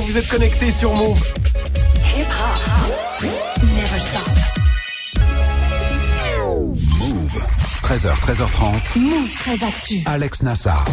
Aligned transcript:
vous 0.00 0.16
êtes 0.16 0.28
connectés 0.28 0.72
sur 0.72 0.94
Move. 0.94 1.49
13h, 7.90 8.14
13h30. 8.20 8.98
Move 9.00 9.32
13 9.40 9.62
Actu. 9.64 10.02
Alex 10.06 10.42
Nassar. 10.44 10.84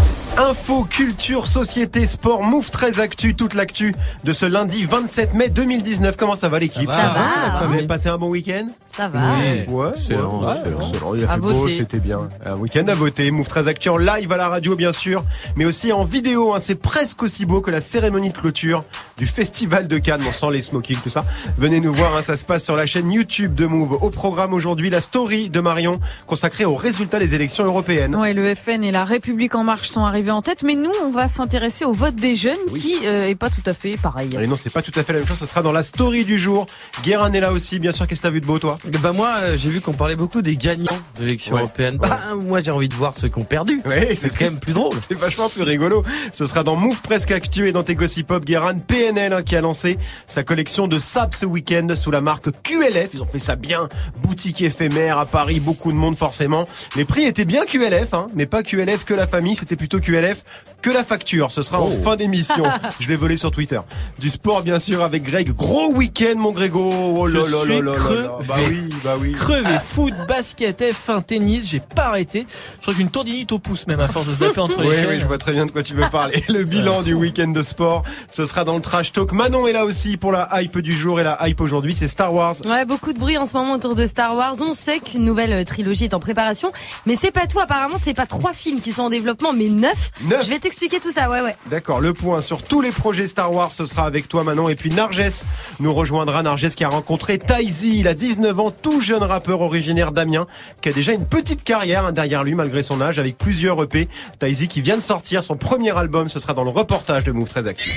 Info, 0.49 0.83
culture, 0.83 1.45
société, 1.45 2.07
sport, 2.07 2.41
Move 2.41 2.71
13 2.71 2.99
Actu, 2.99 3.35
toute 3.35 3.53
l'actu 3.53 3.93
de 4.23 4.33
ce 4.33 4.47
lundi 4.47 4.83
27 4.83 5.35
mai 5.35 5.49
2019. 5.49 6.17
Comment 6.17 6.35
ça 6.35 6.49
va 6.49 6.57
l'équipe 6.57 6.89
Ça 6.91 7.13
va. 7.13 7.67
Vous 7.67 7.73
avez 7.75 7.85
passé 7.85 8.09
un 8.09 8.17
bon 8.17 8.29
week-end 8.29 8.65
Ça 8.91 9.09
va. 9.09 9.35
Ouais, 9.35 9.67
Excellent, 9.95 10.43
ouais, 10.43 10.55
excellent. 10.57 10.79
excellent. 10.89 11.15
Il 11.15 11.25
a 11.25 11.31
À 11.31 11.35
fait 11.35 11.39
beau, 11.39 11.67
c'était 11.67 11.99
bien. 11.99 12.17
Un 12.43 12.55
week-end 12.55 12.87
à 12.87 12.95
voter. 12.95 13.29
Move 13.29 13.47
13 13.47 13.67
Actu 13.67 13.89
en 13.89 13.97
live 13.97 14.31
à 14.31 14.37
la 14.37 14.47
radio, 14.47 14.75
bien 14.75 14.91
sûr, 14.91 15.23
mais 15.55 15.65
aussi 15.65 15.91
en 15.93 16.03
vidéo. 16.03 16.55
hein. 16.55 16.59
C'est 16.59 16.81
presque 16.81 17.21
aussi 17.21 17.45
beau 17.45 17.61
que 17.61 17.69
la 17.69 17.81
cérémonie 17.81 18.29
de 18.29 18.37
clôture 18.37 18.83
du 19.17 19.27
Festival 19.27 19.87
de 19.87 19.97
Cannes. 19.99 20.21
On 20.27 20.33
sent 20.33 20.51
les 20.51 20.61
smokings, 20.63 20.97
tout 20.97 21.09
ça. 21.09 21.25
Venez 21.57 21.79
nous 21.79 21.93
voir, 21.93 22.15
hein, 22.17 22.23
ça 22.23 22.37
se 22.37 22.43
passe 22.45 22.63
sur 22.63 22.75
la 22.75 22.87
chaîne 22.87 23.11
YouTube 23.11 23.53
de 23.53 23.67
Move. 23.67 23.99
Au 24.01 24.09
programme 24.09 24.53
aujourd'hui, 24.55 24.89
la 24.89 25.01
story 25.01 25.49
de 25.51 25.59
Marion 25.59 25.99
consacrée 26.25 26.65
aux 26.65 26.75
résultats 26.87 27.19
des 27.19 27.35
élections 27.35 27.65
européennes. 27.65 28.15
Ouais, 28.15 28.33
le 28.33 28.55
FN 28.55 28.81
et 28.81 28.91
la 28.91 29.03
République 29.03 29.55
en 29.55 29.63
marche 29.63 29.89
sont 29.89 30.03
arrivés 30.05 30.31
en 30.31 30.41
tête, 30.41 30.63
mais 30.63 30.75
nous, 30.75 30.91
on 31.03 31.11
va 31.11 31.27
s'intéresser 31.27 31.83
au 31.83 31.91
vote 31.91 32.15
des 32.15 32.35
jeunes, 32.37 32.55
qui 32.79 32.95
euh, 33.05 33.27
est 33.27 33.35
pas 33.35 33.49
tout 33.49 33.61
à 33.65 33.73
fait 33.73 33.97
pareil. 33.97 34.29
Et 34.39 34.47
non, 34.47 34.55
c'est 34.55 34.69
pas 34.69 34.81
tout 34.81 34.97
à 34.97 35.03
fait 35.03 35.11
la 35.11 35.19
même 35.19 35.27
chose. 35.27 35.37
Ce 35.39 35.45
sera 35.45 35.61
dans 35.61 35.73
la 35.73 35.83
story 35.83 36.23
du 36.23 36.39
jour. 36.39 36.65
Guérin 37.03 37.29
est 37.33 37.41
là 37.41 37.51
aussi, 37.51 37.77
bien 37.79 37.91
sûr. 37.91 38.07
Qu'est-ce 38.07 38.21
que 38.21 38.27
t'as 38.27 38.31
vu 38.31 38.39
de 38.39 38.45
beau, 38.47 38.57
toi? 38.57 38.79
Bah 39.01 39.11
moi, 39.11 39.33
euh, 39.41 39.57
j'ai 39.57 39.69
vu 39.69 39.81
qu'on 39.81 39.91
parlait 39.93 40.15
beaucoup 40.15 40.41
des 40.41 40.55
gagnants 40.55 40.97
de 41.19 41.25
l'élection 41.25 41.55
Ouais. 41.55 41.61
européenne. 41.61 41.97
Bah 41.97 42.19
moi, 42.35 42.61
j'ai 42.61 42.71
envie 42.71 42.87
de 42.89 42.93
voir 42.93 43.15
ceux 43.17 43.27
qui 43.27 43.37
ont 43.37 43.43
perdu. 43.43 43.81
Ouais, 43.85 44.15
c'est 44.15 44.29
quand 44.29 44.45
même 44.45 44.59
plus 44.59 44.73
drôle. 44.73 44.93
C'est 45.07 45.13
vachement 45.17 45.49
plus 45.49 45.63
rigolo. 45.63 46.03
Ce 46.31 46.45
sera 46.45 46.63
dans 46.63 46.75
Move 46.77 47.01
Presque 47.01 47.31
Actu 47.31 47.67
et 47.67 47.71
dans 47.73 47.83
tes 47.83 47.95
Gossip 47.95 48.27
Pop 48.27 48.45
Guérin 48.45 48.77
PNL 48.77 49.33
hein, 49.33 49.41
qui 49.43 49.55
a 49.57 49.61
lancé 49.61 49.97
sa 50.25 50.43
collection 50.43 50.87
de 50.87 50.99
sapes 50.99 51.35
ce 51.35 51.45
week-end 51.45 51.87
sous 51.95 52.11
la 52.11 52.21
marque 52.21 52.49
QLF. 52.63 53.09
Ils 53.13 53.21
ont 53.21 53.25
fait 53.25 53.39
ça 53.39 53.55
bien. 53.55 53.89
Boutique 54.23 54.61
éphémère 54.61 55.17
à 55.17 55.25
Paris, 55.25 55.59
beaucoup 55.59 55.91
de 55.91 55.97
monde 55.97 56.15
forcément. 56.15 56.65
Les 56.95 57.05
prix 57.05 57.23
étaient 57.23 57.45
bien 57.45 57.65
QLF, 57.65 58.13
hein, 58.13 58.27
mais 58.35 58.45
pas 58.45 58.63
QLF 58.63 59.03
que 59.05 59.13
la 59.13 59.27
famille, 59.27 59.55
c'était 59.55 59.75
plutôt 59.75 59.99
QLF 59.99 60.43
que 60.81 60.89
la 60.89 61.03
facture. 61.03 61.51
Ce 61.51 61.61
sera 61.61 61.79
en 61.81 61.89
fin 61.89 62.15
d'émission. 62.15 62.63
Je 62.99 63.07
l'ai 63.07 63.15
volé 63.15 63.37
sur 63.37 63.51
Twitter. 63.51 63.79
Du 64.19 64.29
sport 64.29 64.61
bien 64.63 64.79
sûr 64.79 65.03
avec 65.03 65.23
Greg. 65.23 65.51
Gros 65.53 65.91
week-end 65.93 66.35
mon 66.37 66.51
Grégo. 66.51 66.91
Oh 67.15 67.27
là 67.27 67.41
là 67.41 67.65
là 67.65 67.81
là. 67.81 68.37
Bah 68.47 68.55
oui, 68.69 68.89
bah 69.03 69.15
oui. 69.19 69.31
Crevé, 69.33 69.77
foot, 69.89 70.13
basket, 70.27 70.81
F1, 70.81 71.23
tennis, 71.23 71.67
j'ai 71.67 71.79
pas 71.79 72.05
arrêté. 72.07 72.45
Je 72.77 72.81
crois 72.81 72.93
qu'une 72.93 73.09
tendinite 73.09 73.51
au 73.51 73.59
pouce 73.59 73.87
même 73.87 73.99
à 73.99 74.07
force 74.07 74.27
de 74.27 74.33
se 74.33 74.39
zapper 74.39 74.59
entre 74.59 74.81
les 74.81 74.89
Oui, 74.89 74.95
chaînes. 74.95 75.07
oui, 75.09 75.19
je 75.19 75.25
vois 75.25 75.37
très 75.37 75.51
bien 75.53 75.65
de 75.65 75.71
quoi 75.71 75.83
tu 75.83 75.93
veux 75.93 76.09
parler. 76.11 76.43
Le 76.49 76.63
bilan 76.63 77.01
du 77.01 77.13
week-end 77.13 77.47
de 77.49 77.63
sport, 77.63 78.03
ce 78.29 78.45
sera 78.45 78.63
dans 78.63 78.75
le 78.75 78.81
trash 78.81 79.11
talk. 79.11 79.31
Manon 79.31 79.67
est 79.67 79.73
là 79.73 79.85
aussi 79.85 80.17
pour 80.17 80.31
la 80.31 80.49
hype 80.61 80.77
du 80.79 80.91
jour 80.91 81.19
et 81.19 81.23
la 81.23 81.37
hype 81.47 81.59
aujourd'hui, 81.61 81.95
c'est 81.95 82.07
Star 82.07 82.33
Wars. 82.33 82.55
Ouais, 82.65 82.85
beaucoup 82.85 83.13
de 83.13 83.19
bruit 83.19 83.37
en 83.37 83.45
ce 83.45 83.53
moment 83.53 83.73
autour 83.73 83.95
de 83.95 84.05
Star 84.05 84.35
Wars. 84.35 84.55
On 84.61 84.73
sait 84.73 84.99
qu'une 84.99 85.25
nouvelle 85.25 85.63
trilogie 85.65 86.05
est 86.05 86.13
en 86.13 86.19
préparation, 86.19 86.66
mais 87.05 87.15
c'est 87.15 87.31
pas 87.31 87.47
tout. 87.47 87.59
Apparemment, 87.59 87.97
c'est 88.01 88.13
pas 88.13 88.25
trois 88.25 88.53
films 88.53 88.81
qui 88.81 88.91
sont 88.91 89.03
en 89.03 89.09
développement, 89.09 89.53
mais 89.53 89.69
neuf. 89.69 90.11
Neuf. 90.23 90.45
Je 90.45 90.49
vais 90.49 90.59
t'expliquer 90.59 90.99
tout 90.99 91.11
ça. 91.11 91.29
Ouais, 91.29 91.41
ouais. 91.41 91.55
D'accord, 91.69 91.99
le 91.99 92.13
point 92.13 92.41
sur 92.41 92.63
tous 92.63 92.81
les 92.81 92.91
projets 92.91 93.27
Star 93.27 93.51
Wars, 93.53 93.71
ce 93.71 93.85
sera 93.85 94.03
avec 94.05 94.27
toi 94.27 94.43
Manon. 94.43 94.69
Et 94.69 94.75
puis 94.75 94.89
Narges 94.89 95.45
nous 95.79 95.93
rejoindra. 95.93 96.43
Narges 96.43 96.75
qui 96.75 96.83
a 96.83 96.89
rencontré 96.89 97.37
Taizi, 97.37 97.99
il 97.99 98.07
a 98.07 98.13
19 98.13 98.59
ans, 98.59 98.71
tout 98.71 99.01
jeune 99.01 99.23
rappeur 99.23 99.61
originaire 99.61 100.11
d'Amiens, 100.11 100.47
qui 100.81 100.89
a 100.89 100.91
déjà 100.91 101.11
une 101.11 101.25
petite 101.25 101.63
carrière 101.63 102.05
hein, 102.05 102.11
derrière 102.11 102.43
lui 102.43 102.55
malgré 102.55 102.83
son 102.83 103.01
âge, 103.01 103.19
avec 103.19 103.37
plusieurs 103.37 103.81
EP. 103.83 104.07
Taizi 104.39 104.67
qui 104.67 104.81
vient 104.81 104.97
de 104.97 105.01
sortir 105.01 105.43
son 105.43 105.55
premier 105.55 105.95
album, 105.97 106.29
ce 106.29 106.39
sera 106.39 106.53
dans 106.53 106.63
le 106.63 106.69
reportage 106.69 107.23
de 107.23 107.31
Move 107.31 107.49
13 107.49 107.67
Actu. 107.67 107.91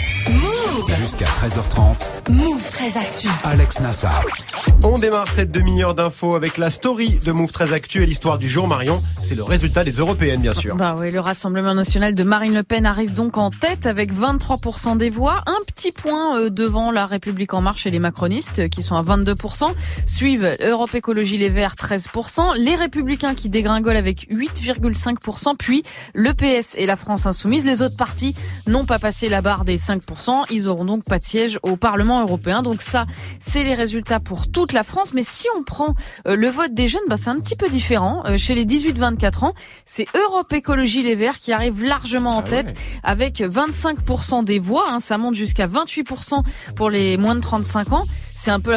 Jusqu'à 0.99 1.27
13h30. 1.27 2.31
Move 2.31 2.69
13 2.71 2.97
Actu. 2.97 3.29
Alex 3.45 3.81
Nassar. 3.81 4.25
On 4.83 4.99
démarre 4.99 5.29
cette 5.31 5.51
demi-heure 5.51 5.95
d'infos 5.95 6.35
avec 6.35 6.59
la 6.59 6.71
story 6.71 7.21
de 7.25 7.33
Move 7.33 7.53
13 7.53 7.73
Actu 7.73 8.03
et 8.03 8.07
l'histoire 8.07 8.39
du 8.39 8.49
jour 8.49 8.60
Marion. 8.67 9.01
C'est 9.21 9.35
le 9.35 9.43
résultat 9.43 9.85
des 9.85 9.93
européennes 9.93 10.41
bien 10.41 10.53
sûr. 10.53 10.77
Bah 10.77 10.95
oui, 10.99 11.11
le 11.11 11.21
Rassemblement 11.21 11.75
national 11.75 12.15
de 12.15 12.23
Marine 12.23 12.55
Le 12.55 12.63
Pen 12.63 12.87
arrive 12.87 13.13
donc 13.13 13.39
en 13.39 13.51
tête 13.51 13.87
avec 13.87 14.13
23% 14.13 14.97
des 14.97 15.11
voix, 15.11 15.43
un 15.47 15.59
petit 15.67 15.93
point 15.93 16.39
euh, 16.39 16.51
devant 16.51 16.91
la 16.91 17.07
République 17.07 17.55
en 17.55 17.61
marche 17.61 17.87
et 17.87 17.91
les 17.91 17.99
macronistes 17.99 18.69
qui 18.69 18.83
sont 18.83 18.97
à 18.97 19.03
22%. 19.03 19.73
Suivent 20.07 20.57
Europe 20.61 20.95
Écologie 20.95 21.39
Les 21.39 21.51
Verts 21.51 21.75
13%, 21.75 22.57
les 22.57 22.77
Républicains 22.77 23.35
qui 23.35 23.49
dégringolent 23.49 23.97
avec 23.97 24.29
8,5%, 24.31 25.57
puis 25.57 25.83
le 26.15 26.33
PS 26.33 26.75
et 26.77 26.87
la 26.87 26.97
France 26.97 27.27
Insoumise. 27.27 27.65
Les 27.65 27.83
autres 27.83 27.97
partis 27.97 28.35
n'ont 28.67 28.85
pas 28.85 28.99
passé 28.99 29.29
la 29.29 29.43
barre 29.43 29.65
des 29.65 29.77
5%. 29.77 30.45
Ils 30.51 30.69
auront 30.69 30.85
donc 30.85 31.05
pas 31.05 31.19
de 31.19 31.25
siège 31.25 31.59
au 31.63 31.77
Parlement 31.77 32.21
européen. 32.23 32.63
Donc 32.63 32.83
ça, 32.83 33.07
c'est 33.39 33.65
les 33.65 33.75
résultats 33.75 34.21
pour 34.21 34.51
toute 34.51 34.73
la 34.73 34.85
France. 34.85 35.15
Mais 35.15 35.23
si 35.23 35.47
on 35.59 35.63
prend 35.63 35.95
euh, 36.27 36.37
le 36.37 36.49
vote 36.49 36.75
des 36.75 36.89
jeunes, 36.89 37.01
bah, 37.09 37.17
c'est 37.17 37.31
un 37.31 37.39
petit 37.41 37.57
peu 37.57 37.69
différent. 37.69 38.23
Euh, 38.27 38.37
chez 38.51 38.57
les 38.57 38.67
18-24 38.67 39.45
ans, 39.45 39.55
c'est 39.87 40.07
Europe 40.13 40.53
Écologie 40.53 41.05
Les 41.05 41.15
Verts 41.15 41.39
qui 41.39 41.53
arrive 41.53 41.85
largement 41.85 42.37
en 42.37 42.43
tête 42.43 42.77
avec 43.05 43.41
25% 43.41 44.45
des 44.45 44.59
voix. 44.59 44.87
hein. 44.91 44.99
ça 44.99 45.19
monte 45.19 45.37
jusqu'à 45.37 45.69
28% 45.69 46.43
pour 46.75 46.91
les 46.91 47.17
moins 47.17 47.37
de 47.37 47.41
35 47.41 47.93
ans. 47.93 48.07
C'est 48.35 48.51
un 48.51 48.59
peu 48.59 48.73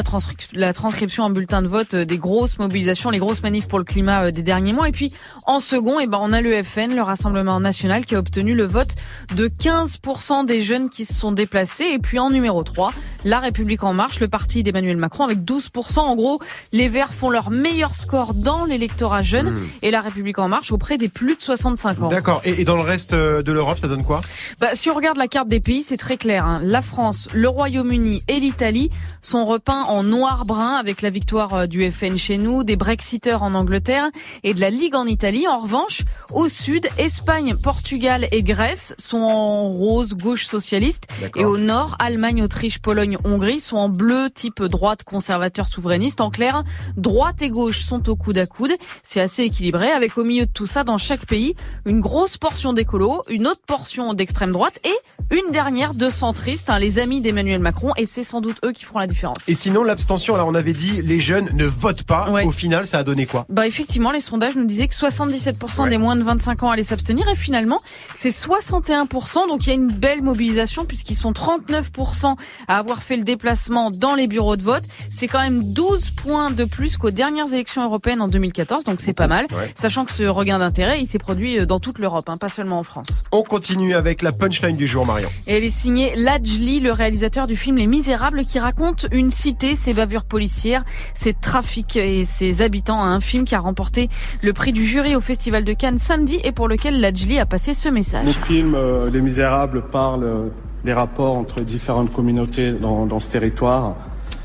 la 0.53 0.73
transcription 0.73 1.23
en 1.23 1.29
bulletin 1.31 1.63
de 1.63 1.67
vote 1.67 1.94
euh, 1.94 2.06
des 2.06 2.17
grosses 2.17 2.59
mobilisations, 2.59 3.09
les 3.09 3.17
grosses 3.17 3.41
manifs 3.41 3.67
pour 3.67 3.79
le 3.79 3.85
climat 3.85 4.25
euh, 4.25 4.31
des 4.31 4.41
derniers 4.44 4.73
mois. 4.73 4.89
Et 4.89 4.91
puis 4.91 5.12
en 5.47 5.59
second, 5.59 6.00
eh 6.00 6.06
ben, 6.06 6.19
on 6.22 6.33
a 6.33 6.41
le 6.41 6.62
FN, 6.62 6.94
le 6.94 7.01
Rassemblement 7.01 7.59
national, 7.59 8.06
qui 8.06 8.16
a 8.16 8.19
obtenu 8.19 8.53
le 8.53 8.66
vote 8.66 8.94
de 9.35 9.47
15% 9.47 10.45
des 10.45 10.62
jeunes 10.62 10.89
qui 10.89 11.06
se 11.06 11.13
sont 11.13 11.31
déplacés. 11.31 11.85
Et 11.85 12.00
puis 12.00 12.19
en 12.19 12.29
numéro 12.29 12.62
3, 12.62 12.94
la 13.23 13.39
République 13.39 13.84
en 13.84 13.94
marche, 13.94 14.19
le 14.19 14.28
parti 14.28 14.63
d'Emmanuel 14.63 14.97
Macron 14.97 15.25
avec 15.25 15.39
12%. 15.39 16.00
En 16.00 16.16
gros, 16.16 16.39
les 16.72 16.88
Verts 16.89 17.13
font 17.13 17.29
leur 17.29 17.50
meilleur 17.51 17.95
score 17.95 18.34
dans 18.34 18.66
l'électorat 18.66 19.22
jeune 19.23 19.59
et 19.81 19.91
la 19.91 20.01
République 20.01 20.39
en 20.39 20.47
marche 20.50 20.72
auprès 20.72 20.97
des 20.97 21.09
plus 21.09 21.35
de 21.35 21.41
65 21.41 22.01
ans. 22.03 22.07
D'accord. 22.07 22.41
Et, 22.45 22.62
et 22.62 22.66
dans 22.66 22.75
le 22.75 22.81
reste 22.81 23.13
euh, 23.13 23.41
de 23.44 23.51
l'Europe, 23.51 23.79
ça 23.79 23.88
donne 23.88 24.03
quoi? 24.03 24.22
Bah, 24.59 24.69
si 24.73 24.89
on 24.89 24.95
regarde 24.95 25.17
la 25.17 25.28
carte 25.28 25.47
des 25.47 25.59
pays, 25.59 25.83
c'est 25.83 25.97
très 25.97 26.17
clair. 26.17 26.45
hein. 26.45 26.62
La 26.63 26.81
France, 26.81 27.28
le 27.33 27.47
Royaume-Uni 27.50 28.23
et 28.28 28.39
l'Italie 28.39 28.89
sont 29.22 29.45
repeints 29.45 29.83
en 29.83 30.03
noir-brun 30.03 30.75
avec 30.75 31.01
la 31.01 31.09
victoire 31.09 31.53
euh, 31.53 31.66
du 31.67 31.89
FN 31.91 32.17
chez 32.17 32.38
nous, 32.38 32.63
des 32.63 32.75
Brexiteurs 32.75 33.44
en 33.44 33.53
Angleterre 33.53 34.06
et 34.44 34.53
de 34.53 34.59
la 34.59 34.69
Ligue 34.69 34.95
en 34.95 35.06
Italie. 35.06 35.47
En 35.47 35.59
revanche, 35.59 36.01
au 36.31 36.47
sud, 36.50 36.88
Espagne, 36.97 37.56
Portugal 37.56 38.28
et 38.31 38.44
Grèce 38.44 38.94
sont 38.97 39.22
en 39.22 39.59
rose 39.63 40.13
gauche 40.13 40.45
socialiste 40.45 41.07
et 41.35 41.45
au 41.45 41.57
nord, 41.57 41.95
Allemagne, 42.00 42.44
Autriche, 42.44 42.79
Pologne, 42.79 43.12
Hongrie 43.24 43.59
sont 43.59 43.78
en 43.78 43.90
bleu 43.90 44.29
type 44.34 44.62
droite 44.63 45.03
conservateur 45.03 45.68
souverainiste. 45.68 46.22
En 46.22 46.29
clair, 46.29 46.63
droite 46.97 47.41
et 47.41 47.50
gauche 47.50 47.81
sont 47.81 48.09
au 48.09 48.16
coude 48.16 48.38
à 48.38 48.46
coude. 48.46 48.72
C'est 49.03 49.22
assez 49.22 49.44
équilibré 49.44 49.91
avec 49.91 50.18
au 50.18 50.24
milieu 50.24 50.46
de 50.46 50.51
tout 50.51 50.68
ça, 50.68 50.84
dans 50.84 50.97
chaque 50.97 51.25
pays, 51.25 51.56
une 51.85 52.00
grosse 52.00 52.38
portion 52.38 52.74
d'écolo, 52.74 53.22
une 53.29 53.47
autre 53.47 53.62
portion 53.66 54.13
d'extrême 54.13 54.51
droite 54.51 54.79
et 54.84 54.94
une 55.35 55.51
dernière 55.51 55.94
de 55.94 56.09
centristes, 56.09 56.69
hein, 56.69 56.79
les 56.79 57.00
amis 57.00 57.22
d'Emmanuel 57.22 57.59
Macron. 57.59 57.91
Et 57.97 58.06
c'est 58.06 58.24
sans 58.24 58.41
doute 58.41 58.57
eux 58.66 58.72
qui 58.72 58.85
feront 58.85 59.00
la 59.00 59.07
différence. 59.07 59.38
Et 59.47 59.53
sinon, 59.53 59.84
l'abstention, 59.84 60.35
alors 60.35 60.47
on 60.47 60.56
avait 60.56 60.74
dit 60.74 61.01
les 61.01 61.19
jeunes 61.19 61.50
ne 61.53 61.66
votent 61.66 62.03
pas. 62.03 62.30
Ouais. 62.31 62.44
Au 62.45 62.51
final, 62.51 62.88
ça 62.88 63.00
a 63.00 63.03
donné 63.03 63.25
quoi? 63.25 63.45
Bah 63.50 63.68
effectivement, 63.68 64.12
les 64.12 64.19
sondages 64.19 64.56
nous 64.56 64.66
disaient 64.66 64.88
que 64.88 64.95
77% 64.95 65.84
Ouais. 65.84 65.90
des 65.90 65.97
moins 65.97 66.16
de 66.16 66.24
25 66.24 66.63
ans 66.63 66.69
allaient 66.72 66.84
s'abstenir 66.84 67.28
et 67.30 67.35
finalement, 67.35 67.80
c'est 68.16 68.30
61%. 68.30 69.47
Donc 69.47 69.66
il 69.66 69.69
y 69.69 69.72
a 69.72 69.75
une 69.75 69.91
belle 69.91 70.22
mobilisation 70.22 70.85
puisqu'ils 70.85 71.16
sont 71.16 71.31
39% 71.31 72.35
à 72.68 72.78
avoir 72.78 73.02
fait 73.03 73.17
le 73.17 73.23
déplacement 73.23 73.91
dans 73.91 74.15
les 74.15 74.27
bureaux 74.27 74.55
de 74.55 74.63
vote. 74.63 74.83
C'est 75.11 75.27
quand 75.27 75.41
même 75.41 75.73
12 75.73 76.11
points 76.11 76.51
de 76.51 76.65
plus 76.65 76.97
qu'aux 76.97 77.11
dernières 77.11 77.53
élections 77.53 77.83
européennes 77.83 78.21
en 78.21 78.27
2014, 78.27 78.83
donc 78.83 79.00
c'est 79.00 79.13
pas 79.13 79.27
mal. 79.27 79.45
Ouais. 79.51 79.71
Sachant 79.75 80.05
que 80.05 80.11
ce 80.11 80.23
regain 80.23 80.59
d'intérêt, 80.59 81.00
il 81.00 81.05
s'est 81.05 81.19
produit 81.19 81.59
euh, 81.59 81.65
dans 81.65 81.79
toute 81.79 82.00
l'Europe, 82.00 82.29
hein, 82.29 82.38
pas 82.38 82.50
seulement 82.50 82.79
en 82.79 82.83
France. 82.83 83.23
On 83.31 83.44
continue 83.44 83.95
avec 83.95 84.21
la 84.21 84.31
punchline 84.31 84.77
du 84.77 84.88
jour, 84.88 85.05
Marion. 85.05 85.29
Et 85.47 85.57
elle 85.57 85.63
est 85.63 85.69
signée 85.69 86.13
Lajli, 86.15 86.79
le 86.79 86.91
réalisateur 86.91 87.47
du 87.47 87.55
film 87.55 87.77
Les 87.77 87.88
Misérables, 87.88 88.45
qui 88.45 88.59
raconte 88.59 89.07
une 89.11 89.29
cité, 89.29 89.75
ses 89.75 89.94
bavures 89.94 90.25
policières, 90.25 90.83
ses 91.13 91.33
trafics 91.33 91.95
et 91.95 92.25
ses 92.25 92.61
habitants. 92.61 93.01
Un 93.03 93.19
film 93.19 93.45
qui 93.45 93.56
a 93.56 93.59
remporté 93.59 94.09
le 94.41 94.53
prix 94.53 94.73
du 94.73 94.85
jury 94.85 95.15
au 95.15 95.21
Festival 95.21 95.63
de 95.63 95.73
Cannes 95.73 95.99
samedi 95.99 96.39
et 96.44 96.51
pour 96.51 96.67
lequel 96.67 96.99
Lajli 96.99 97.39
a 97.39 97.45
passé 97.45 97.73
ce 97.73 97.89
message. 97.89 98.25
Le 98.25 98.31
film 98.31 98.75
euh, 98.75 99.09
Les 99.09 99.21
Misérables 99.21 99.83
parle 99.89 100.51
des 100.83 100.94
rapports 100.94 101.38
entre 101.38 101.62
différentes 101.62 102.12
communautés 102.12 102.71
dans, 102.71 103.06
dans 103.06 103.19
ce 103.19 103.30
territoire. 103.30 103.95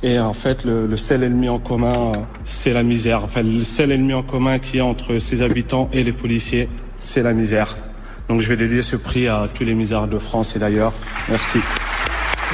Et 0.02 0.18
en 0.18 0.32
fait, 0.32 0.64
le, 0.64 0.86
le 0.86 0.96
seul 0.96 1.24
ennemi 1.24 1.48
en 1.48 1.58
commun, 1.58 2.12
c'est 2.44 2.72
la 2.72 2.84
misère. 2.84 3.24
Enfin, 3.24 3.42
le 3.42 3.64
seul 3.64 3.90
ennemi 3.90 4.14
en 4.14 4.22
commun 4.22 4.58
qu'il 4.58 4.76
y 4.76 4.80
a 4.80 4.84
entre 4.84 5.18
ses 5.18 5.42
habitants 5.42 5.88
et 5.92 6.04
les 6.04 6.12
policiers, 6.12 6.68
c'est 7.00 7.22
la 7.22 7.32
misère. 7.32 7.76
Donc 8.28 8.40
je 8.40 8.48
vais 8.48 8.56
dédier 8.56 8.82
ce 8.82 8.96
prix 8.96 9.26
à 9.26 9.48
tous 9.52 9.64
les 9.64 9.74
misérables 9.74 10.12
de 10.12 10.18
France 10.18 10.54
et 10.54 10.58
d'ailleurs. 10.58 10.92
Merci. 11.28 11.58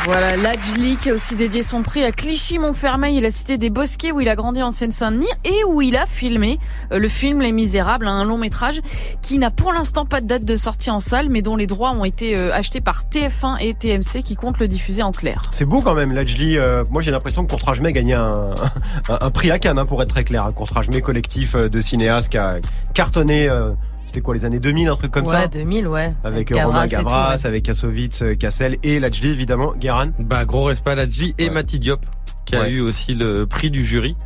Voilà, 0.07 0.37
Lajli 0.37 0.97
qui 0.97 1.09
a 1.09 1.15
aussi 1.15 1.35
dédié 1.35 1.63
son 1.63 1.83
prix 1.83 2.05
à 2.05 2.13
Clichy-Montfermeil 2.13 3.19
la 3.21 3.31
cité 3.31 3.57
des 3.57 3.71
Bosquets 3.71 4.13
où 4.13 4.21
il 4.21 4.29
a 4.29 4.37
grandi 4.37 4.63
en 4.63 4.71
Seine-Saint-Denis 4.71 5.31
et 5.47 5.65
où 5.67 5.81
il 5.81 5.97
a 5.97 6.05
filmé 6.05 6.59
euh, 6.93 6.99
le 6.99 7.09
film 7.09 7.41
Les 7.41 7.53
Misérables, 7.53 8.07
un 8.07 8.23
long 8.25 8.37
métrage 8.37 8.83
qui 9.23 9.39
n'a 9.39 9.51
pour 9.51 9.73
l'instant 9.73 10.05
pas 10.05 10.21
de 10.21 10.27
date 10.27 10.45
de 10.45 10.57
sortie 10.57 10.91
en 10.91 11.01
salle 11.01 11.31
mais 11.31 11.41
dont 11.41 11.57
les 11.57 11.67
droits 11.67 11.93
ont 11.93 12.05
été 12.05 12.37
euh, 12.37 12.53
achetés 12.53 12.83
par 12.83 13.05
TF1 13.11 13.57
et 13.61 13.73
TMC 13.73 14.23
qui 14.23 14.37
comptent 14.37 14.59
le 14.59 14.69
diffuser 14.69 15.03
en 15.03 15.11
clair. 15.11 15.41
C'est 15.51 15.65
beau 15.65 15.81
quand 15.81 15.95
même, 15.95 16.13
Lajli. 16.13 16.59
Euh, 16.59 16.85
moi, 16.91 17.01
j'ai 17.01 17.11
l'impression 17.11 17.43
que 17.47 17.51
Courtrage 17.51 17.81
May 17.81 17.95
gagnait 17.95 18.13
un, 18.15 18.51
un, 19.09 19.31
prix 19.31 19.51
à 19.51 19.59
Cannes, 19.59 19.79
hein, 19.79 19.87
pour 19.87 20.03
être 20.03 20.11
très 20.11 20.25
clair. 20.25 20.47
Courtrage 20.55 20.91
May 20.91 21.01
collectif 21.01 21.57
de 21.57 21.81
cinéastes 21.81 22.31
qui 22.31 22.37
a 22.37 22.57
cartonné. 22.93 23.49
C'était 24.07 24.21
quoi 24.21 24.35
les 24.35 24.45
années 24.45 24.61
2000, 24.61 24.89
un 24.89 24.97
truc 24.97 25.11
comme 25.11 25.27
ouais, 25.27 25.33
ça 25.33 25.49
2000, 25.49 25.89
ouais. 25.89 26.13
Avec 26.25 26.49
Gavras 26.49 26.67
Romain 26.67 26.85
tout, 26.85 26.91
Gavras, 26.93 27.37
ouais. 27.37 27.47
avec 27.47 27.63
Kassovitz, 27.65 28.23
euh, 28.23 28.35
Cassel 28.35 28.77
et 28.83 29.01
Lajli 29.01 29.31
évidemment. 29.31 29.73
Guéran. 29.77 30.07
Bah 30.19 30.45
gros 30.45 30.65
respect 30.65 30.91
à 30.93 30.95
Ladji 30.97 31.35
et 31.39 31.49
Ouais. 31.49 31.51
Mati 31.55 31.79
Diop 31.79 32.05
qui 32.55 32.61
a 32.61 32.65
Ouais. 32.67 32.71
eu 32.71 32.81
aussi 32.81 33.15
le 33.15 33.45
prix 33.47 33.71
du 33.71 33.85
jury. 33.85 34.17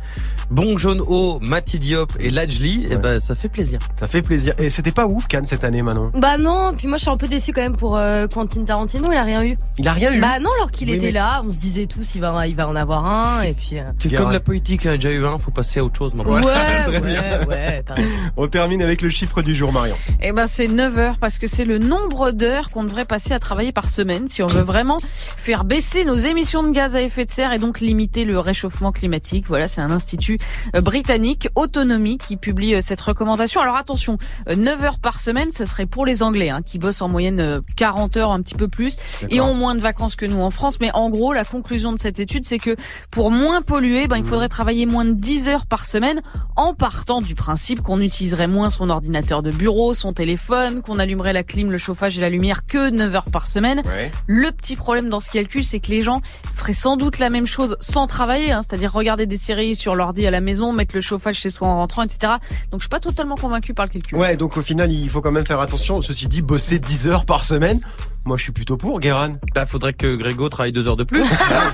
Bon 0.51 0.79
Jaune 0.79 1.01
Ho, 1.07 1.37
Mati 1.43 1.77
Diop 1.77 2.13
et 2.19 2.31
Lajli, 2.31 2.85
et 2.85 2.95
Ouais. 2.95 2.97
ben 2.97 3.19
ça 3.19 3.35
fait 3.35 3.49
plaisir. 3.49 3.77
Ça 3.99 4.07
fait 4.07 4.23
plaisir. 4.23 4.55
Et 4.57 4.71
c'était 4.71 4.91
pas 4.91 5.05
ouf 5.05 5.27
Cannes 5.27 5.45
cette 5.45 5.63
année, 5.63 5.83
Manon? 5.83 6.11
Bah 6.15 6.39
non, 6.39 6.73
puis 6.75 6.87
moi 6.87 6.97
je 6.97 7.03
suis 7.03 7.11
un 7.11 7.17
peu 7.17 7.27
déçu 7.27 7.53
quand 7.53 7.61
même 7.61 7.75
pour 7.75 7.97
euh, 7.97 8.25
Quentin 8.27 8.63
Tarantino, 8.63 9.11
il 9.11 9.17
a 9.17 9.23
rien 9.23 9.43
eu. 9.43 9.57
Il 9.77 9.87
a 9.87 9.93
rien 9.93 10.11
eu? 10.11 10.19
Bah 10.19 10.39
non, 10.39 10.49
alors 10.55 10.71
qu'il 10.71 10.89
Oui, 10.89 10.95
était 10.95 11.07
mais- 11.07 11.11
là, 11.11 11.41
on 11.45 11.51
se 11.51 11.59
disait 11.59 11.85
tous 11.85 12.15
il 12.15 12.21
va, 12.21 12.47
il 12.47 12.55
va 12.55 12.67
en 12.67 12.75
avoir 12.75 13.05
un, 13.05 13.43
et 13.43 13.53
puis... 13.53 13.77
euh, 13.77 13.83
C'est 13.99 14.11
comme 14.15 14.31
la 14.31 14.39
politique, 14.39 14.85
il 14.85 14.87
y 14.87 14.89
en 14.89 14.93
a 14.93 14.97
déjà 14.97 15.11
eu 15.11 15.23
un, 15.25 15.37
faut 15.37 15.51
passer 15.51 15.79
à 15.81 15.83
autre 15.83 15.97
chose 15.97 16.15
maintenant. 16.15 16.33
Ouais, 16.33 16.41
très 16.87 16.99
ouais, 16.99 17.01
bien. 17.01 18.05
On 18.35 18.47
termine 18.47 18.81
avec 18.81 19.03
le 19.03 19.09
chiffre 19.11 19.43
du 19.43 19.53
jour, 19.53 19.71
Marion. 19.71 19.95
Eh 20.21 20.31
ben 20.31 20.47
c'est 20.47 20.67
9 20.67 20.97
heures 20.97 21.17
parce 21.19 21.37
que 21.37 21.45
c'est 21.45 21.65
le 21.65 21.77
nombre 21.77 22.31
d'heures 22.31 22.71
qu'on 22.71 22.83
devrait 22.83 23.05
passer 23.05 23.33
à 23.33 23.39
travailler 23.39 23.71
par 23.71 23.87
semaine 23.89 24.27
si 24.27 24.41
on 24.41 24.47
veut 24.47 24.61
vraiment 24.61 24.97
faire 25.01 25.63
baisser 25.63 26.05
nos 26.05 26.15
émissions 26.15 26.63
de 26.63 26.71
gaz 26.71 26.95
à 26.95 27.01
effet 27.03 27.25
de 27.25 27.29
serre 27.31 27.53
et 27.53 27.59
donc 27.59 27.79
limiter 27.79 28.18
le 28.25 28.39
réchauffement 28.39 28.91
climatique. 28.91 29.45
Voilà, 29.47 29.67
c'est 29.67 29.81
un 29.81 29.91
institut 29.91 30.37
euh, 30.75 30.81
britannique 30.81 31.49
Autonomie 31.55 32.17
qui 32.17 32.37
publie 32.37 32.75
euh, 32.75 32.79
cette 32.81 33.01
recommandation. 33.01 33.61
Alors 33.61 33.75
attention, 33.75 34.17
euh, 34.49 34.55
9 34.55 34.83
heures 34.83 34.99
par 34.99 35.19
semaine, 35.19 35.51
ce 35.51 35.65
serait 35.65 35.85
pour 35.85 36.05
les 36.05 36.23
Anglais 36.23 36.49
hein, 36.49 36.61
qui 36.65 36.79
bossent 36.79 37.01
en 37.01 37.09
moyenne 37.09 37.39
euh, 37.41 37.61
40 37.75 38.17
heures 38.17 38.31
un 38.31 38.41
petit 38.41 38.55
peu 38.55 38.67
plus 38.67 38.95
et 39.29 39.41
ont 39.41 39.53
moins 39.53 39.75
de 39.75 39.81
vacances 39.81 40.15
que 40.15 40.25
nous 40.25 40.41
en 40.41 40.51
France. 40.51 40.79
Mais 40.79 40.91
en 40.93 41.09
gros, 41.09 41.33
la 41.33 41.43
conclusion 41.43 41.91
de 41.91 41.99
cette 41.99 42.19
étude, 42.19 42.45
c'est 42.45 42.57
que 42.57 42.75
pour 43.11 43.31
moins 43.31 43.61
polluer, 43.61 44.07
ben, 44.07 44.17
il 44.17 44.23
faudrait 44.23 44.49
travailler 44.49 44.85
moins 44.85 45.05
de 45.05 45.13
10 45.13 45.47
heures 45.47 45.65
par 45.65 45.85
semaine 45.85 46.21
en 46.55 46.73
partant 46.73 47.21
du 47.21 47.35
principe 47.35 47.81
qu'on 47.81 48.01
utiliserait 48.01 48.47
moins 48.47 48.69
son 48.69 48.89
ordinateur 48.89 49.43
de 49.43 49.51
bureau, 49.51 49.93
son 49.93 50.13
téléphone, 50.13 50.81
qu'on 50.81 50.99
allumerait 50.99 51.33
la 51.33 51.43
clim, 51.43 51.71
le 51.71 51.77
chauffage 51.77 52.17
et 52.17 52.21
la 52.21 52.29
lumière 52.29 52.65
que 52.65 52.89
9 52.89 53.15
heures 53.15 53.31
par 53.31 53.47
semaine. 53.47 53.81
Ouais. 53.85 54.11
Le 54.27 54.51
petit 54.51 54.75
problème 54.75 55.09
dans 55.09 55.19
ce 55.19 55.29
calcul, 55.29 55.63
c'est 55.63 55.79
que 55.79 55.89
les 55.89 56.01
gens 56.01 56.21
feraient 56.55 56.73
sans 56.73 56.97
doute 56.97 57.19
la 57.19 57.29
même 57.29 57.47
chose 57.47 57.77
sans 57.79 57.98
travailler, 58.07 58.51
hein, 58.51 58.61
c'est-à-dire 58.61 58.91
regarder 58.91 59.25
des 59.25 59.37
séries 59.37 59.75
sur 59.75 59.95
l'ordi 59.95 60.25
à 60.27 60.31
la 60.31 60.41
maison, 60.41 60.73
mettre 60.73 60.95
le 60.95 61.01
chauffage 61.01 61.35
chez 61.35 61.49
soi 61.49 61.67
en 61.67 61.77
rentrant, 61.77 62.03
etc. 62.03 62.33
Donc 62.71 62.79
je 62.79 62.83
suis 62.85 62.89
pas 62.89 62.99
totalement 62.99 63.35
convaincu 63.35 63.73
par 63.73 63.85
le 63.85 63.91
calcul. 63.91 64.17
Ouais, 64.17 64.35
donc 64.37 64.57
au 64.57 64.61
final, 64.61 64.91
il 64.91 65.09
faut 65.09 65.21
quand 65.21 65.31
même 65.31 65.45
faire 65.45 65.59
attention. 65.59 66.01
Ceci 66.01 66.27
dit, 66.27 66.41
bosser 66.41 66.79
10 66.79 67.07
heures 67.07 67.25
par 67.25 67.45
semaine. 67.45 67.79
Moi, 68.25 68.37
je 68.37 68.43
suis 68.43 68.51
plutôt 68.51 68.75
pour, 68.77 68.99
Guéran. 68.99 69.35
Bah 69.55 69.65
faudrait 69.65 69.93
que 69.93 70.15
Grégo 70.15 70.49
travaille 70.49 70.71
deux 70.71 70.87
heures 70.87 70.97
de 70.97 71.03
plus. 71.03 71.23
Ah. 71.51 71.71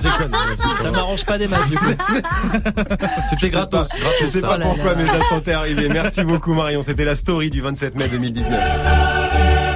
Ça 0.82 0.90
m'arrange 0.90 1.24
pas 1.24 1.38
des 1.38 1.48
masses 1.48 1.68
du 1.68 1.76
coup. 1.76 1.84
C'était 3.30 3.36
Je 3.36 3.40
sais 3.40 3.48
gratos. 3.50 3.88
pas- 3.88 3.98
gratos, 3.98 4.16
Je 4.22 4.26
sais 4.26 4.40
pas 4.40 4.58
pourquoi, 4.58 4.84
là. 4.92 4.94
mais 4.96 5.06
je 5.06 5.12
la 5.12 5.22
sentais 5.24 5.52
arriver. 5.52 5.88
Merci 5.88 6.22
beaucoup, 6.24 6.54
Marion. 6.54 6.82
C'était 6.82 7.04
la 7.04 7.14
story 7.14 7.50
du 7.50 7.60
27 7.60 7.96
mai 7.96 8.08
2019. 8.08 9.75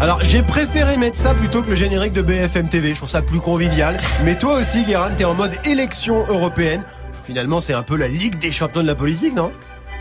Alors, 0.00 0.22
j'ai 0.22 0.42
préféré 0.42 0.96
mettre 0.96 1.16
ça 1.16 1.34
plutôt 1.34 1.60
que 1.60 1.70
le 1.70 1.74
générique 1.74 2.12
de 2.12 2.22
BFM 2.22 2.68
TV. 2.68 2.90
Je 2.90 2.98
trouve 2.98 3.08
ça 3.08 3.20
plus 3.20 3.40
convivial. 3.40 3.98
Mais 4.24 4.38
toi 4.38 4.60
aussi, 4.60 4.84
Guéran, 4.84 5.08
t'es 5.16 5.24
en 5.24 5.34
mode 5.34 5.56
élection 5.64 6.24
européenne. 6.28 6.82
Finalement, 7.24 7.60
c'est 7.60 7.74
un 7.74 7.82
peu 7.82 7.96
la 7.96 8.06
ligue 8.06 8.38
des 8.38 8.52
champions 8.52 8.82
de 8.82 8.86
la 8.86 8.94
politique, 8.94 9.34
non? 9.34 9.50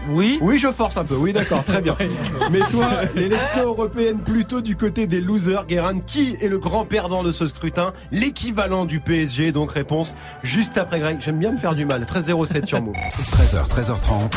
Oui. 0.09 0.37
Oui, 0.39 0.59
je 0.59 0.67
force 0.67 0.97
un 0.97 1.03
peu. 1.03 1.15
Oui, 1.15 1.33
d'accord, 1.33 1.63
très 1.63 1.81
bien. 1.81 1.95
Mais 2.51 2.59
toi, 2.69 2.85
l'élection 3.15 3.63
européenne 3.63 4.19
plutôt 4.19 4.61
du 4.61 4.75
côté 4.75 5.07
des 5.07 5.19
losers, 5.19 5.65
Guérin, 5.65 5.99
qui 5.99 6.37
est 6.41 6.47
le 6.47 6.59
grand 6.59 6.85
perdant 6.85 7.23
de 7.23 7.31
ce 7.31 7.47
scrutin? 7.47 7.91
L'équivalent 8.11 8.85
du 8.85 8.99
PSG, 8.99 9.51
donc 9.51 9.71
réponse 9.71 10.15
juste 10.43 10.77
après 10.77 10.99
Greg. 10.99 11.17
J'aime 11.21 11.39
bien 11.39 11.51
me 11.51 11.57
faire 11.57 11.73
du 11.73 11.85
mal. 11.85 12.03
13-07 12.03 12.65
sur 12.65 12.81
Move. 12.83 12.93
13h, 13.31 13.67
13h30. 13.67 14.29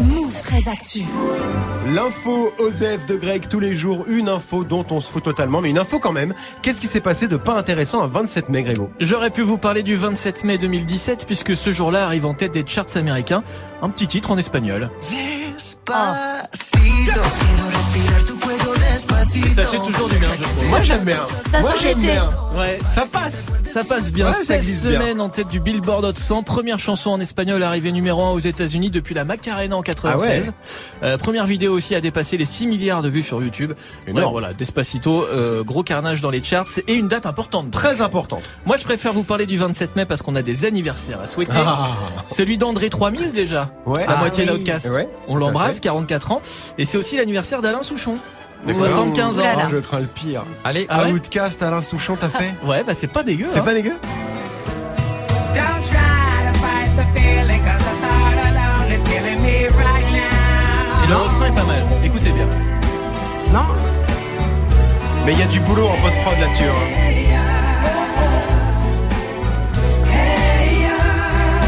Move 0.00 0.40
très 0.42 0.68
actu. 0.68 1.02
L'info 1.94 2.52
Osef 2.58 3.04
de 3.06 3.16
Greg 3.16 3.48
tous 3.48 3.60
les 3.60 3.76
jours, 3.76 4.04
une 4.08 4.28
info 4.28 4.64
dont 4.64 4.86
on 4.90 5.00
se 5.00 5.10
fout 5.10 5.22
totalement, 5.22 5.60
mais 5.60 5.70
une 5.70 5.78
info 5.78 5.98
quand 5.98 6.12
même. 6.12 6.34
Qu'est-ce 6.62 6.80
qui 6.80 6.86
s'est 6.86 7.00
passé 7.00 7.28
de 7.28 7.36
pas 7.36 7.54
intéressant 7.54 8.02
à 8.02 8.06
27 8.06 8.48
mai, 8.48 8.62
Grégo? 8.62 8.90
J'aurais 9.00 9.30
pu 9.30 9.42
vous 9.42 9.58
parler 9.58 9.82
du 9.82 9.96
27 9.96 10.44
mai 10.44 10.58
2017 10.58 11.26
puisque 11.26 11.56
ce 11.56 11.72
jour-là 11.72 12.04
arrive 12.04 12.26
en 12.26 12.34
tête 12.34 12.52
des 12.52 12.64
charts 12.66 12.96
américains 12.96 13.42
un 13.82 13.90
petit 13.90 14.06
titre 14.06 14.30
en 14.30 14.38
espagnol. 14.38 14.90
Et 19.34 19.48
ça 19.50 19.62
fait 19.64 19.78
toujours 19.78 20.08
du 20.08 20.18
bien, 20.18 20.28
je 20.36 20.42
trouve. 20.42 20.68
Moi 20.68 20.82
j'aime 20.84 21.04
bien. 21.04 21.18
Ça 21.50 21.60
Moi 21.60 21.72
sent 21.72 21.78
j'aime 21.80 21.98
l'été. 21.98 22.12
bien. 22.12 22.24
Ouais, 22.56 22.78
Ça 22.90 23.06
passe. 23.10 23.46
ça 23.68 23.82
passe 23.84 24.12
bien. 24.12 24.26
Ouais, 24.26 24.32
ça 24.32 24.44
16 24.54 24.60
glisse 24.64 24.82
bien. 24.84 24.92
semaines 25.00 25.20
en 25.20 25.28
tête 25.28 25.48
du 25.48 25.58
Billboard 25.60 26.04
Hot 26.04 26.12
100. 26.16 26.42
Première 26.42 26.78
chanson 26.78 27.10
en 27.10 27.20
espagnol 27.20 27.62
arrivée 27.62 27.92
numéro 27.92 28.22
1 28.22 28.30
aux 28.30 28.38
États-Unis 28.38 28.90
depuis 28.90 29.14
la 29.14 29.24
Macarena 29.24 29.76
en 29.76 29.82
96. 29.82 30.52
Euh, 31.02 31.16
première 31.18 31.46
vidéo 31.46 31.72
aussi 31.72 31.94
a 31.94 32.00
dépassé 32.00 32.36
les 32.36 32.44
6 32.44 32.66
milliards 32.66 33.02
de 33.02 33.08
vues 33.08 33.22
sur 33.22 33.42
YouTube. 33.42 33.72
Ouais, 34.06 34.22
voilà, 34.30 34.52
Despacito, 34.52 35.24
euh, 35.24 35.64
gros 35.64 35.82
carnage 35.82 36.20
dans 36.20 36.30
les 36.30 36.42
charts 36.42 36.66
et 36.86 36.94
une 36.94 37.08
date 37.08 37.26
importante. 37.26 37.70
Très 37.70 38.00
importante. 38.02 38.50
Moi, 38.66 38.76
je 38.76 38.84
préfère 38.84 39.12
vous 39.12 39.24
parler 39.24 39.46
du 39.46 39.56
27 39.56 39.96
mai 39.96 40.04
parce 40.04 40.22
qu'on 40.22 40.36
a 40.36 40.42
des 40.42 40.64
anniversaires 40.66 41.20
à 41.22 41.26
souhaiter. 41.26 41.56
Ah. 41.56 41.88
Celui 42.28 42.58
d'André 42.58 42.90
3000 42.90 43.32
déjà, 43.32 43.70
Ouais. 43.86 44.06
la 44.06 44.16
moitié 44.16 44.44
oui. 44.44 44.50
d'Outcast. 44.58 44.90
Ouais, 44.90 45.08
On 45.28 45.36
à 45.36 45.40
l'embrasse, 45.40 45.74
fait. 45.76 45.80
44 45.80 46.32
ans. 46.32 46.42
Et 46.78 46.84
c'est 46.84 46.98
aussi 46.98 47.16
l'anniversaire 47.16 47.62
d'Alain 47.62 47.82
Souchon. 47.82 48.16
D'accord. 48.66 48.86
75 48.88 49.38
ans. 49.38 49.42
Oulala. 49.42 49.62
Oh, 49.66 49.70
je 49.72 49.76
crains 49.78 50.00
le 50.00 50.06
pire. 50.06 50.44
Allez. 50.64 50.86
Ah 50.88 51.04
ouais 51.04 51.12
Outcast, 51.12 51.62
Alain 51.62 51.80
Souchon, 51.80 52.16
t'as 52.18 52.28
fait 52.28 52.54
Ouais, 52.64 52.84
bah 52.84 52.92
c'est 52.94 53.08
pas 53.08 53.22
dégueu. 53.22 53.46
C'est 53.48 53.58
hein. 53.58 53.62
pas 53.62 53.74
dégueu 53.74 53.94
Et 61.04 61.06
le 61.08 61.16
refrain 61.16 61.46
est 61.46 61.54
pas 61.54 61.64
mal. 61.64 61.82
Écoutez 62.04 62.30
bien. 62.30 62.46
Non. 63.52 63.64
Mais 65.24 65.32
il 65.32 65.38
y 65.38 65.42
a 65.42 65.46
du 65.46 65.60
boulot 65.60 65.86
en 65.86 65.96
post-prod 66.02 66.38
là-dessus. 66.40 66.64
hein. 66.64 67.92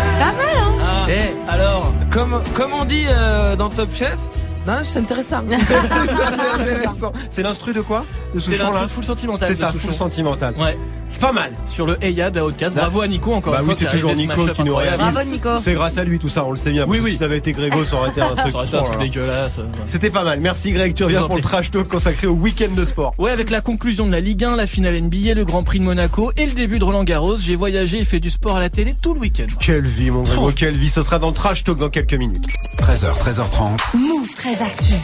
C'est 0.04 0.18
pas 0.18 0.32
mal, 0.32 0.56
hein 0.58 0.72
Ah, 0.82 1.06
Eh. 1.10 1.50
alors, 1.50 1.92
Comme, 2.10 2.40
comme 2.54 2.72
on 2.72 2.84
dit 2.84 3.06
euh, 3.08 3.56
dans 3.56 3.68
Top 3.70 3.92
Chef, 3.92 4.16
non, 4.66 4.80
c'est 4.82 4.98
intéressant. 4.98 5.42
C'est 5.48 5.58
c'est 5.58 5.82
ça, 5.82 5.96
c'est 6.34 6.60
intéressant. 6.60 7.12
C'est 7.30 7.42
l'instru 7.42 7.72
de 7.72 7.80
quoi? 7.82 8.04
De 8.34 8.40
c'est 8.40 8.56
l'instru 8.56 8.88
full 8.88 9.04
sentimental. 9.04 9.48
C'est 9.48 9.54
ça, 9.54 9.70
Souchon. 9.70 9.78
full 9.88 9.92
sentimental. 9.94 10.54
Ouais, 10.58 10.78
C'est 11.14 11.20
pas 11.20 11.30
mal. 11.32 11.52
sur 11.64 11.86
le 11.86 11.96
Heya 12.04 12.28
d'Outcast. 12.32 12.74
Bravo 12.74 13.00
à 13.00 13.06
Nico 13.06 13.32
encore 13.32 13.52
Bah 13.52 13.60
une 13.62 13.68
oui, 13.68 13.76
fois. 13.76 13.88
c'est 13.88 13.96
toujours 13.96 14.16
Nico 14.16 14.48
qui 14.48 14.64
nous 14.64 14.74
réalise. 14.74 14.98
Bravo 14.98 15.22
Nico. 15.30 15.58
C'est 15.58 15.74
grâce 15.74 15.96
à 15.96 16.02
lui 16.02 16.18
tout 16.18 16.28
ça, 16.28 16.44
on 16.44 16.50
le 16.50 16.56
sait 16.56 16.72
bien. 16.72 16.86
Oui, 16.88 16.98
oui. 17.00 17.12
Si 17.12 17.18
ça 17.18 17.26
avait 17.26 17.38
été 17.38 17.52
Grégo, 17.52 17.84
ça 17.84 17.96
aurait 17.96 18.10
été 18.10 18.20
un 18.20 18.34
truc. 18.34 18.50
Ça 18.50 18.58
aurait 18.58 18.66
été 18.66 18.76
un 18.76 18.82
truc 18.82 18.94
là. 18.98 19.04
dégueulasse. 19.04 19.60
C'était 19.84 20.10
pas 20.10 20.24
mal. 20.24 20.40
Merci 20.40 20.72
Greg, 20.72 20.92
tu 20.92 21.04
reviens 21.04 21.22
pour 21.22 21.36
le 21.36 21.40
trash 21.42 21.70
talk 21.70 21.86
consacré 21.86 22.26
au 22.26 22.32
week-end 22.34 22.74
de 22.74 22.84
sport. 22.84 23.14
Ouais, 23.18 23.30
avec 23.30 23.50
la 23.50 23.60
conclusion 23.60 24.06
de 24.08 24.10
la 24.12 24.18
Ligue 24.18 24.42
1, 24.44 24.56
la 24.56 24.66
finale 24.66 25.00
NBA, 25.00 25.34
le 25.34 25.44
Grand 25.44 25.62
Prix 25.62 25.78
de 25.78 25.84
Monaco 25.84 26.32
et 26.36 26.46
le 26.46 26.52
début 26.52 26.80
de 26.80 26.84
Roland 26.84 27.04
Garros, 27.04 27.36
j'ai 27.36 27.54
voyagé 27.54 28.00
et 28.00 28.04
fait 28.04 28.18
du 28.18 28.30
sport 28.30 28.56
à 28.56 28.60
la 28.60 28.68
télé 28.68 28.94
tout 29.00 29.14
le 29.14 29.20
week-end. 29.20 29.46
Quelle 29.60 29.86
vie, 29.86 30.10
mon 30.10 30.22
Grégo, 30.24 30.50
quelle 30.50 30.76
vie. 30.76 30.90
Ce 30.90 31.02
sera 31.02 31.20
dans 31.20 31.28
le 31.28 31.34
trash 31.34 31.62
talk 31.62 31.78
dans 31.78 31.90
quelques 31.90 32.14
minutes. 32.14 32.44
13h, 32.80 33.16
13h30. 33.20 33.96
Move 33.96 34.34
très 34.34 34.60
actu. 34.60 34.94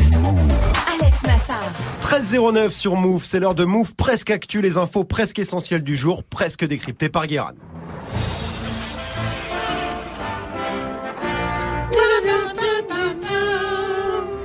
Alex 1.00 1.22
Nassar. 1.24 1.62
13.09 2.02 2.70
sur 2.70 2.96
Move, 2.96 3.24
c'est 3.24 3.38
l'heure 3.38 3.54
de 3.54 3.64
Move 3.64 3.94
presque 3.94 4.30
actu, 4.30 4.60
les 4.60 4.76
infos 4.76 5.04
presque 5.04 5.38
essentielles 5.38 5.84
du 5.84 5.96
jour, 6.00 6.25
presque 6.25 6.64
décryptées 6.64 7.11
par 7.11 7.26
Guéran. 7.26 7.50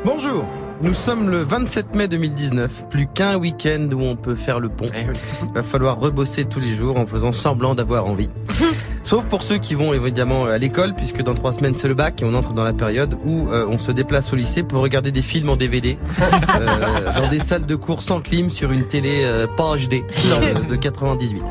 Bonjour. 0.03 0.45
Nous 0.81 0.93
sommes 0.93 1.29
le 1.29 1.41
27 1.43 1.95
mai 1.95 2.09
2019. 2.09 2.89
Plus 2.89 3.07
qu'un 3.07 3.37
week-end 3.37 3.87
où 3.93 4.01
on 4.01 4.17
peut 4.17 4.35
faire 4.35 4.59
le 4.59 4.67
pont. 4.67 4.85
Il 4.93 5.53
va 5.53 5.63
falloir 5.63 5.97
rebosser 5.97 6.43
tous 6.43 6.59
les 6.59 6.75
jours 6.75 6.97
en 6.97 7.07
faisant 7.07 7.31
semblant 7.31 7.73
d'avoir 7.73 8.05
envie. 8.05 8.29
Sauf 9.05 9.23
pour 9.25 9.43
ceux 9.43 9.59
qui 9.59 9.75
vont 9.75 9.93
évidemment 9.93 10.45
à 10.45 10.57
l'école, 10.57 10.95
puisque 10.95 11.21
dans 11.21 11.35
trois 11.35 11.51
semaines 11.51 11.75
c'est 11.75 11.87
le 11.87 11.93
bac 11.93 12.23
et 12.23 12.25
on 12.25 12.33
entre 12.33 12.53
dans 12.53 12.63
la 12.63 12.73
période 12.73 13.15
où 13.23 13.47
euh, 13.51 13.67
on 13.69 13.77
se 13.77 13.91
déplace 13.91 14.33
au 14.33 14.35
lycée 14.35 14.63
pour 14.63 14.81
regarder 14.81 15.11
des 15.11 15.21
films 15.21 15.49
en 15.49 15.55
DVD 15.55 15.99
euh, 16.59 17.21
dans 17.21 17.29
des 17.29 17.37
salles 17.37 17.67
de 17.67 17.75
cours 17.75 18.01
sans 18.01 18.19
clim 18.19 18.49
sur 18.49 18.71
une 18.71 18.85
télé 18.85 19.21
euh, 19.23 19.45
pas 19.45 19.75
HD 19.75 20.03
euh, 20.31 20.63
de 20.67 20.75
98. 20.75 21.43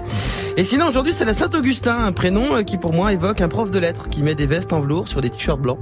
Et 0.57 0.63
sinon, 0.63 0.87
aujourd'hui, 0.87 1.13
c'est 1.13 1.25
la 1.25 1.35
Saint-Augustin, 1.35 2.05
un 2.05 2.13
prénom 2.13 2.55
euh, 2.55 2.63
qui 2.63 2.79
pour 2.79 2.93
moi 2.93 3.13
évoque 3.13 3.41
un 3.41 3.49
prof 3.49 3.73
de 3.73 3.79
lettres 3.81 4.09
qui 4.09 4.23
met 4.23 4.37
des 4.37 4.47
vestes 4.47 4.73
en 4.73 4.79
velours 4.79 5.09
sur 5.09 5.21
des 5.21 5.29
t-shirts 5.29 5.61
blancs. 5.61 5.79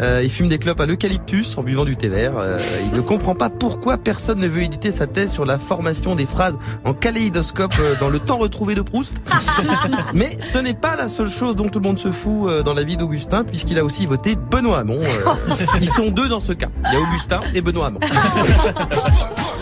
Euh, 0.00 0.20
il 0.24 0.30
fume 0.30 0.48
des 0.48 0.58
clopes 0.58 0.80
à 0.80 0.86
l'eucalyptus 0.86 1.56
en 1.56 1.62
buvant 1.62 1.84
du 1.84 1.96
thé 1.96 2.08
vert. 2.08 2.32
Euh, 2.36 2.58
il 2.90 2.96
ne 2.96 3.02
comprend 3.02 3.36
pas 3.36 3.50
pourquoi 3.50 3.98
personne 3.98 4.40
ne 4.40 4.48
veut 4.48 4.62
éditer 4.62 4.90
sa 4.90 5.06
thèse 5.06 5.30
sur 5.30 5.44
la 5.44 5.58
formation 5.58 6.16
des 6.16 6.26
phrases 6.26 6.58
en 6.84 6.92
kaléidoscope 6.92 7.74
dans 8.00 8.08
le 8.08 8.18
temps 8.18 8.38
retrouvé 8.38 8.74
de 8.74 8.82
Proust. 8.82 9.22
Mais 10.14 10.36
ce 10.40 10.58
n'est 10.58 10.74
pas 10.74 10.96
la 10.96 11.06
seule 11.06 11.30
chose 11.30 11.54
dont 11.54 11.68
tout 11.68 11.78
le 11.78 11.86
monde 11.86 11.98
se 11.98 12.10
fout 12.10 12.64
dans 12.64 12.74
la 12.74 12.82
vie 12.82 12.96
d'Augustin, 12.96 13.44
puisqu'il 13.44 13.78
a 13.78 13.84
aussi 13.84 14.06
voté 14.06 14.34
Benoît 14.34 14.78
Hamon. 14.78 15.00
Euh, 15.00 15.54
ils 15.80 15.88
sont 15.88 16.10
deux 16.10 16.28
dans 16.28 16.40
ce 16.40 16.52
cas. 16.52 16.68
Il 16.86 16.94
y 16.94 16.96
a 16.96 17.00
Augustin 17.00 17.40
et 17.54 17.60
Benoît 17.60 17.86
Hamon. 17.86 18.00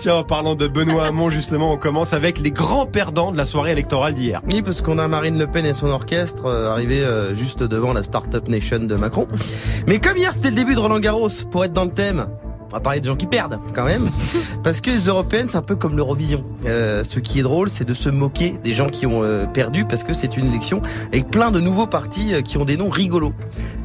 Tiens, 0.00 0.14
en 0.14 0.22
parlant 0.22 0.54
de 0.54 0.68
Benoît 0.68 1.06
Hamon, 1.06 1.28
justement, 1.28 1.72
on 1.72 1.76
commence 1.76 2.12
avec 2.12 2.38
les 2.38 2.52
grands 2.52 2.86
perdants 2.86 3.32
de 3.32 3.36
la 3.36 3.44
soirée 3.44 3.72
électorale 3.72 4.14
d'hier. 4.14 4.42
Oui, 4.52 4.62
parce 4.62 4.80
qu'on 4.80 4.96
a 4.98 5.08
Marine 5.08 5.36
Le 5.36 5.48
Pen 5.48 5.66
et 5.66 5.72
son 5.72 5.88
orchestre 5.88 6.46
euh, 6.46 6.70
arrivés 6.70 7.00
euh, 7.00 7.34
juste 7.34 7.64
devant 7.64 7.92
la 7.92 8.04
Startup 8.04 8.46
Nation 8.46 8.78
de 8.78 8.94
Macron. 8.94 9.26
Mais 9.88 9.98
comme 9.98 10.16
hier 10.16 10.32
c'était 10.32 10.50
le 10.50 10.56
début 10.56 10.76
de 10.76 10.80
Roland 10.80 11.00
Garros, 11.00 11.28
pour 11.50 11.64
être 11.64 11.72
dans 11.72 11.84
le 11.84 11.90
thème, 11.90 12.28
on 12.70 12.76
va 12.76 12.80
parler 12.80 13.00
de 13.00 13.06
gens 13.06 13.16
qui 13.16 13.26
perdent 13.26 13.58
quand 13.74 13.84
même, 13.84 14.08
parce 14.62 14.80
que 14.80 14.90
les 14.90 15.06
européennes 15.06 15.48
c'est 15.48 15.56
un 15.56 15.62
peu 15.62 15.76
comme 15.76 15.96
l'Eurovision. 15.96 16.44
Euh, 16.66 17.02
ce 17.02 17.18
qui 17.18 17.38
est 17.38 17.42
drôle, 17.42 17.70
c'est 17.70 17.86
de 17.86 17.94
se 17.94 18.10
moquer 18.10 18.56
des 18.62 18.74
gens 18.74 18.88
qui 18.88 19.06
ont 19.06 19.22
euh, 19.22 19.46
perdu, 19.46 19.84
parce 19.86 20.04
que 20.04 20.12
c'est 20.12 20.36
une 20.36 20.46
élection 20.46 20.82
avec 21.06 21.30
plein 21.30 21.50
de 21.50 21.60
nouveaux 21.60 21.86
partis 21.86 22.34
euh, 22.34 22.42
qui 22.42 22.58
ont 22.58 22.66
des 22.66 22.76
noms 22.76 22.90
rigolos, 22.90 23.32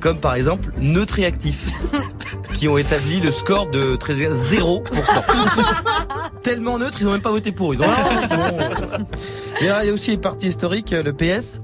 comme 0.02 0.18
par 0.18 0.36
exemple 0.36 0.74
Neutre 0.80 1.20
et 1.20 1.26
Actif, 1.26 1.70
qui 2.54 2.68
ont 2.68 2.78
établi 2.78 3.20
le 3.20 3.32
score 3.32 3.70
de 3.70 3.96
13 3.96 4.56
0%. 4.56 4.84
Tellement 6.42 6.80
neutre, 6.80 6.98
ils 7.02 7.08
ont 7.08 7.12
même 7.12 7.22
pas 7.22 7.32
voté 7.32 7.52
pour. 7.52 7.74
Ils 7.74 7.82
ont. 7.82 7.86
Il 9.62 9.68
y 9.68 9.70
a 9.70 9.94
aussi 9.94 10.12
les 10.12 10.18
partis 10.18 10.48
historiques, 10.48 10.94
euh, 10.94 11.04
le 11.04 11.14
PS. 11.14 11.60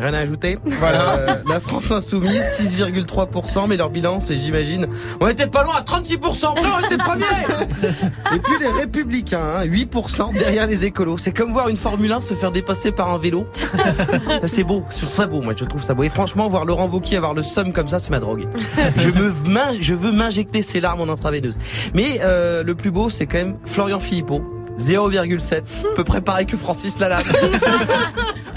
Rien 0.00 0.14
à 0.14 0.18
ajouter. 0.18 0.58
Voilà. 0.80 1.14
Euh, 1.14 1.34
la 1.46 1.60
France 1.60 1.90
insoumise, 1.90 2.42
6,3%, 2.42 3.66
mais 3.68 3.76
leur 3.76 3.90
bilan, 3.90 4.20
c'est, 4.20 4.34
j'imagine, 4.36 4.86
on 5.20 5.28
était 5.28 5.46
pas 5.46 5.62
loin 5.62 5.74
à 5.76 5.82
36%, 5.82 6.54
mais 6.54 6.60
on 6.74 6.86
était 6.86 6.96
premiers 6.96 7.24
Et 8.34 8.38
puis 8.38 8.54
les 8.60 8.68
républicains, 8.68 9.56
hein, 9.56 9.66
8% 9.66 10.32
derrière 10.32 10.66
les 10.66 10.86
écolos. 10.86 11.18
C'est 11.18 11.32
comme 11.32 11.52
voir 11.52 11.68
une 11.68 11.76
Formule 11.76 12.12
1 12.12 12.22
se 12.22 12.34
faire 12.34 12.50
dépasser 12.50 12.92
par 12.92 13.12
un 13.12 13.18
vélo. 13.18 13.44
Ça, 13.52 14.38
c'est 14.48 14.64
beau. 14.64 14.84
Sur 14.90 15.10
ça 15.10 15.26
beau, 15.26 15.42
moi, 15.42 15.52
je 15.56 15.64
trouve 15.64 15.82
ça 15.82 15.92
beau. 15.92 16.02
Et 16.02 16.08
franchement, 16.08 16.48
voir 16.48 16.64
Laurent 16.64 16.86
Wauquiez 16.86 17.18
avoir 17.18 17.34
le 17.34 17.42
somme 17.42 17.72
comme 17.72 17.88
ça, 17.88 17.98
c'est 17.98 18.10
ma 18.10 18.20
drogue. 18.20 18.46
Je 18.96 19.10
me, 19.10 19.32
je 19.80 19.94
veux 19.94 20.12
m'injecter 20.12 20.62
ses 20.62 20.80
larmes 20.80 21.02
en 21.02 21.12
intraveineuse. 21.12 21.58
Mais, 21.94 22.20
euh, 22.22 22.62
le 22.62 22.74
plus 22.74 22.90
beau, 22.90 23.10
c'est 23.10 23.26
quand 23.26 23.38
même 23.38 23.58
Florian 23.64 24.00
Philippot. 24.00 24.42
0,7, 24.78 25.62
peu 25.94 26.04
préparé 26.04 26.46
que 26.46 26.56
Francis 26.56 26.98
Lalanne. 26.98 27.26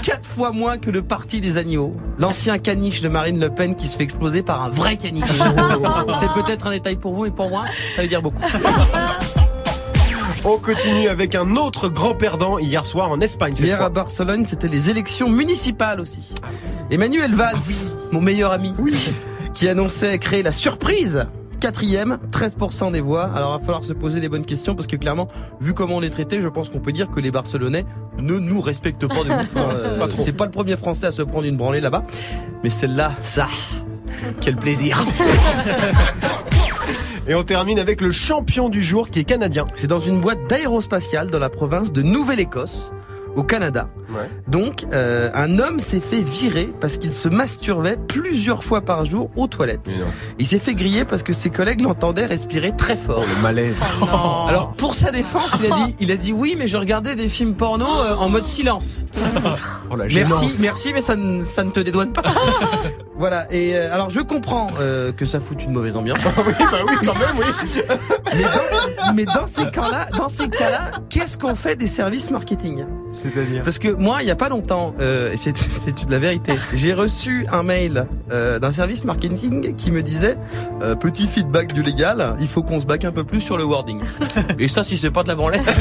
Quatre 0.04 0.28
fois 0.28 0.52
moins 0.52 0.76
que 0.76 0.90
le 0.90 1.00
parti 1.00 1.40
des 1.40 1.56
animaux. 1.56 1.96
L'ancien 2.18 2.58
caniche 2.58 3.00
de 3.00 3.08
Marine 3.08 3.40
Le 3.40 3.48
Pen 3.48 3.74
qui 3.74 3.88
se 3.88 3.96
fait 3.96 4.02
exploser 4.02 4.42
par 4.42 4.62
un 4.62 4.68
vrai 4.68 4.98
caniche. 4.98 5.24
C'est 6.20 6.30
peut-être 6.42 6.66
un 6.66 6.72
détail 6.72 6.96
pour 6.96 7.14
vous, 7.14 7.22
mais 7.24 7.30
pour 7.30 7.48
moi, 7.48 7.64
ça 7.96 8.02
veut 8.02 8.08
dire 8.08 8.20
beaucoup. 8.20 8.42
On 10.44 10.58
continue 10.58 11.08
avec 11.08 11.34
un 11.34 11.56
autre 11.56 11.88
grand 11.88 12.14
perdant 12.14 12.58
hier 12.58 12.84
soir 12.84 13.10
en 13.10 13.20
Espagne. 13.22 13.56
cette 13.56 13.64
Hier 13.64 13.78
fois. 13.78 13.86
à 13.86 13.88
Barcelone, 13.88 14.44
c'était 14.44 14.68
les 14.68 14.90
élections 14.90 15.30
municipales 15.30 16.00
aussi. 16.00 16.34
Emmanuel 16.90 17.34
Valls, 17.34 17.56
mon 18.12 18.20
meilleur 18.20 18.52
ami, 18.52 18.74
qui 19.54 19.70
annonçait 19.70 20.18
créer 20.18 20.42
la 20.42 20.52
surprise. 20.52 21.26
Quatrième, 21.64 22.18
13% 22.30 22.92
des 22.92 23.00
voix. 23.00 23.30
Alors, 23.34 23.56
il 23.56 23.58
va 23.58 23.64
falloir 23.64 23.86
se 23.86 23.94
poser 23.94 24.20
les 24.20 24.28
bonnes 24.28 24.44
questions 24.44 24.74
parce 24.74 24.86
que 24.86 24.96
clairement, 24.96 25.28
vu 25.62 25.72
comment 25.72 25.96
on 25.96 26.02
est 26.02 26.10
traité, 26.10 26.42
je 26.42 26.48
pense 26.48 26.68
qu'on 26.68 26.78
peut 26.78 26.92
dire 26.92 27.10
que 27.10 27.20
les 27.20 27.30
Barcelonais 27.30 27.86
ne 28.18 28.38
nous 28.38 28.60
respectent 28.60 29.06
pas 29.06 29.24
de 29.24 29.30
ouf. 29.30 29.56
Euh. 29.56 30.06
C'est 30.22 30.36
pas 30.36 30.44
le 30.44 30.50
premier 30.50 30.76
Français 30.76 31.06
à 31.06 31.12
se 31.12 31.22
prendre 31.22 31.46
une 31.46 31.56
branlée 31.56 31.80
là-bas. 31.80 32.04
Mais 32.62 32.68
celle-là, 32.68 33.12
ça, 33.22 33.48
quel 34.42 34.56
plaisir. 34.56 35.02
Et 37.28 37.34
on 37.34 37.44
termine 37.44 37.78
avec 37.78 38.02
le 38.02 38.12
champion 38.12 38.68
du 38.68 38.82
jour 38.82 39.08
qui 39.08 39.20
est 39.20 39.24
canadien. 39.24 39.66
C'est 39.74 39.86
dans 39.86 40.00
une 40.00 40.20
boîte 40.20 40.46
d'aérospatiale 40.46 41.30
dans 41.30 41.38
la 41.38 41.48
province 41.48 41.94
de 41.94 42.02
Nouvelle-Écosse, 42.02 42.92
au 43.36 43.42
Canada. 43.42 43.88
Ouais. 44.10 44.28
Donc, 44.48 44.86
euh, 44.92 45.30
un 45.34 45.58
homme 45.58 45.80
s'est 45.80 46.00
fait 46.00 46.20
virer 46.20 46.70
parce 46.80 46.96
qu'il 46.96 47.12
se 47.12 47.28
masturbait 47.28 47.96
plusieurs 48.08 48.62
fois 48.64 48.80
par 48.80 49.04
jour 49.04 49.30
aux 49.36 49.46
toilettes. 49.46 49.90
Il 50.38 50.46
s'est 50.46 50.58
fait 50.58 50.74
griller 50.74 51.04
parce 51.04 51.22
que 51.22 51.32
ses 51.32 51.50
collègues 51.50 51.80
l'entendaient 51.80 52.26
respirer 52.26 52.72
très 52.76 52.96
fort. 52.96 53.24
Le 53.36 53.42
malaise. 53.42 53.76
Alors, 54.48 54.74
pour 54.76 54.94
sa 54.94 55.10
défense, 55.10 55.52
il 55.60 55.72
a 55.72 55.76
dit, 55.76 55.96
il 56.00 56.10
a 56.10 56.16
dit 56.16 56.32
oui, 56.32 56.56
mais 56.58 56.66
je 56.66 56.76
regardais 56.76 57.14
des 57.16 57.28
films 57.28 57.54
porno 57.54 57.86
euh, 57.86 58.16
en 58.16 58.28
mode 58.28 58.46
silence. 58.46 59.04
Oh 59.90 59.96
la. 59.96 60.06
Merci, 60.06 60.62
merci, 60.62 60.92
mais 60.94 61.02
ça 61.02 61.14
ne, 61.14 61.44
ça 61.44 61.62
ne 61.62 61.70
te 61.70 61.78
dédouane 61.78 62.12
pas. 62.12 62.22
voilà. 63.18 63.46
Et 63.52 63.76
euh, 63.76 63.92
alors, 63.92 64.08
je 64.08 64.20
comprends 64.20 64.68
euh, 64.80 65.12
que 65.12 65.26
ça 65.26 65.40
fout 65.40 65.62
une 65.62 65.72
mauvaise 65.72 65.94
ambiance. 65.94 66.20
oui, 66.24 66.52
bah 66.58 66.78
oui, 66.88 66.94
quand 67.06 67.14
même, 67.14 67.36
oui. 67.38 67.82
Mais 68.32 68.42
dans, 68.42 69.14
mais 69.14 69.24
dans 69.26 69.46
ces 69.46 69.70
cas-là, 69.70 70.06
dans 70.16 70.30
ces 70.30 70.48
cas-là, 70.48 71.02
qu'est-ce 71.10 71.36
qu'on 71.36 71.54
fait 71.54 71.76
des 71.76 71.86
services 71.86 72.30
marketing? 72.30 72.86
C'est-à-dire. 73.14 73.62
Parce 73.62 73.78
que 73.78 73.88
moi, 73.88 74.18
il 74.20 74.28
y 74.28 74.30
a 74.30 74.36
pas 74.36 74.48
longtemps, 74.48 74.94
euh, 75.00 75.32
et 75.32 75.36
c'est 75.36 75.56
c'est 75.84 76.06
de 76.06 76.10
la 76.10 76.18
vérité, 76.18 76.52
j'ai 76.74 76.92
reçu 76.92 77.46
un 77.50 77.62
mail 77.62 78.06
euh, 78.32 78.58
d'un 78.58 78.72
service 78.72 79.04
marketing 79.04 79.74
qui 79.76 79.90
me 79.90 80.02
disait 80.02 80.36
euh, 80.82 80.94
petit 80.96 81.26
feedback 81.26 81.72
du 81.72 81.82
légal, 81.82 82.36
il 82.40 82.48
faut 82.48 82.62
qu'on 82.62 82.80
se 82.80 82.86
back 82.86 83.04
un 83.04 83.12
peu 83.12 83.24
plus 83.24 83.40
sur 83.40 83.56
le 83.56 83.64
wording. 83.64 84.00
Et 84.58 84.68
ça, 84.68 84.82
si 84.84 84.98
c'est 84.98 85.10
pas 85.10 85.22
de 85.22 85.28
la 85.28 85.36
branlette. 85.36 85.62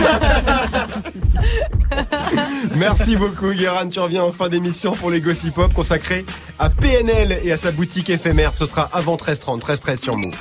Merci 2.75 3.16
beaucoup, 3.16 3.52
Guérin. 3.52 3.88
Tu 3.88 4.00
reviens 4.00 4.24
en 4.24 4.32
fin 4.32 4.48
d'émission 4.50 4.94
pour 4.94 5.10
les 5.10 5.22
Gossip 5.22 5.56
Pop 5.56 5.74
consacrés 5.74 6.25
à 6.60 6.70
PNL 6.70 7.40
et 7.44 7.52
à 7.52 7.58
sa 7.58 7.72
boutique 7.72 8.10
éphémère. 8.10 8.54
Ce 8.54 8.66
sera 8.66 8.90
avant 8.94 9.16
13h30, 9.16 9.60
13h13 9.60 9.96
sur 9.96 10.18
Move. 10.18 10.36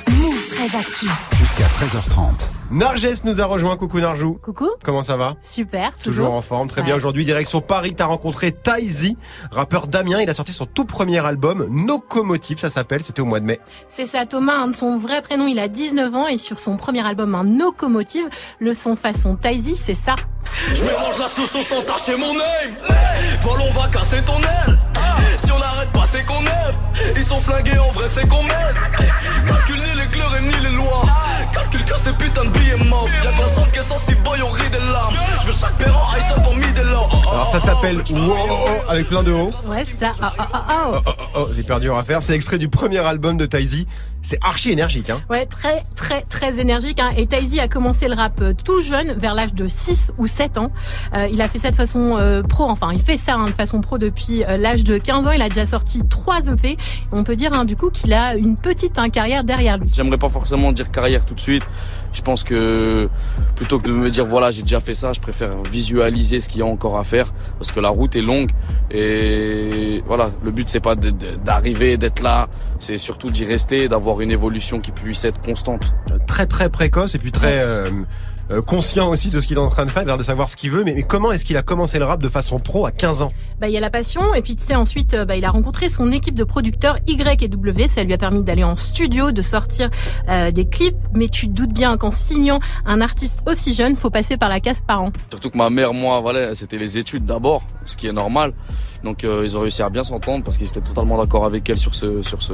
Très. 0.65 1.07
Jusqu'à 1.35 1.65
13h30. 1.65 2.47
Narges 2.71 3.23
nous 3.25 3.41
a 3.41 3.45
rejoint. 3.45 3.75
Coucou 3.75 3.99
Narjou. 3.99 4.39
Coucou. 4.41 4.69
Comment 4.81 5.03
ça 5.03 5.17
va? 5.17 5.35
Super. 5.41 5.91
Toujours 6.01 6.33
en 6.33 6.41
forme, 6.41 6.69
très 6.69 6.81
bien. 6.83 6.95
Aujourd'hui, 6.95 7.25
direction 7.25 7.59
Paris, 7.59 7.95
t'as 7.97 8.05
rencontré 8.05 8.53
Taizi, 8.53 9.17
rappeur 9.51 9.87
d'Amiens. 9.87 10.21
Il 10.21 10.29
a 10.29 10.33
sorti 10.33 10.53
son 10.53 10.65
tout 10.65 10.85
premier 10.85 11.23
album, 11.25 11.67
Nocomotive, 11.69 12.59
ça 12.59 12.69
s'appelle. 12.69 13.03
C'était 13.03 13.19
au 13.19 13.25
mois 13.25 13.41
de 13.41 13.45
mai. 13.45 13.59
C'est 13.89 14.05
ça, 14.05 14.25
Thomas, 14.25 14.55
un 14.55 14.69
de 14.69 14.73
son 14.73 14.97
vrai 14.97 15.21
prénom, 15.21 15.47
il 15.47 15.59
a 15.59 15.67
19 15.67 16.15
ans 16.15 16.27
et 16.29 16.37
sur 16.37 16.57
son 16.59 16.77
premier 16.77 17.05
album, 17.05 17.35
un 17.35 17.43
Locomotive, 17.43 18.29
le 18.59 18.73
son 18.73 18.95
façon 18.95 19.35
Taizy, 19.35 19.75
c'est 19.75 19.93
ça. 19.93 20.15
Je 20.73 20.81
mélange 20.81 21.19
la 21.19 21.27
sauce 21.27 21.61
sans 21.61 21.81
tâcher 21.81 22.15
mon 22.15 22.33
name 22.33 22.75
Vol 23.41 23.59
on 23.67 23.71
va 23.71 23.87
casser 23.87 24.21
ton 24.23 24.37
aile 24.37 24.79
Si 25.43 25.51
on 25.51 25.57
n'arrête 25.57 25.89
pas 25.93 26.03
c'est 26.05 26.23
qu'on 26.25 26.41
aime 26.41 27.15
Ils 27.15 27.23
sont 27.23 27.39
flingués 27.39 27.79
en 27.79 27.89
vrai 27.91 28.07
c'est 28.07 28.27
qu'on 28.27 28.43
m'aide 28.43 29.07
Calcule 29.47 29.92
ni 30.41 30.55
les 30.63 30.71
lois. 30.71 31.03
Calcule 31.53 31.85
que 31.85 31.97
ces 31.97 32.13
putains 32.13 32.45
de 32.45 32.49
billets 32.49 32.83
morts. 32.89 33.07
Y'a 33.23 33.47
sonde 33.47 33.71
qui 33.71 33.79
est 33.79 33.83
sensible 33.83 34.21
boy 34.23 34.41
on 34.41 34.49
rit 34.49 34.69
des 34.69 34.79
larmes. 34.91 35.15
Je 35.41 35.47
veux 35.47 35.53
chaque 35.53 35.77
perron 35.77 35.99
high 36.11 36.42
Alors 37.43 37.51
ça 37.51 37.59
s'appelle 37.59 38.01
oh, 38.09 38.13
Wow 38.13 38.35
oh, 38.37 38.67
oh, 38.69 38.89
avec 38.89 39.07
plein 39.07 39.21
de 39.21 39.33
hauts. 39.33 39.51
Ouais, 39.67 39.83
c'est 39.83 39.99
ça. 39.99 40.13
Oh, 40.21 40.25
oh, 40.39 40.43
oh, 40.53 40.57
oh. 40.69 40.95
Oh, 40.95 40.99
oh, 41.05 41.23
oh, 41.35 41.47
j'ai 41.53 41.63
perdu 41.63 41.89
en 41.89 41.97
affaire. 41.97 42.21
C'est 42.21 42.33
extrait 42.35 42.57
du 42.57 42.69
premier 42.69 42.99
album 42.99 43.35
de 43.35 43.45
Taizi. 43.45 43.85
C'est 44.21 44.37
archi 44.41 44.71
énergique, 44.71 45.09
hein. 45.09 45.19
Ouais, 45.29 45.45
très, 45.45 45.83
très, 45.97 46.21
très 46.21 46.61
énergique. 46.61 47.01
Hein. 47.01 47.09
Et 47.17 47.27
Taizy 47.27 47.59
a 47.59 47.67
commencé 47.67 48.07
le 48.07 48.13
rap 48.13 48.39
euh, 48.39 48.53
tout 48.53 48.79
jeune, 48.79 49.11
vers 49.17 49.35
l'âge 49.35 49.53
de 49.53 49.67
6 49.67 50.13
ou 50.17 50.27
7 50.27 50.57
ans. 50.57 50.71
Euh, 51.13 51.27
il 51.29 51.41
a 51.41 51.49
fait 51.49 51.59
ça 51.59 51.69
de 51.71 51.75
façon 51.75 52.15
euh, 52.17 52.41
pro, 52.43 52.63
enfin, 52.63 52.91
il 52.93 53.01
fait 53.01 53.17
ça 53.17 53.35
hein, 53.35 53.47
de 53.47 53.51
façon 53.51 53.81
pro 53.81 53.97
depuis 53.97 54.45
euh, 54.45 54.55
l'âge 54.55 54.85
de 54.85 54.97
15 54.97 55.27
ans. 55.27 55.31
Il 55.31 55.41
a 55.41 55.49
déjà 55.49 55.65
sorti 55.65 56.01
3 56.07 56.47
EP. 56.47 56.77
On 57.11 57.25
peut 57.25 57.35
dire, 57.35 57.51
hein, 57.51 57.65
du 57.65 57.75
coup, 57.75 57.89
qu'il 57.89 58.13
a 58.13 58.35
une 58.35 58.55
petite 58.55 58.97
hein, 58.97 59.09
carrière 59.09 59.43
derrière 59.43 59.77
lui. 59.77 59.91
J'aimerais 59.93 60.17
pas 60.17 60.29
forcément 60.29 60.71
dire 60.71 60.89
carrière 60.89 61.25
tout 61.25 61.33
de 61.33 61.41
suite. 61.41 61.67
Je 62.13 62.21
pense 62.21 62.43
que 62.43 63.09
plutôt 63.55 63.79
que 63.79 63.87
de 63.87 63.91
me 63.91 64.09
dire 64.09 64.25
voilà 64.25 64.51
j'ai 64.51 64.61
déjà 64.61 64.79
fait 64.79 64.93
ça, 64.93 65.13
je 65.13 65.19
préfère 65.19 65.51
visualiser 65.69 66.39
ce 66.39 66.47
qu'il 66.47 66.59
y 66.59 66.63
a 66.63 66.65
encore 66.65 66.97
à 66.97 67.03
faire 67.03 67.33
parce 67.57 67.71
que 67.71 67.79
la 67.79 67.89
route 67.89 68.15
est 68.15 68.21
longue 68.21 68.51
et 68.91 70.01
voilà 70.05 70.29
le 70.43 70.51
but 70.51 70.69
c'est 70.69 70.79
pas 70.79 70.95
d'arriver 70.95 71.97
d'être 71.97 72.21
là, 72.21 72.47
c'est 72.79 72.97
surtout 72.97 73.29
d'y 73.29 73.45
rester, 73.45 73.87
d'avoir 73.87 74.21
une 74.21 74.31
évolution 74.31 74.77
qui 74.79 74.91
puisse 74.91 75.25
être 75.25 75.41
constante. 75.41 75.93
Très 76.27 76.45
très 76.45 76.69
précoce 76.69 77.15
et 77.15 77.19
puis 77.19 77.31
très 77.31 77.59
euh, 77.59 77.85
euh, 78.51 78.61
conscient 78.61 79.09
aussi 79.09 79.29
de 79.29 79.39
ce 79.39 79.47
qu'il 79.47 79.57
est 79.57 79.61
en 79.61 79.69
train 79.69 79.85
de 79.85 79.91
faire, 79.91 80.03
il 80.03 80.05
a 80.05 80.07
l'air 80.09 80.17
de 80.17 80.23
savoir 80.23 80.49
ce 80.49 80.55
qu'il 80.55 80.71
veut. 80.71 80.83
Mais, 80.83 80.93
mais 80.93 81.03
comment 81.03 81.31
est-ce 81.31 81.45
qu'il 81.45 81.57
a 81.57 81.63
commencé 81.63 81.99
le 81.99 82.05
rap 82.05 82.21
de 82.21 82.29
façon 82.29 82.59
pro 82.59 82.85
à 82.85 82.91
15 82.91 83.21
ans 83.21 83.31
Bah, 83.59 83.67
il 83.67 83.73
y 83.73 83.77
a 83.77 83.79
la 83.79 83.89
passion 83.89 84.33
et 84.33 84.41
puis 84.41 84.55
tu 84.55 84.63
sais 84.63 84.75
ensuite 84.75 85.13
euh, 85.13 85.25
bah, 85.25 85.35
il 85.35 85.45
a 85.45 85.49
rencontré 85.51 85.89
son 85.89 86.11
équipe 86.11 86.35
de 86.35 86.43
producteurs 86.43 86.97
Y 87.07 87.43
et 87.43 87.47
W, 87.47 87.87
ça 87.87 88.03
lui 88.03 88.13
a 88.13 88.17
permis 88.17 88.43
d'aller 88.43 88.63
en 88.63 88.75
studio, 88.75 89.31
de 89.31 89.41
sortir 89.41 89.89
euh, 90.29 90.51
des 90.51 90.67
clips, 90.67 90.97
mais 91.13 91.29
tu 91.29 91.47
te 91.47 91.53
doutes 91.53 91.73
bien 91.73 91.97
qu'en 91.97 92.11
signant 92.11 92.59
un 92.85 93.01
artiste 93.01 93.41
aussi 93.47 93.73
jeune, 93.73 93.95
faut 93.95 94.09
passer 94.09 94.37
par 94.37 94.49
la 94.49 94.59
case 94.59 94.81
parents. 94.85 95.11
Surtout 95.29 95.49
que 95.49 95.57
ma 95.57 95.69
mère, 95.69 95.93
moi, 95.93 96.19
voilà, 96.19 96.55
c'était 96.55 96.77
les 96.77 96.97
études 96.97 97.25
d'abord, 97.25 97.63
ce 97.85 97.95
qui 97.95 98.07
est 98.07 98.13
normal. 98.13 98.53
Donc 99.03 99.23
euh, 99.23 99.43
ils 99.43 99.57
ont 99.57 99.61
réussi 99.61 99.81
à 99.81 99.89
bien 99.89 100.03
s'entendre 100.03 100.43
parce 100.43 100.57
qu'ils 100.57 100.67
étaient 100.67 100.81
totalement 100.81 101.17
d'accord 101.17 101.45
avec 101.45 101.69
elle 101.69 101.77
sur 101.77 101.93
ce 101.93 102.21
sur 102.21 102.41
ce 102.41 102.53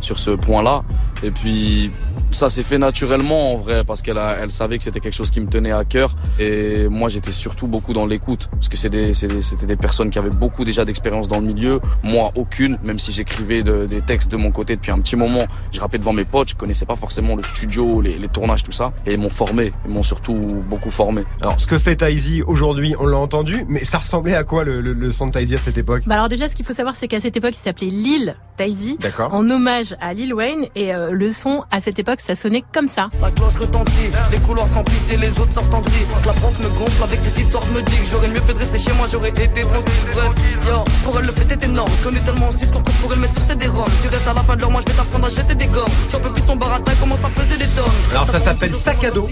sur 0.00 0.18
ce 0.18 0.30
point-là. 0.30 0.82
Et 1.22 1.30
puis 1.30 1.90
ça 2.32 2.48
s'est 2.48 2.62
fait 2.62 2.78
naturellement 2.78 3.52
en 3.52 3.56
vrai 3.56 3.82
parce 3.84 4.02
qu'elle 4.02 4.18
a 4.18 4.36
elle 4.40 4.50
savait 4.50 4.78
que 4.78 4.84
c'était 4.84 5.00
quelque 5.00 5.14
chose 5.14 5.30
qui 5.30 5.40
me 5.40 5.48
tenait 5.48 5.72
à 5.72 5.84
cœur. 5.84 6.14
Et 6.38 6.88
moi, 6.88 7.08
j'étais 7.08 7.32
surtout 7.32 7.66
beaucoup 7.66 7.92
dans 7.92 8.06
l'écoute, 8.06 8.48
parce 8.52 8.68
que 8.68 8.88
des- 8.88 9.06
des- 9.12 9.40
c'était 9.42 9.66
des, 9.66 9.76
personnes 9.76 10.10
qui 10.10 10.18
avaient 10.18 10.30
beaucoup 10.30 10.64
déjà 10.64 10.84
d'expérience 10.84 11.28
dans 11.28 11.40
le 11.40 11.46
milieu. 11.46 11.80
Moi, 12.02 12.30
aucune, 12.36 12.78
même 12.86 12.98
si 12.98 13.12
j'écrivais 13.12 13.62
de- 13.62 13.86
des 13.86 14.00
textes 14.00 14.30
de 14.30 14.36
mon 14.36 14.50
côté 14.50 14.76
depuis 14.76 14.92
un 14.92 14.98
petit 15.00 15.16
moment. 15.16 15.44
Je 15.72 15.80
rappais 15.80 15.98
devant 15.98 16.12
mes 16.12 16.24
potes, 16.24 16.50
je 16.50 16.54
connaissais 16.54 16.86
pas 16.86 16.96
forcément 16.96 17.36
le 17.36 17.42
studio, 17.42 18.00
les, 18.00 18.18
les 18.18 18.28
tournages, 18.28 18.62
tout 18.62 18.72
ça. 18.72 18.92
Et 19.06 19.14
ils 19.14 19.20
m'ont 19.20 19.28
formé, 19.28 19.70
ils 19.86 19.90
m'ont 19.92 20.02
surtout 20.02 20.34
beaucoup 20.68 20.90
formé. 20.90 21.22
Alors, 21.40 21.58
ce 21.60 21.66
que 21.66 21.78
fait 21.78 21.96
Taizy 21.96 22.42
aujourd'hui, 22.42 22.94
on 22.98 23.06
l'a 23.06 23.18
entendu, 23.18 23.64
mais 23.68 23.84
ça 23.84 23.98
ressemblait 23.98 24.34
à 24.34 24.44
quoi 24.44 24.64
le, 24.64 24.80
le, 24.80 24.92
le 24.92 25.12
son 25.12 25.26
de 25.26 25.32
Taizy 25.32 25.54
à 25.54 25.58
cette 25.58 25.78
époque? 25.78 26.02
Bah 26.06 26.14
alors 26.14 26.28
déjà, 26.28 26.48
ce 26.48 26.54
qu'il 26.56 26.64
faut 26.64 26.72
savoir, 26.72 26.94
c'est 26.96 27.08
qu'à 27.08 27.20
cette 27.20 27.36
époque, 27.36 27.54
il 27.54 27.58
s'appelait 27.58 27.88
Lil 27.88 28.36
Daisy, 28.58 28.96
D'accord. 29.00 29.32
en 29.34 29.48
hommage 29.50 29.89
à 30.00 30.12
Lil 30.14 30.34
Wayne. 30.34 30.66
Et 30.74 30.94
euh, 30.94 31.10
le 31.12 31.32
son, 31.32 31.64
à 31.70 31.80
cette 31.80 31.98
époque, 31.98 32.20
ça 32.20 32.34
sonnait 32.34 32.64
comme 32.72 32.88
ça. 32.88 33.10
La 33.20 33.30
cloche 33.30 33.56
retentit, 33.56 34.10
les 34.30 34.38
couloirs 34.38 34.68
s'emplissent 34.68 35.10
et 35.10 35.16
les 35.16 35.38
autres 35.40 35.52
sortent 35.52 35.74
en 35.74 35.82
tir. 35.82 36.06
La 36.26 36.32
prof 36.34 36.58
me 36.60 36.68
gonfle 36.70 37.02
avec 37.02 37.20
ses 37.20 37.40
histoires, 37.40 37.64
me 37.74 37.80
dit 37.82 37.96
que 37.96 38.06
j'aurais 38.10 38.28
mieux 38.28 38.40
fait 38.40 38.52
de 38.54 38.58
rester 38.58 38.78
chez 38.78 38.92
moi, 38.92 39.06
j'aurais 39.10 39.30
été 39.30 39.62
tranquille. 39.62 39.92
Bref, 40.14 40.32
yo, 40.66 40.84
pour 41.04 41.18
elle 41.18 41.26
le 41.26 41.32
fait 41.32 41.50
est 41.52 41.64
énorme. 41.64 41.90
Je 41.98 42.04
connais 42.04 42.20
tellement 42.20 42.50
ce 42.50 42.58
discours 42.58 42.82
que 42.84 42.92
je 42.92 42.96
pourrais 42.98 43.16
le 43.16 43.22
mettre 43.22 43.34
sur 43.34 43.42
ses 43.42 43.54
roms. 43.66 43.84
Tu 44.02 44.08
restes 44.08 44.28
à 44.28 44.34
la 44.34 44.42
fin 44.42 44.56
de 44.56 44.60
l'heure, 44.60 44.70
moi 44.70 44.80
je 44.86 44.90
vais 44.92 44.96
t'apprendre 44.98 45.26
à 45.26 45.28
jeter 45.30 45.54
des 45.54 45.66
gommes. 45.66 45.84
J'en 46.10 46.20
peux 46.20 46.32
plus 46.32 46.42
son 46.42 46.56
baratin, 46.56 46.92
commence 47.00 47.24
à 47.24 47.28
peser 47.28 47.56
les 47.56 47.66
tomes. 47.68 47.84
Alors 48.12 48.26
ça 48.26 48.38
s'appelle 48.38 48.72
Sac 48.74 49.04
à 49.04 49.10
dos. 49.10 49.28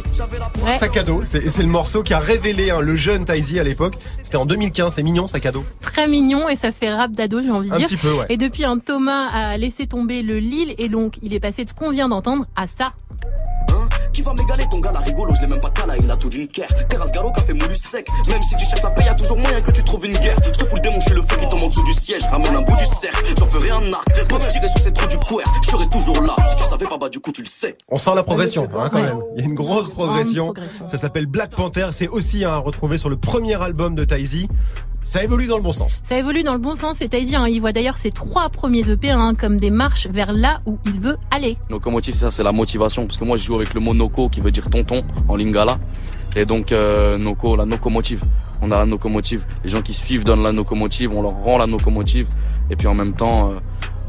Sac 0.79 0.97
à 0.97 1.03
dos, 1.03 1.23
c'est 1.25 1.59
le 1.59 1.67
morceau 1.69 2.03
qui 2.03 2.15
a 2.15 2.19
révélé 2.19 2.71
hein, 2.71 2.81
le 2.81 2.97
jeune 2.97 3.25
Taizy 3.25 3.59
à 3.59 3.65
l'époque. 3.65 3.95
C'était 4.23 4.37
en 4.37 4.47
2015, 4.47 4.95
c'est 4.95 5.03
mignon 5.03 5.27
Sac 5.29 5.47
à 5.47 5.53
dos. 5.53 5.65
Très 5.81 6.07
mignon 6.07 6.49
et 6.49 6.57
ça 6.57 6.73
fait 6.73 6.93
rap 6.93 7.13
d'ado, 7.13 7.41
j'ai 7.43 7.51
envie 7.51 7.69
de 7.69 7.75
Un 7.75 7.79
dire. 7.79 7.89
petit 7.89 7.97
peu, 7.97 8.13
ouais. 8.13 8.27
Et 8.29 8.37
depuis, 8.37 8.65
un 8.65 8.79
Thomas 8.79 9.27
a 9.33 9.57
laissé 9.57 9.87
tomber 9.87 10.23
le 10.23 10.39
Lil 10.49 10.75
et 10.79 10.89
donc 10.89 11.19
il 11.23 11.33
est 11.35 11.41
passé 11.41 11.65
de 11.65 11.69
ce 11.69 11.75
qu'on 11.75 11.91
vient 11.91 12.09
d'entendre 12.09 12.45
à 12.57 12.67
ça. 12.67 12.93
Qui 14.13 14.23
va 14.23 14.33
m'égaler 14.35 14.65
ton 14.69 14.81
gars, 14.81 14.91
la 14.91 14.99
rigolo, 15.01 15.33
je 15.37 15.41
l'ai 15.43 15.47
même 15.47 15.61
pas 15.61 15.71
calé, 15.71 15.93
il 16.03 16.11
a 16.11 16.17
tout 16.17 16.29
d'une 16.29 16.49
care. 16.49 16.69
Terrasse 16.89 17.13
galop, 17.13 17.31
café 17.31 17.53
moulu 17.53 17.77
sec. 17.77 18.09
Même 18.29 18.43
si 18.43 18.57
tu 18.57 18.65
cherches 18.65 18.83
la 18.83 18.91
paix, 18.91 19.05
y 19.05 19.09
a 19.09 19.15
toujours 19.15 19.37
moyen 19.39 19.61
que 19.61 19.71
tu 19.71 19.85
trouves 19.85 20.07
une 20.07 20.17
guerre. 20.19 20.37
Je 20.45 20.51
te 20.51 20.65
fous 20.65 20.75
le 20.77 20.81
démon, 20.81 20.97
je 20.99 21.05
suis 21.07 21.15
le 21.15 21.23
feu 21.23 21.37
qui 21.39 21.49
tombe 21.49 21.63
en 21.63 21.69
dessous 21.69 21.85
du 21.85 21.93
siège. 21.93 22.23
Ramène 22.25 22.57
un 22.57 22.63
bout 22.63 22.75
du 22.77 22.85
cercle, 22.85 23.23
j'en 23.39 23.47
ferai 23.47 23.71
un 23.71 23.93
arc. 23.93 24.27
Pour 24.29 24.45
tirer 24.49 24.67
sur 24.67 24.81
ces 24.81 24.93
trous 24.93 25.07
du 25.07 25.19
couer, 25.19 25.45
je 25.63 25.69
serai 25.71 25.89
toujours 25.89 26.21
là. 26.23 26.35
Si 26.47 26.57
tu 26.57 26.65
savais 26.65 26.87
pas, 26.87 26.97
bah 26.99 27.09
du 27.11 27.21
coup 27.21 27.31
tu 27.31 27.43
le 27.43 27.47
sais. 27.47 27.77
On 27.89 27.97
sent 27.97 28.11
la 28.17 28.25
progression 28.25 28.65
hein, 28.65 28.89
quand 28.91 28.97
Ouais. 28.97 29.03
même. 29.05 29.21
Il 29.37 29.41
y 29.43 29.47
a 29.47 29.49
une 29.49 29.55
grosse 29.55 29.89
progression. 29.91 30.47
progression. 30.47 30.89
Ça 30.89 30.97
s'appelle 30.97 31.27
Black 31.27 31.51
Panther. 31.51 31.89
C'est 31.93 32.09
aussi 32.09 32.45
à 32.45 32.57
retrouver 32.57 32.97
sur 32.99 33.11
le 33.11 33.17
premier 33.19 33.61
album 33.63 33.95
de 33.95 34.05
Taizy. 34.05 34.49
Ça 35.09 35.25
évolue 35.25 35.47
dans 35.47 35.57
le 35.57 35.63
bon 35.63 35.73
sens. 35.73 36.03
Ça 36.05 36.19
évolue 36.19 36.43
dans 36.43 36.53
le 36.53 36.59
bon 36.59 36.75
sens 36.75 37.01
et 37.01 37.09
Taizy, 37.09 37.35
hein, 37.35 37.49
il 37.49 37.63
voit 37.63 37.73
d'ailleurs 37.73 37.97
ses 37.97 38.11
trois 38.11 38.51
premiers 38.51 38.87
EP 38.91 39.11
hein, 39.11 39.33
comme 39.33 39.57
des 39.57 39.71
marches 39.71 40.07
vers 40.07 40.35
là 40.35 40.61
où 40.67 40.77
il 40.85 41.01
veut 41.01 41.17
aller. 41.31 41.57
Locomotive, 41.71 42.15
ça 42.15 42.31
c'est 42.31 42.43
la 42.43 42.53
motivation. 42.53 43.07
Parce 43.07 43.17
que 43.17 43.25
moi 43.25 43.39
je 43.39 43.45
joue 43.45 43.55
avec 43.55 43.73
le 43.73 43.81
mot 43.81 43.95
Noko 43.95 44.29
qui 44.29 44.43
veut 44.43 44.51
dire 44.51 44.69
tonton 44.69 45.03
en 45.27 45.35
lingala. 45.35 45.79
Et 46.37 46.45
donc 46.45 46.73
euh, 46.73 47.17
Noko, 47.17 47.57
la 47.57 47.65
locomotive. 47.65 48.23
On 48.61 48.71
a 48.71 48.77
la 48.77 48.85
locomotive. 48.85 49.47
Les 49.65 49.71
gens 49.71 49.81
qui 49.81 49.95
suivent 49.95 50.25
donnent 50.25 50.43
la 50.43 50.53
locomotive, 50.53 51.11
on 51.15 51.23
leur 51.23 51.33
rend 51.43 51.57
la 51.57 51.65
locomotive. 51.67 52.29
Et 52.69 52.77
puis 52.77 52.87
en 52.87 52.95
même 52.95 53.15
temps, 53.15 53.53
euh, 53.53 53.55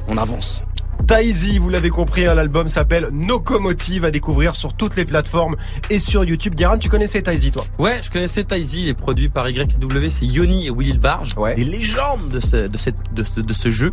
on 0.09 0.17
avance. 0.17 0.61
Taizy, 1.07 1.57
vous 1.57 1.69
l'avez 1.69 1.89
compris, 1.89 2.27
hein, 2.27 2.35
l'album 2.35 2.69
s'appelle 2.69 3.09
Nocomotive 3.11 4.05
à 4.05 4.11
découvrir 4.11 4.55
sur 4.55 4.73
toutes 4.75 4.95
les 4.95 5.05
plateformes 5.05 5.55
et 5.89 5.97
sur 5.97 6.23
YouTube. 6.23 6.53
Guérin, 6.55 6.77
tu 6.77 6.87
connaissais 6.89 7.21
Taizy 7.23 7.51
toi? 7.51 7.65
Ouais, 7.79 7.99
je 8.03 8.09
connaissais 8.11 8.43
Taizy, 8.43 8.83
il 8.83 8.87
est 8.89 8.93
produit 8.93 9.27
par 9.29 9.49
YW, 9.49 10.09
c'est 10.09 10.25
Yoni 10.25 10.67
et 10.67 10.71
Willy 10.71 10.93
le 10.93 10.99
Barge, 10.99 11.33
Ouais. 11.37 11.55
des 11.55 11.63
légendes 11.63 12.29
de 12.29 12.39
ce, 12.39 12.67
de 12.67 12.77
cette, 12.77 12.95
de 13.13 13.23
ce, 13.23 13.39
de 13.39 13.53
ce 13.53 13.69
jeu. 13.71 13.91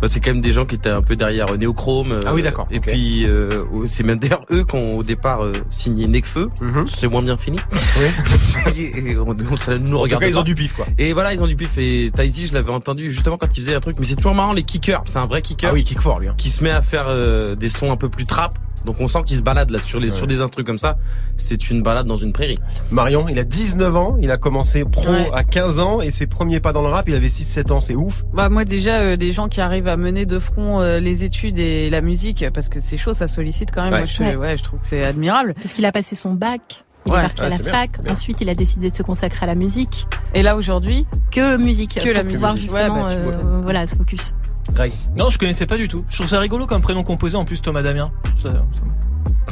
Bah, 0.00 0.08
c'est 0.08 0.20
quand 0.20 0.30
même 0.32 0.40
des 0.40 0.52
gens 0.52 0.64
qui 0.64 0.76
étaient 0.76 0.88
un 0.88 1.02
peu 1.02 1.14
derrière 1.16 1.52
euh, 1.52 1.56
Neochrome. 1.58 2.12
euh, 2.12 2.20
Ah 2.26 2.32
oui, 2.32 2.40
d'accord, 2.42 2.68
Et 2.70 2.80
puis, 2.80 3.26
euh, 3.26 3.64
c'est 3.86 4.02
même 4.04 4.18
d'ailleurs 4.18 4.44
eux 4.50 4.64
qui 4.64 4.76
ont 4.76 4.98
au 4.98 5.02
départ 5.02 5.44
euh, 5.44 5.52
signé 5.70 6.06
Necfeu. 6.08 6.48
Mhm. 6.62 6.84
C'est 6.88 7.10
moins 7.10 7.22
bien 7.22 7.36
fini. 7.36 7.58
Et 8.78 9.16
on, 9.18 9.30
on- 9.30 9.56
ça 9.56 9.76
nous 9.78 9.88
En 9.88 9.90
tout 9.90 9.98
regarde 10.04 10.22
cas, 10.22 10.28
ils 10.28 10.38
ont 10.38 10.42
du 10.42 10.54
pif 10.54 10.72
quoi. 10.74 10.86
Et 10.98 11.12
voilà, 11.12 11.34
ils 11.34 11.42
ont 11.42 11.46
du 11.46 11.56
pif. 11.56 11.76
Et 11.78 12.10
Taizy, 12.14 12.46
je 12.46 12.54
l'avais 12.54 12.72
entendu 12.72 13.10
justement 13.10 13.36
quand 13.36 13.48
il 13.56 13.60
faisait 13.62 13.74
un 13.74 13.80
truc. 13.80 13.96
Mais 13.98 14.06
c'est 14.06 14.16
toujours 14.16 14.34
marrant, 14.34 14.52
les 14.52 14.62
kickers. 14.62 15.02
C'est 15.08 15.18
un 15.18 15.26
vrai 15.26 15.42
kicker 15.42 15.70
Ah 15.70 15.74
oui, 15.74 15.84
kick 15.84 16.00
fort 16.00 16.20
lui. 16.20 16.28
hein. 16.28 16.35
Qui 16.36 16.48
se 16.50 16.62
met 16.64 16.70
à 16.70 16.82
faire 16.82 17.06
euh, 17.08 17.54
des 17.54 17.68
sons 17.68 17.90
un 17.92 17.96
peu 17.96 18.08
plus 18.08 18.24
trap. 18.24 18.52
Donc 18.84 19.00
on 19.00 19.08
sent 19.08 19.18
qu'il 19.26 19.36
se 19.36 19.42
balade 19.42 19.70
là 19.70 19.80
sur 19.80 19.98
les 19.98 20.10
Ouais. 20.10 20.16
sur 20.16 20.26
des 20.28 20.40
instruments 20.42 20.64
comme 20.66 20.78
ça. 20.78 20.96
C'est 21.36 21.70
une 21.70 21.82
balade 21.82 22.06
dans 22.06 22.16
une 22.16 22.32
prairie. 22.32 22.58
Marion, 22.92 23.26
il 23.28 23.36
a 23.38 23.44
19 23.44 23.96
ans, 23.96 24.16
il 24.20 24.30
a 24.30 24.36
commencé 24.36 24.84
pro 24.84 25.10
Ouais. 25.10 25.28
à 25.34 25.42
15 25.42 25.80
ans 25.80 26.00
et 26.00 26.10
ses 26.12 26.26
premiers 26.28 26.60
pas 26.60 26.72
dans 26.72 26.82
le 26.82 26.88
rap, 26.88 27.08
il 27.08 27.14
avait 27.16 27.26
6-7 27.28 27.72
ans, 27.72 27.80
c'est 27.80 27.96
ouf. 27.96 28.22
Bah 28.32 28.48
moi 28.48 28.64
déjà 28.64 29.00
euh, 29.00 29.16
des 29.16 29.32
gens 29.32 29.48
qui 29.48 29.60
arrivent 29.60 29.88
à 29.88 29.96
mener 29.96 30.24
de 30.24 30.38
front 30.38 30.80
euh, 30.80 31.00
les 31.00 31.24
études 31.24 31.58
et 31.58 31.90
la 31.90 32.00
musique 32.00 32.44
parce 32.54 32.68
que 32.68 32.78
c'est 32.78 32.96
chaud, 32.96 33.12
ça 33.12 33.26
sollicite 33.26 33.70
quand 33.72 33.82
même. 33.82 33.92
Ouais. 33.92 33.98
Moi, 34.00 34.06
je, 34.06 34.22
Ouais. 34.22 34.36
ouais, 34.36 34.56
je 34.56 34.62
trouve 34.62 34.78
que 34.80 34.86
c'est 34.86 35.02
admirable. 35.04 35.54
Parce 35.54 35.72
qu'il 35.72 35.84
a 35.84 35.90
passé 35.92 36.14
son 36.14 36.34
bac, 36.34 36.84
il 37.06 37.12
Ouais. 37.12 37.18
est 37.18 37.22
parti 37.22 37.40
Ouais, 37.40 37.46
à 37.46 37.50
la 37.50 37.58
fac, 37.58 38.02
bien. 38.04 38.12
ensuite 38.12 38.40
il 38.40 38.48
a 38.48 38.54
décidé 38.54 38.90
de 38.90 38.94
se 38.94 39.02
consacrer 39.02 39.44
à 39.44 39.46
la 39.48 39.54
musique. 39.56 40.06
Et 40.32 40.42
là 40.44 40.54
aujourd'hui, 40.56 41.06
Que 41.32 41.56
musique. 41.56 41.98
Que 42.00 42.08
la 42.10 42.22
pouvoir 42.22 42.52
musique. 42.54 42.70
Ouais, 42.72 42.82
justement 42.84 43.04
bah, 43.04 43.14
tu 43.16 43.38
euh, 43.46 43.60
voilà, 43.64 43.86
se 43.88 43.96
focus. 43.96 44.32
Greg. 44.72 44.92
Non, 45.18 45.30
je 45.30 45.38
connaissais 45.38 45.66
pas 45.66 45.76
du 45.76 45.88
tout. 45.88 46.04
Je 46.08 46.16
trouve 46.16 46.28
ça 46.28 46.38
rigolo 46.40 46.66
comme 46.66 46.82
prénom 46.82 47.02
composé 47.02 47.36
en 47.36 47.44
plus 47.44 47.60
Thomas 47.62 47.82
Damien. 47.82 48.10
Ça- 48.36 48.50
ça- 48.50 48.58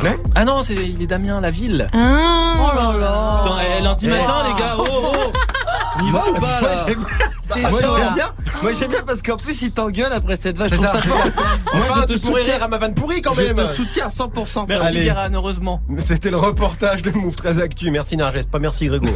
Ouais. 0.03 0.19
Ah 0.35 0.45
non, 0.45 0.61
c'est 0.63 0.75
il 0.75 1.01
est 1.03 1.07
Damien 1.07 1.41
la 1.41 1.51
ville. 1.53 1.87
Ah, 1.93 2.55
Oh 2.59 2.77
là 2.77 2.99
là. 2.99 3.41
Putain, 3.43 3.57
eh, 3.79 3.83
lundi 3.83 4.07
Eh. 4.07 4.11
matin 4.11 4.35
les 4.45 4.61
gars. 4.61 4.75
Oh 4.79 4.85
oh. 4.89 5.13
On 6.01 6.05
y 6.07 6.11
va 6.11 6.25
ou 6.29 6.35
pas 6.35 6.61
Moi, 6.61 6.71
là 6.73 6.85
Moi 7.71 7.81
j'aime 7.81 8.15
bien. 8.15 8.33
Moi 8.63 8.73
j'aime 8.73 8.91
bien 8.91 9.03
parce 9.07 9.23
qu'en 9.23 9.37
plus 9.37 9.63
il 9.63 9.71
t'engueule 9.71 10.13
après 10.13 10.35
cette 10.35 10.59
vache. 10.59 10.71
Je 10.71 10.75
trouve 10.75 10.87
ça. 10.87 10.93
ça 10.95 11.01
fort. 11.01 11.17
Moi 11.75 11.85
Enfin, 11.89 12.01
je 12.09 12.15
te 12.15 12.19
soutiens. 12.19 12.61
à 12.61 12.67
ma 12.67 12.79
vanne 12.79 12.95
pourrie 12.95 13.21
quand 13.23 13.35
Je 13.35 13.43
même. 13.43 13.57
te 13.69 13.73
soutiens 13.75 14.07
à 14.07 14.09
100%. 14.09 14.65
frère. 14.67 14.81
Merci. 14.81 14.95
Guérin, 15.03 15.33
heureusement. 15.33 15.79
C'était 15.99 16.31
le 16.33 16.39
reportage 16.39 17.03
de 17.03 17.13
Move 17.13 17.37
très 17.37 17.61
Actu. 17.61 17.93
Merci 17.93 18.17
Narges, 18.17 18.43
pas 18.51 18.59
merci 18.59 18.87
Grégo. 18.87 19.07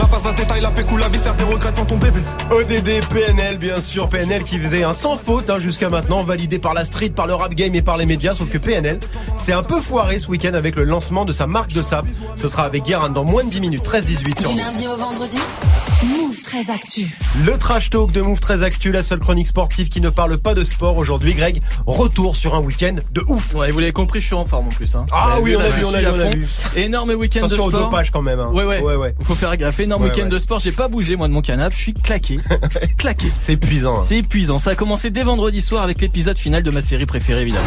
Je 0.00 0.04
la 0.06 0.10
passe 0.10 0.24
la 0.24 0.32
détail, 0.32 0.60
la 0.62 0.70
pécou, 0.70 0.96
la 0.96 1.10
viscère, 1.10 1.34
des 1.34 1.44
regrets 1.44 1.72
devant 1.72 1.84
ton 1.84 1.98
bébé. 1.98 2.20
ODD, 2.50 3.06
PNL, 3.10 3.58
bien 3.58 3.82
sûr, 3.82 4.08
PNL 4.08 4.44
qui 4.44 4.58
faisait 4.58 4.82
un 4.82 4.94
sans 4.94 5.18
faute 5.18 5.50
hein, 5.50 5.58
jusqu'à 5.58 5.90
maintenant, 5.90 6.24
validé 6.24 6.58
par 6.58 6.72
la 6.72 6.86
street, 6.86 7.10
par 7.10 7.26
le 7.26 7.34
rap 7.34 7.52
game 7.52 7.74
et 7.74 7.82
par 7.82 7.98
les 7.98 8.06
médias, 8.06 8.34
sauf 8.34 8.48
que 8.48 8.56
PNL 8.56 8.98
c'est 9.36 9.52
un 9.52 9.62
peu 9.62 9.80
foiré 9.82 10.18
ce 10.18 10.28
week-end 10.28 10.54
avec 10.54 10.76
le 10.76 10.84
lancement 10.84 11.26
de 11.26 11.32
sa 11.32 11.46
marque 11.46 11.72
de 11.72 11.82
sap. 11.82 12.06
Ce 12.34 12.48
sera 12.48 12.64
avec 12.64 12.84
Guérin 12.84 13.10
dans 13.10 13.24
moins 13.24 13.44
de 13.44 13.50
10 13.50 13.60
minutes, 13.60 13.84
13-18 13.84 14.40
sur 14.40 14.50
Du 14.50 14.58
lundi 14.58 14.86
au 14.86 14.96
vendredi, 14.96 15.38
Move 16.02 16.40
très 16.42 16.70
actu. 16.70 17.06
Le 17.44 17.58
trash 17.58 17.90
talk 17.90 18.10
de 18.12 18.22
Move 18.22 18.40
très 18.40 18.62
Actu, 18.62 18.90
la 18.90 19.02
seule 19.02 19.18
chronique 19.18 19.46
sportive 19.48 19.90
qui 19.90 20.00
ne 20.00 20.08
parle 20.08 20.38
pas 20.38 20.54
de 20.54 20.64
sport 20.64 20.96
aujourd'hui. 20.96 21.34
Greg, 21.34 21.60
retour 21.86 22.36
sur 22.36 22.54
un 22.54 22.60
week-end 22.60 22.96
de 23.12 23.22
ouf. 23.28 23.54
Ouais, 23.54 23.70
vous 23.70 23.80
l'avez 23.80 23.92
compris, 23.92 24.20
je 24.22 24.26
suis 24.26 24.34
en 24.34 24.46
forme 24.46 24.68
en 24.68 24.70
plus. 24.70 24.94
Hein. 24.96 25.04
Ah 25.12 25.38
oui, 25.42 25.54
on 25.56 25.60
a 25.60 25.68
vu, 25.68 25.84
on 25.84 25.92
a 25.92 26.00
vu, 26.00 26.06
on 26.06 26.20
a 26.20 26.30
vu. 26.30 26.46
Énorme 26.76 27.10
week-end 27.10 27.46
de 27.46 27.52
sport. 27.52 27.70
dopage 27.70 28.10
quand 28.10 28.22
même. 28.22 28.40
hein. 28.40 28.48
Ouais, 28.50 28.64
ouais. 28.64 28.80
ouais, 28.80 28.94
ouais. 28.96 29.14
Faut 29.20 29.34
faire 29.34 29.54
gaffe. 29.58 29.78
Énorme 29.80 30.02
Ouais, 30.04 30.08
week-end 30.08 30.22
ouais. 30.24 30.28
de 30.30 30.38
sport. 30.38 30.58
J'ai 30.60 30.72
pas 30.72 30.88
bougé 30.88 31.16
moi 31.16 31.28
de 31.28 31.34
mon 31.34 31.42
canapé. 31.42 31.74
Je 31.76 31.82
suis 31.82 31.94
claqué, 31.94 32.40
claqué. 32.98 33.26
C'est 33.42 33.52
épuisant. 33.52 33.98
hein. 34.00 34.04
C'est 34.06 34.16
épuisant. 34.18 34.58
Ça 34.58 34.70
a 34.70 34.74
commencé 34.76 35.10
dès 35.10 35.22
vendredi 35.24 35.60
soir 35.60 35.82
avec 35.82 36.00
l'épisode 36.00 36.38
final 36.38 36.62
de 36.62 36.70
ma 36.70 36.80
série 36.80 37.04
préférée 37.06 37.42
évidemment. 37.42 37.66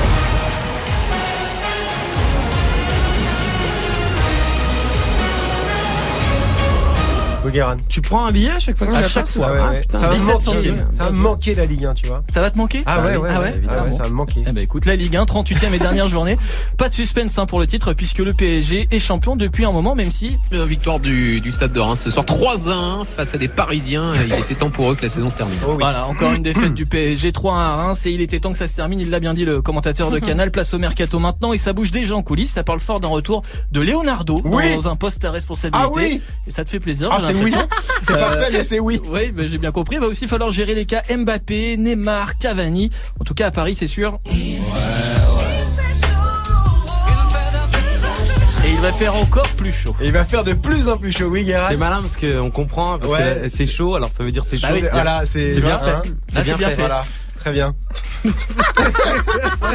Guérin. 7.54 7.78
Tu 7.88 8.02
prends 8.02 8.26
un 8.26 8.32
billet 8.32 8.52
à 8.52 8.60
chaque 8.60 8.78
fois 8.78 8.88
que 8.88 8.92
À 8.94 8.98
tu 8.98 9.02
la 9.04 9.08
chaque 9.10 9.28
fois, 9.28 9.52
ouais, 9.52 9.60
Ah, 9.63 9.70
ouais. 9.72 9.82
putain, 9.82 10.00
Ça 10.00 10.08
va 10.08 10.13
me 10.13 10.18
17 10.20 10.34
manquer, 10.34 10.44
centimes. 10.44 10.86
ça 10.94 11.04
va 11.06 11.10
me 11.12 11.18
manquer 11.18 11.56
la 11.56 11.66
Ligue 11.66 11.86
1, 11.86 11.94
tu 11.94 12.08
vois. 12.08 12.24
Ça 12.34 12.42
va 12.42 12.52
te 12.52 12.58
manquer 12.58 12.84
Ah 12.86 13.00
ouais, 13.02 13.06
ouais, 13.06 13.12
ah 13.16 13.18
ouais, 13.18 13.28
ouais, 13.28 13.32
ah 13.36 13.39
ouais, 13.42 13.54
évidemment. 13.58 13.98
ça 13.98 14.04
va 14.04 14.10
me 14.10 14.13
manquer. 14.16 14.44
Eh 14.48 14.52
ben 14.52 14.62
écoute, 14.63 14.86
la 14.86 14.96
Ligue 14.96 15.16
1, 15.16 15.24
38e 15.26 15.74
et 15.74 15.80
dernière 15.80 16.08
journée. 16.08 16.38
Pas 16.78 16.89
de 16.89 16.94
suspense 16.94 17.38
hein, 17.38 17.46
pour 17.46 17.60
le 17.60 17.68
titre 17.68 17.94
puisque 17.94 18.18
le 18.20 18.34
PSG 18.34 18.88
est 18.92 19.00
champion 19.00 19.36
depuis 19.36 19.66
un 19.66 19.72
moment, 19.72 19.96
même 19.96 20.12
si 20.12 20.38
victoire 20.52 21.00
du, 21.00 21.39
du 21.42 21.52
stade 21.52 21.72
de 21.74 21.80
Reims 21.80 22.02
ce 22.02 22.10
soir 22.10 22.26
3 22.26 22.70
à 22.72 22.74
1 22.74 23.06
face 23.06 23.34
à 23.34 23.38
des 23.38 23.48
Parisiens. 23.48 24.12
Il 24.26 24.34
était 24.34 24.56
temps 24.56 24.70
pour 24.70 24.92
eux 24.92 24.96
que 24.96 25.04
la 25.04 25.10
saison 25.10 25.30
se 25.30 25.36
termine. 25.38 25.58
Oh 25.66 25.72
oui. 25.72 25.78
Voilà, 25.80 26.08
encore 26.08 26.34
une 26.34 26.44
défaite 26.44 26.74
du 26.74 26.86
PSG 26.86 27.32
3 27.32 27.56
à 27.58 27.74
1 27.89 27.94
et 27.94 28.10
il 28.12 28.22
était 28.22 28.39
temps 28.39 28.52
que 28.52 28.58
ça 28.58 28.68
se 28.68 28.76
termine, 28.76 29.00
il 29.00 29.10
l'a 29.10 29.20
bien 29.20 29.34
dit 29.34 29.46
le 29.46 29.62
commentateur 29.62 30.10
de 30.12 30.20
Canal, 30.20 30.52
place 30.52 30.74
au 30.74 30.80
mercato 30.80 31.20
maintenant 31.20 31.54
et 31.54 31.58
ça 31.58 31.74
bouge 31.74 31.92
déjà 31.92 32.16
en 32.16 32.24
coulisses, 32.24 32.52
ça 32.52 32.63
parle 32.63 32.80
fort 32.80 33.00
d'un 33.00 33.08
retour 33.10 33.44
de 33.72 33.82
Leonardo 33.82 34.42
Oui. 34.44 34.63
dans 34.76 34.88
un 34.88 34.96
poste 34.96 35.24
à 35.26 35.32
responsabilité. 35.32 35.86
Ah 35.88 35.92
oui 35.96 36.22
Et 36.48 36.52
ça 36.52 36.63
te 36.66 36.70
fait 36.70 36.80
plaisir, 36.80 37.10
Ah, 37.12 37.20
oui. 37.43 37.53
C'est 38.01 38.13
Euh, 38.13 38.17
parfait, 38.17 38.49
mais 38.51 38.63
c'est 38.63 38.79
oui. 38.79 38.99
Oui, 39.06 39.34
j'ai 39.49 39.58
bien 39.58 39.71
compris. 39.71 39.95
Il 39.95 40.01
va 40.01 40.08
aussi 40.08 40.27
falloir 40.27 40.51
gérer 40.51 40.75
les 40.75 40.86
cas 40.86 41.01
Mbappé, 41.15 41.77
Neymar, 41.77 42.38
Cavani. 42.38 42.89
En 43.19 43.23
tout 43.23 43.34
cas, 43.34 43.47
à 43.47 43.51
Paris, 43.51 43.75
c'est 43.75 43.88
sûr. 43.88 44.19
Et 48.65 48.71
il 48.71 48.79
va 48.79 48.91
faire 48.93 49.15
encore 49.15 49.47
plus 49.58 49.71
chaud. 49.73 49.95
Et 50.01 50.06
il 50.06 50.12
va 50.13 50.23
faire 50.23 50.43
de 50.43 50.53
plus 50.53 50.88
en 50.88 50.97
plus 50.97 51.12
chaud, 51.12 51.25
oui, 51.27 51.43
Guérin. 51.43 51.65
C'est 51.69 51.77
malin 51.77 52.01
parce 52.01 52.15
qu'on 52.17 52.49
comprend, 52.49 52.97
parce 52.97 53.12
Ouais. 53.12 53.41
que 53.43 53.49
c'est 53.49 53.67
chaud, 53.67 53.95
alors 53.95 54.12
ça 54.12 54.23
veut 54.23 54.32
dire 54.32 54.43
c'est 54.47 54.58
chaud. 54.58 54.67
Ah, 54.69 54.73
c'est- 54.73 54.89
voilà, 54.91 55.21
c'est 55.25 55.53
C'est 55.56 55.62
bien 55.62 55.75
hein, 55.84 56.01
fait. 56.03 56.10
C'est 56.29 56.43
bien 56.43 56.53
c'est 56.53 56.58
bien 56.60 56.69
fait. 56.69 56.75
fait. 56.75 56.82
Voilà, 56.82 57.03
très 57.39 57.51
bien. 57.51 57.75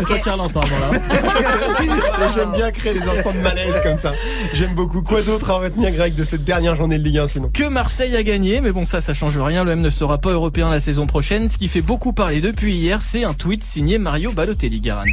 Toi 0.07 0.19
qui 0.19 0.31
relance 0.31 0.55
normalement 0.55 0.79
là. 0.79 1.01
J'aime 2.35 2.53
bien 2.53 2.71
créer 2.71 2.95
des 2.95 3.03
instants 3.03 3.33
de 3.33 3.41
malaise 3.41 3.81
comme 3.83 3.97
ça. 3.97 4.13
J'aime 4.55 4.75
beaucoup. 4.75 5.03
Quoi 5.03 5.23
d'autre 5.23 5.51
à 5.51 5.59
retenir, 5.59 5.91
Greg, 5.91 6.15
de 6.15 6.25
cette 6.25 6.45
dernière 6.45 6.77
journée 6.77 6.99
de 6.99 7.05
Ligue 7.05 7.19
1 7.19 7.27
sinon? 7.27 7.51
Que 7.53 7.69
Marseille 7.69 8.17
a 8.17 8.23
gagné, 8.23 8.61
mais 8.61 8.73
bon 8.73 8.85
ça, 8.85 9.01
ça 9.01 9.15
change 9.15 9.39
rien. 9.39 9.65
L'OM 9.65 9.81
ne 9.81 9.91
sera 9.91 10.19
pas 10.19 10.31
européen 10.31 10.71
la 10.71 10.81
saison 10.81 11.07
prochaine. 11.07 11.49
Ce 11.49 11.59
qui 11.59 11.69
fait 11.69 11.83
beaucoup 11.83 12.13
parler 12.13 12.41
depuis 12.41 12.75
hier, 12.75 13.03
c'est 13.03 13.25
un 13.25 13.35
tweet 13.35 13.65
signé 13.65 13.99
Mario 13.99 14.33
Balotelli, 14.33 14.81
Garan. 14.81 15.05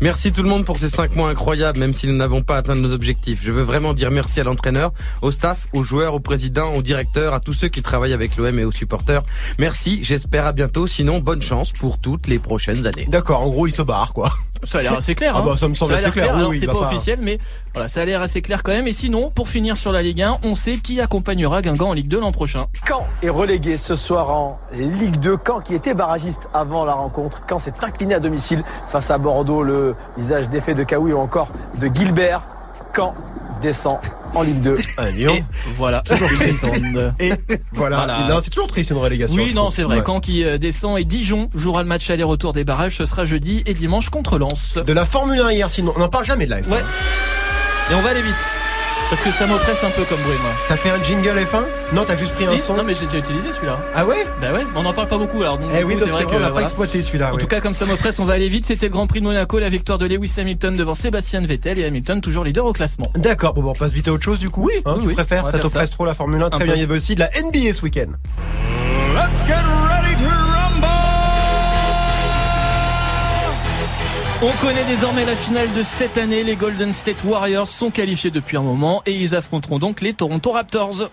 Merci 0.00 0.32
tout 0.32 0.42
le 0.42 0.48
monde 0.48 0.64
pour 0.64 0.78
ces 0.78 0.88
5 0.88 1.16
mois 1.16 1.30
incroyables, 1.30 1.78
même 1.78 1.94
si 1.94 2.06
nous 2.06 2.16
n'avons 2.16 2.42
pas 2.42 2.56
atteint 2.56 2.74
nos 2.74 2.92
objectifs. 2.92 3.40
Je 3.42 3.50
veux 3.50 3.62
vraiment 3.62 3.94
dire 3.94 4.10
merci 4.10 4.40
à 4.40 4.44
l'entraîneur, 4.44 4.92
au 5.22 5.30
staff, 5.30 5.68
aux 5.72 5.84
joueurs, 5.84 6.14
au 6.14 6.20
président, 6.20 6.74
au 6.74 6.82
directeur, 6.82 7.34
à 7.34 7.40
tous 7.40 7.52
ceux 7.52 7.68
qui 7.68 7.82
travaillent 7.82 8.12
avec 8.12 8.36
l'OM 8.36 8.58
et 8.58 8.64
aux 8.64 8.72
supporters. 8.72 9.22
Merci, 9.58 10.00
j'espère 10.02 10.46
à 10.46 10.52
bientôt. 10.52 10.86
Sinon, 10.86 11.18
bonne 11.18 11.42
chance 11.42 11.72
pour 11.72 11.98
toutes 11.98 12.26
les 12.26 12.38
prochaines 12.38 12.83
années. 12.86 13.06
D'accord, 13.08 13.42
en 13.42 13.48
gros, 13.48 13.66
il 13.66 13.72
se 13.72 13.82
barre, 13.82 14.12
quoi. 14.12 14.28
Ça 14.62 14.78
a 14.78 14.82
l'air 14.82 14.94
assez 14.94 15.14
clair. 15.14 15.34
Ah 15.36 15.40
hein. 15.40 15.44
bah, 15.44 15.56
ça 15.58 15.68
me 15.68 15.74
semble 15.74 15.92
assez 15.94 16.04
l'air 16.04 16.12
clair, 16.12 16.30
oui, 16.32 16.38
Alors 16.38 16.50
oui, 16.50 16.58
c'est 16.58 16.66
pas, 16.66 16.72
va 16.72 16.80
pas- 16.80 16.86
officiel, 16.86 17.18
mais 17.20 17.38
voilà, 17.74 17.86
ça 17.86 18.00
a 18.00 18.04
l'air 18.06 18.22
assez 18.22 18.40
clair 18.40 18.62
quand 18.62 18.72
même. 18.72 18.86
Et 18.86 18.94
sinon, 18.94 19.30
pour 19.30 19.48
finir 19.48 19.76
sur 19.76 19.92
la 19.92 20.02
Ligue 20.02 20.22
1, 20.22 20.38
on 20.42 20.54
sait 20.54 20.76
qui 20.76 21.00
accompagnera 21.02 21.60
Guingamp 21.60 21.90
en 21.90 21.92
Ligue 21.92 22.08
2 22.08 22.20
l'an 22.20 22.32
prochain. 22.32 22.66
Caen 22.88 23.06
est 23.22 23.28
relégué 23.28 23.76
ce 23.76 23.94
soir 23.94 24.30
en 24.30 24.58
Ligue 24.72 25.18
2. 25.18 25.36
Caen 25.46 25.60
qui 25.60 25.74
était 25.74 25.92
barragiste 25.92 26.48
avant 26.54 26.84
la 26.86 26.94
rencontre. 26.94 27.42
Caen 27.48 27.58
s'est 27.58 27.74
incliné 27.82 28.14
à 28.14 28.20
domicile 28.20 28.64
face 28.88 29.10
à 29.10 29.18
Bordeaux. 29.18 29.62
Le 29.62 29.94
visage 30.16 30.48
défait 30.48 30.74
de 30.74 30.82
Kaoui 30.82 31.12
ou 31.12 31.18
encore 31.18 31.48
de 31.78 31.90
Gilbert. 31.94 32.42
Caen 32.96 33.14
descend 33.64 33.98
en 34.34 34.42
Ligue 34.42 34.60
2. 34.60 34.76
Et 35.18 35.44
voilà, 35.76 36.02
Toujours 36.02 36.28
ils 36.30 36.36
triste. 36.38 36.64
descendent. 36.64 37.14
Et 37.18 37.32
voilà. 37.72 38.38
C'est 38.42 38.50
toujours 38.50 38.68
triste 38.68 38.90
une 38.90 38.98
relégation. 38.98 39.36
Oui, 39.36 39.52
non, 39.54 39.70
c'est 39.70 39.82
vrai. 39.82 39.98
Ouais. 39.98 40.04
Caen 40.06 40.20
qui 40.20 40.44
euh, 40.44 40.58
descend 40.58 40.98
et 40.98 41.04
Dijon 41.04 41.48
jouera 41.54 41.82
le 41.82 41.88
match 41.88 42.08
aller-retour 42.10 42.52
des 42.52 42.64
barrages. 42.64 42.96
Ce 42.96 43.06
sera 43.06 43.24
jeudi 43.24 43.62
et 43.66 43.74
dimanche 43.74 44.10
contre 44.10 44.38
Lens. 44.38 44.78
De 44.86 44.92
la 44.92 45.04
Formule 45.04 45.40
1 45.40 45.52
hier, 45.52 45.70
sinon. 45.70 45.92
On 45.96 46.00
n'en 46.00 46.08
parle 46.08 46.24
jamais 46.24 46.44
de 46.46 46.50
la 46.50 46.60
F1. 46.60 46.68
Ouais. 46.70 46.82
Et 47.90 47.94
on 47.94 48.02
va 48.02 48.10
aller 48.10 48.22
vite. 48.22 48.34
Parce 49.10 49.22
que 49.22 49.30
ça 49.30 49.46
m'oppresse 49.46 49.84
un 49.84 49.90
peu 49.90 50.02
comme 50.04 50.20
bruit, 50.22 50.36
moi. 50.42 50.50
T'as 50.68 50.76
fait 50.76 50.90
un 50.90 51.00
jingle 51.02 51.38
F1 51.38 51.64
Non, 51.92 52.04
t'as 52.04 52.16
juste 52.16 52.34
pris 52.34 52.46
un 52.46 52.58
son. 52.58 52.74
Non, 52.74 52.82
mais 52.82 52.94
j'ai 52.96 53.04
déjà 53.06 53.18
utilisé 53.18 53.52
celui-là. 53.52 53.78
Ah 53.94 54.04
ouais 54.04 54.26
Bah 54.40 54.52
ouais, 54.52 54.66
on 54.74 54.82
n'en 54.82 54.92
parle 54.92 55.06
pas 55.06 55.18
beaucoup 55.18 55.40
alors. 55.42 55.58
Donc, 55.58 55.70
Eh 55.78 55.84
oui, 55.84 55.94
c'est 55.98 56.06
vrai 56.10 56.24
vrai, 56.24 56.24
que 56.24 56.30
on 56.30 56.40
n'a 56.40 56.46
pas 56.46 56.50
voilà. 56.52 56.64
exploité 56.66 57.00
celui-là. 57.00 57.30
En 57.32 57.36
oui. 57.36 57.40
tout 57.40 57.46
cas, 57.46 57.60
comme 57.60 57.74
ça 57.74 57.86
me 57.86 57.94
presse, 57.96 58.18
on 58.18 58.24
va 58.24 58.32
aller 58.32 58.48
vite. 58.48 58.64
C'était 58.66 58.86
le 58.86 58.92
Grand 58.92 59.06
Prix 59.06 59.20
de 59.20 59.24
Monaco, 59.24 59.58
la 59.60 59.68
victoire 59.68 59.98
de 59.98 60.06
Lewis 60.06 60.32
Hamilton 60.38 60.74
devant 60.76 60.94
Sébastien 60.94 61.42
Vettel 61.42 61.78
et 61.78 61.84
Hamilton 61.84 62.20
toujours 62.20 62.42
leader 62.44 62.64
au 62.66 62.72
classement. 62.72 63.06
D'accord, 63.14 63.54
bon, 63.54 63.70
on 63.70 63.72
passe 63.74 63.92
vite 63.92 64.08
à 64.08 64.12
autre 64.12 64.24
chose 64.24 64.38
du 64.40 64.50
coup. 64.50 64.64
Oui, 64.66 64.82
Hein, 64.84 64.94
oui, 64.96 65.02
tu 65.02 65.08
oui. 65.08 65.14
préfères 65.14 65.46
Ça 65.48 65.58
t'oppresse 65.60 65.90
trop 65.92 66.06
la 66.06 66.14
Formule 66.14 66.42
1 66.42 66.50
Très 66.50 66.62
Un 66.62 66.64
bien, 66.64 66.72
peu. 66.72 66.78
il 66.78 66.80
y 66.80 66.84
avait 66.84 66.96
aussi 66.96 67.14
de 67.14 67.20
la 67.20 67.28
NBA 67.30 67.72
ce 67.72 67.82
week-end. 67.82 68.10
Let's 69.14 69.46
get 69.46 69.54
ready 69.54 70.16
to 70.16 70.28
On 74.46 74.52
connaît 74.60 74.84
désormais 74.84 75.24
la 75.24 75.36
finale 75.36 75.72
de 75.72 75.82
cette 75.82 76.18
année. 76.18 76.44
Les 76.44 76.54
Golden 76.54 76.92
State 76.92 77.24
Warriors 77.24 77.66
sont 77.66 77.90
qualifiés 77.90 78.30
depuis 78.30 78.58
un 78.58 78.62
moment 78.62 79.02
et 79.06 79.12
ils 79.12 79.34
affronteront 79.34 79.78
donc 79.78 80.02
les 80.02 80.12
Toronto 80.12 80.50
Raptors. 80.50 80.96
Shot 80.98 81.08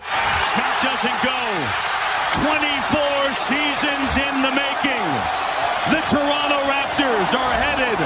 doesn't 0.82 1.18
go. 1.22 1.30
24 2.34 3.34
seasons 3.34 4.18
in 4.18 4.42
the 4.42 4.52
making. 4.52 5.08
The 5.88 6.02
Toronto 6.10 6.60
Raptors 6.68 7.34
are 7.34 7.54
headed 7.54 7.98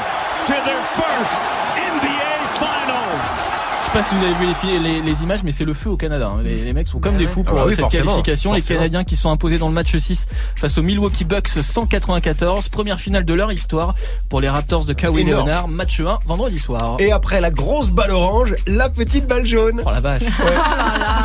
to 0.47 0.55
their 0.65 0.83
first 0.95 1.43
NBA 1.75 2.37
Finals. 2.61 3.67
Je 3.83 3.85
sais 3.85 3.86
pas 3.97 4.03
si 4.03 4.15
vous 4.15 4.25
avez 4.25 4.35
vu 4.35 4.47
les, 4.47 4.55
fi- 4.55 4.79
les, 4.79 5.01
les 5.01 5.23
images, 5.23 5.43
mais 5.43 5.53
c'est 5.53 5.65
le 5.65 5.73
feu 5.73 5.91
au 5.91 5.97
Canada. 5.97 6.31
hein. 6.35 6.41
Les, 6.45 6.57
les 6.57 6.73
mecs 6.73 6.87
sont 6.89 6.99
comme 7.01 7.17
des 7.17 7.27
fous 7.27 7.43
Ah 7.47 7.49
pour 7.49 7.59
bah 7.59 7.65
oui, 7.67 7.73
cette 7.73 7.81
forcément, 7.81 8.05
qualification. 8.23 8.53
Les. 8.53 8.61
Canadiens 8.63 9.05
qui 9.05 9.17
sont 9.17 9.31
imposés 9.31 9.57
dans 9.59 9.69
le 9.69 9.75
match 9.75 9.97
6 9.97 10.27
face 10.57 10.77
aux 10.77 10.83
Milwaukee 10.83 11.25
Bucks 11.25 11.49
194. 11.49 12.69
Première 12.69 13.01
finale 13.01 13.25
de 13.25 13.33
leur 13.33 13.53
histoire 13.53 13.95
pour 14.29 14.41
les 14.41 14.49
Raptors 14.49 14.85
de 14.85 14.93
Kawhi. 14.93 15.25
Leonard. 15.25 15.69
Match 15.69 16.01
1 16.01 16.19
vendredi 16.27 16.59
soir. 16.59 16.97
Et 16.99 17.11
après 17.13 17.41
la 17.41 17.51
grosse 17.51 17.91
balle 17.91 18.11
orange, 18.11 18.55
la 18.67 18.89
petite 18.91 19.27
balle 19.27 19.47
jaune. 19.47 19.81
Oh 19.87 19.91
la 19.91 20.01
vache. 20.01 20.23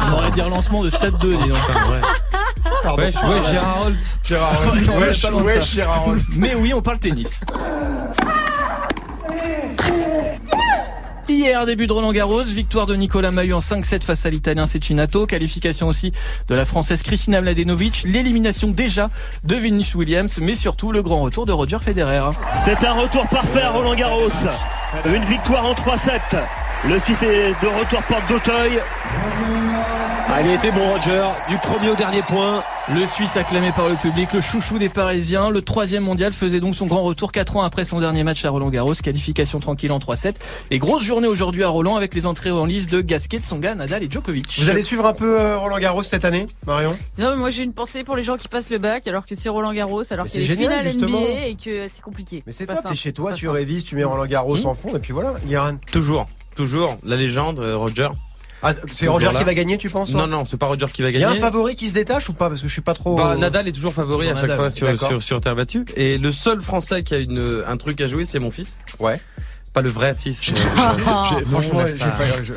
On 0.09 0.13
aurait 0.13 0.31
dit 0.31 0.41
un 0.41 0.49
lancement 0.49 0.83
de 0.83 0.89
stade 0.89 1.17
2, 1.19 1.35
dis 1.35 1.49
donc. 1.49 1.57
Pardon. 2.83 3.01
Wesh, 3.03 3.15
wesh, 3.15 3.51
Gérard 3.51 3.85
Holtz. 3.85 4.19
Gérard 4.23 4.53
est 4.75 4.89
Wesh, 4.99 5.23
wesh. 5.23 5.71
Gérard 5.75 6.05
Rolls. 6.05 6.19
Mais 6.37 6.55
oui, 6.55 6.73
on 6.73 6.81
parle 6.81 6.99
tennis. 6.99 7.41
Hier, 11.29 11.65
début 11.65 11.87
de 11.87 11.93
Roland 11.93 12.11
Garros, 12.11 12.43
victoire 12.43 12.87
de 12.87 12.95
Nicolas 12.95 13.31
Mahut 13.31 13.53
en 13.53 13.59
5-7 13.59 14.03
face 14.03 14.25
à 14.25 14.29
l'Italien 14.29 14.65
Cecchinato, 14.65 15.25
qualification 15.25 15.87
aussi 15.87 16.11
de 16.47 16.55
la 16.55 16.65
Française 16.65 17.03
Kristina 17.03 17.41
Mladenovic, 17.41 18.03
l'élimination 18.05 18.69
déjà 18.69 19.09
de 19.43 19.55
Venus 19.55 19.95
Williams, 19.95 20.39
mais 20.41 20.55
surtout 20.55 20.91
le 20.91 21.01
grand 21.01 21.21
retour 21.21 21.45
de 21.45 21.51
Roger 21.51 21.77
Federer. 21.79 22.31
C'est 22.53 22.83
un 22.83 22.93
retour 22.93 23.27
parfait 23.27 23.61
à 23.61 23.71
Roland 23.71 23.95
Garros. 23.95 24.29
Une 25.05 25.23
victoire 25.23 25.65
en 25.65 25.73
3-7. 25.73 26.19
Le 26.87 26.99
Suisse 27.01 27.21
est 27.21 27.49
de 27.63 27.67
retour 27.67 28.01
porte 28.03 28.27
d'Auteuil. 28.27 28.79
Ah, 30.33 30.41
il 30.41 30.49
a 30.49 30.55
été 30.55 30.71
bon 30.71 30.91
Roger, 30.91 31.23
du 31.47 31.57
premier 31.57 31.89
au 31.89 31.95
dernier 31.95 32.23
point. 32.23 32.63
Le 32.91 33.05
Suisse 33.05 33.37
acclamé 33.37 33.71
par 33.71 33.87
le 33.87 33.95
public, 33.95 34.33
le 34.33 34.41
chouchou 34.41 34.79
des 34.79 34.89
Parisiens, 34.89 35.51
le 35.51 35.61
troisième 35.61 36.03
mondial 36.03 36.33
faisait 36.33 36.59
donc 36.59 36.73
son 36.73 36.87
grand 36.87 37.03
retour 37.03 37.31
4 37.31 37.57
ans 37.57 37.61
après 37.61 37.83
son 37.83 37.99
dernier 37.99 38.23
match 38.23 38.43
à 38.45 38.49
Roland 38.49 38.69
Garros, 38.69 38.95
qualification 38.95 39.59
tranquille 39.59 39.91
en 39.91 39.99
3-7. 39.99 40.35
Et 40.71 40.79
grosse 40.79 41.03
journée 41.03 41.27
aujourd'hui 41.27 41.63
à 41.63 41.69
Roland 41.69 41.97
avec 41.97 42.15
les 42.15 42.25
entrées 42.25 42.49
en 42.49 42.65
lice 42.65 42.87
de 42.87 43.01
Gasquet, 43.01 43.37
Tsonga, 43.39 43.75
Nadal 43.75 44.01
et 44.01 44.09
Djokovic. 44.09 44.57
Vous 44.57 44.69
allez 44.69 44.81
suivre 44.81 45.05
un 45.05 45.13
peu 45.13 45.39
euh, 45.39 45.59
Roland 45.59 45.77
Garros 45.77 46.01
cette 46.01 46.25
année, 46.25 46.47
Marion? 46.65 46.97
Non, 47.19 47.29
mais 47.31 47.37
moi 47.37 47.49
j'ai 47.51 47.61
une 47.61 47.73
pensée 47.73 48.03
pour 48.03 48.15
les 48.15 48.23
gens 48.23 48.37
qui 48.37 48.47
passent 48.47 48.71
le 48.71 48.79
bac 48.79 49.05
alors 49.07 49.27
que 49.27 49.35
c'est 49.35 49.49
Roland 49.49 49.73
Garros, 49.73 50.01
alors 50.11 50.25
qu'il 50.25 50.41
y 50.41 50.65
a 50.65 50.83
justement. 50.83 51.21
NBA 51.21 51.45
et 51.45 51.55
que 51.63 51.87
c'est 51.87 52.01
compliqué. 52.01 52.41
Mais 52.47 52.53
c'est 52.53 52.65
top, 52.65 52.79
t'es 52.87 52.95
chez 52.95 53.13
toi, 53.13 53.33
tu 53.33 53.45
simple. 53.45 53.57
révises, 53.57 53.83
tu 53.83 53.95
mets 53.95 54.03
Roland 54.03 54.25
Garros 54.25 54.65
en 54.65 54.73
fond, 54.73 54.95
et 54.95 54.99
puis 54.99 55.13
voilà, 55.13 55.35
Guérin. 55.45 55.77
Toujours, 55.91 56.27
toujours. 56.55 56.97
La 57.03 57.15
légende, 57.15 57.59
euh, 57.59 57.75
Roger. 57.77 58.09
Ah, 58.63 58.73
c'est 58.91 59.07
Roger 59.07 59.25
là. 59.31 59.39
qui 59.39 59.43
va 59.45 59.53
gagner, 59.55 59.77
tu 59.79 59.89
penses 59.89 60.11
Non, 60.13 60.27
non, 60.27 60.45
c'est 60.45 60.57
pas 60.57 60.67
Roger 60.67 60.85
qui 60.93 61.01
va 61.01 61.09
Il 61.09 61.13
y 61.13 61.17
a 61.17 61.21
gagner. 61.27 61.37
un 61.39 61.41
favori 61.41 61.73
qui 61.75 61.87
se 61.87 61.93
détache 61.95 62.29
ou 62.29 62.33
pas 62.33 62.47
Parce 62.47 62.61
que 62.61 62.67
je 62.67 62.71
suis 62.73 62.81
pas 62.81 62.93
trop. 62.93 63.15
Bah, 63.15 63.35
Nadal 63.35 63.67
est 63.67 63.71
toujours 63.71 63.91
favori 63.93 64.27
Toujours 64.27 64.37
à 64.37 64.41
chaque 64.41 64.49
Nadal, 64.49 64.57
fois 64.57 64.69
sur, 64.69 64.85
d'accord. 64.87 65.07
sur, 65.07 65.23
sur 65.23 65.41
terre 65.41 65.55
battue. 65.55 65.83
Et 65.95 66.19
le 66.19 66.31
seul 66.31 66.61
Français 66.61 67.01
qui 67.03 67.15
a 67.15 67.17
une, 67.17 67.63
un 67.65 67.77
truc 67.77 67.99
à 68.01 68.07
jouer, 68.07 68.23
c'est 68.23 68.37
mon 68.39 68.51
fils. 68.51 68.77
Ouais. 68.99 69.19
Pas 69.73 69.81
le 69.81 69.89
vrai 69.89 70.13
fils. 70.13 70.41
J'ai- 70.43 70.53
Franchement, 70.53 71.85
j'ai 71.87 72.43
je- 72.45 72.53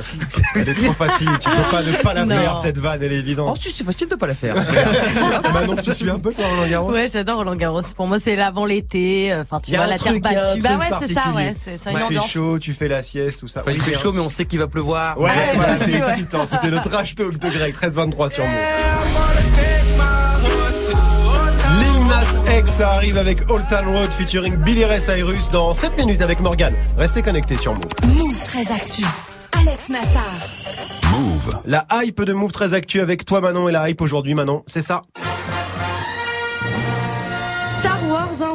elle 0.57 0.69
est 0.69 0.75
trop 0.75 0.93
facile. 0.95 1.31
Tu 1.41 1.49
peux 1.49 1.71
pas 1.71 1.83
ne 1.85 1.93
pas 2.03 2.13
la 2.13 2.25
Non. 2.25 2.35
faire 2.37 2.59
cette 2.61 2.79
vanne, 2.79 3.01
elle 3.05 3.13
est 3.13 3.17
Oh 3.19 3.21
évidente. 3.21 3.59
si, 3.59 3.71
c'est 3.71 3.85
facile 3.85 4.09
de 4.09 4.17
pas 4.17 4.27
la 4.27 4.35
faire. 4.35 4.57
Manon, 5.55 5.77
tu 5.77 5.93
suis 5.93 6.11
un 6.11 6.19
peu 6.19 6.33
toi 6.33 6.45
Roland 6.49 6.67
Garros 6.69 6.91
Ouais, 6.91 7.07
j'adore 7.07 7.37
Roland 7.37 7.55
Garros. 7.55 7.83
Pour 7.97 8.09
moi, 8.09 8.19
c'est 8.19 8.35
l'avant 8.35 8.67
l'été. 8.67 9.33
euh, 9.33 9.43
Enfin, 9.43 9.61
tu 9.63 9.71
Il 9.71 9.77
vois 9.77 9.87
la 9.87 9.97
terre 9.97 10.13
il 10.13 10.21
battue. 10.21 10.61
Bah 10.61 10.77
ouais, 10.77 10.91
c'est 11.07 11.15
ça, 11.15 11.31
ouais. 11.37 11.55
C'est 11.65 11.79
c'est 11.79 11.91
une 11.91 11.97
Il 11.97 11.99
fait 12.01 12.05
ambiance. 12.07 12.31
chaud, 12.31 12.59
tu 12.59 12.73
fais 12.75 12.89
la 12.89 13.01
sieste, 13.01 13.39
tout 13.41 13.47
ça. 13.49 13.61
Enfin, 13.61 13.71
il 13.73 13.81
fait 13.81 13.95
chaud, 13.97 14.13
mais 14.13 14.21
on 14.21 14.29
sait 14.29 14.45
qu'il 14.45 14.59
va 14.59 14.67
pleuvoir. 14.67 15.21
Ouais, 15.21 15.31
c'est 15.77 15.95
excitant. 15.99 16.47
C'était 16.47 16.71
le 16.71 16.81
trash 16.81 17.15
talk 17.15 17.39
de 17.39 17.49
Greg, 17.49 17.75
13-23 17.77 18.31
sur 18.31 18.43
Move. 18.45 18.51
Nas 22.25 22.59
X 22.59 22.81
arrive 22.81 23.19
avec 23.19 23.51
Old 23.51 23.65
Town 23.69 23.87
Road 23.95 24.11
featuring 24.11 24.57
Billy 24.57 24.85
Ray 24.85 25.01
Cyrus 25.01 25.51
dans 25.51 25.75
7 25.75 25.97
minutes 25.99 26.23
avec 26.23 26.41
Morgan. 26.41 26.75
Restez 26.97 27.23
connectés 27.23 27.57
sur 27.57 27.73
Move. 27.75 27.85
Move 28.17 28.45
très 28.45 28.61
actu. 28.73 29.03
Alex 29.53 29.89
Nassar. 29.91 30.25
Move. 31.13 31.61
La 31.67 31.87
hype 31.93 32.23
de 32.23 32.33
Move 32.33 32.53
très 32.53 32.73
actu 32.75 33.01
avec 33.01 33.25
toi 33.25 33.41
Manon 33.41 33.69
et 33.69 33.73
la 33.73 33.91
hype 33.91 34.01
aujourd'hui 34.01 34.35
Manon, 34.35 34.63
c'est 34.67 34.81
ça 34.81 35.03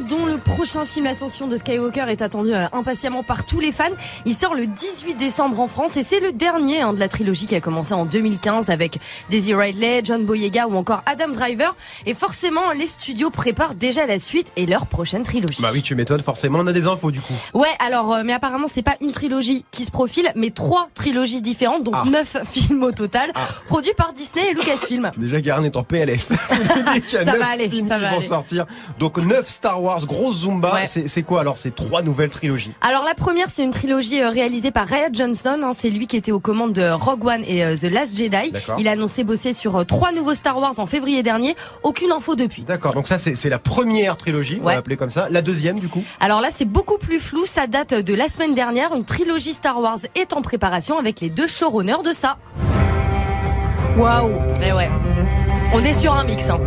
2020, 0.02 0.08
dont 0.08 0.26
le 0.26 0.38
prochain 0.38 0.86
film 0.86 1.06
Ascension 1.08 1.48
de 1.48 1.58
Skywalker 1.58 2.06
est 2.10 2.22
attendu 2.22 2.54
euh, 2.54 2.66
impatiemment 2.72 3.24
par 3.24 3.46
tous 3.46 3.60
les 3.60 3.72
fans. 3.72 3.90
Il 4.26 4.34
sort 4.34 4.56
le 4.56 4.68
18 4.68 5.16
décembre 5.16 5.60
en 5.60 5.68
France 5.68 5.98
et 5.98 6.04
c'est 6.04 6.20
le 6.20 6.32
dernier 6.32 6.82
hein, 6.82 6.94
de 6.94 7.00
la 7.00 7.08
trilogie 7.08 7.46
qui 7.46 7.56
a 7.56 7.62
commencé 7.62 7.94
en 7.94 8.06
2015 8.06 8.70
avec 8.70 9.00
Daisy 9.30 9.54
Ridley, 9.54 10.02
John 10.04 10.26
Boyega 10.26 10.68
ou 10.68 10.76
encore 10.76 11.02
Adam 11.06 11.30
Driver. 11.30 11.76
Et 12.06 12.14
forcément, 12.14 12.72
les 12.72 12.88
studios 12.88 13.30
préparent 13.30 13.76
déjà 13.76 14.06
la 14.06 14.20
suite 14.20 14.52
et 14.56 14.66
leur 14.66 14.88
prochaine 14.88 15.24
trilogie. 15.24 15.62
Bah 15.62 15.70
oui, 15.74 15.82
tu 15.82 15.96
m'étonnes, 15.96 16.22
forcément, 16.22 16.60
on 16.60 16.68
a 16.68 16.74
des 16.74 16.88
infos 16.88 17.12
du 17.12 17.22
coup. 17.22 17.34
Ouais, 17.54 17.68
alors, 17.80 18.14
euh, 18.14 18.22
mais 18.26 18.34
apparemment, 18.34 18.68
c'est 18.68 18.82
pas 18.82 18.98
une 19.02 19.12
trilogie 19.12 19.66
qui 19.72 19.86
se 19.86 19.92
profile, 19.92 20.32
mais 20.36 20.50
trois 20.50 20.90
trilogies 20.94 21.42
différentes, 21.42 21.84
donc 21.84 21.96
ah. 21.98 22.06
neuf 22.10 22.38
films 22.52 22.84
au 22.84 22.92
total, 22.92 23.32
ah. 23.36 23.48
produits 23.68 23.94
par 23.96 24.14
Disney 24.14 24.52
et 24.52 24.54
Lucasfilm. 24.54 25.12
Déjà, 25.18 25.42
garnet 25.42 25.76
en 25.76 25.84
PLS. 25.84 26.20
ça 26.30 26.36
va 27.24 27.48
aller, 27.52 27.84
ça 27.84 27.98
va 27.98 28.10
aller. 28.10 28.64
Donc, 29.00 29.18
neuf 29.18 29.48
Star 29.48 29.82
Wars 29.82 29.89
grosse 30.06 30.42
Zumba. 30.42 30.74
Ouais. 30.74 30.86
C'est 30.86 31.08
c'est 31.08 31.24
quoi 31.24 31.42
alors 31.42 31.58
C'est 31.58 31.76
trois 31.76 32.02
nouvelles 32.02 32.30
trilogies. 32.30 32.72
Alors 32.82 33.04
la 33.04 33.14
première, 33.16 33.50
c'est 33.50 33.64
une 33.64 33.72
trilogie 33.72 34.22
euh, 34.22 34.30
réalisée 34.30 34.72
par 34.72 34.88
Ryan 34.88 35.10
Johnson. 35.12 35.60
hein. 35.64 35.72
c'est 35.74 35.90
lui 35.90 36.08
qui 36.08 36.18
était 36.18 36.32
aux 36.32 36.40
commandes 36.40 36.74
de 36.74 36.90
Rogue 36.90 37.26
One 37.26 37.44
et 37.48 37.64
euh, 37.64 37.76
The 37.76 37.84
Last 37.92 38.16
Jedi. 38.18 38.52
D'accord. 38.52 38.76
Il 38.80 38.88
a 38.88 38.92
annoncé 38.92 39.24
bosser 39.24 39.54
sur 39.54 39.76
euh, 39.78 39.84
trois 39.84 40.12
nouveaux 40.12 40.34
Star 40.34 40.58
Wars 40.58 40.78
en 40.80 40.86
février 40.86 41.24
dernier. 41.24 41.56
Aucune 41.84 42.12
info 42.12 42.36
depuis. 42.36 42.62
D'accord, 42.64 42.94
donc 42.94 43.08
ça 43.08 43.18
c'est 43.18 43.36
c'est 43.36 43.50
la 43.50 43.60
première 43.60 44.18
trilogie, 44.18 44.60
on 44.62 44.66
va 44.66 44.76
l'appeler 44.76 44.98
comme 44.98 45.10
ça. 45.10 45.28
La 45.30 45.42
deuxième 45.42 45.80
du 45.80 45.88
coup 45.88 46.04
Alors 46.20 46.42
là, 46.42 46.50
c'est 46.52 46.66
beaucoup 46.66 46.98
plus 46.98 47.20
flou. 47.20 47.46
Ça 47.46 47.68
date 47.68 47.94
de 47.94 48.14
la 48.14 48.28
semaine 48.28 48.54
dernière. 48.54 48.94
Une 48.94 49.06
trilogie 49.06 49.54
Star 49.54 49.80
Wars 49.80 50.00
est 50.16 50.34
en 50.34 50.42
préparation 50.42 50.98
avec 50.98 51.22
les 51.22 51.30
deux 51.30 51.48
showrunners 51.48 52.04
de 52.06 52.14
ça. 52.14 52.38
Waouh 53.98 54.30
Et 54.62 54.72
ouais. 54.72 54.90
On 55.72 55.84
est 55.84 55.94
sur 55.94 56.14
un 56.14 56.24
mix. 56.24 56.50
Hein. 56.50 56.60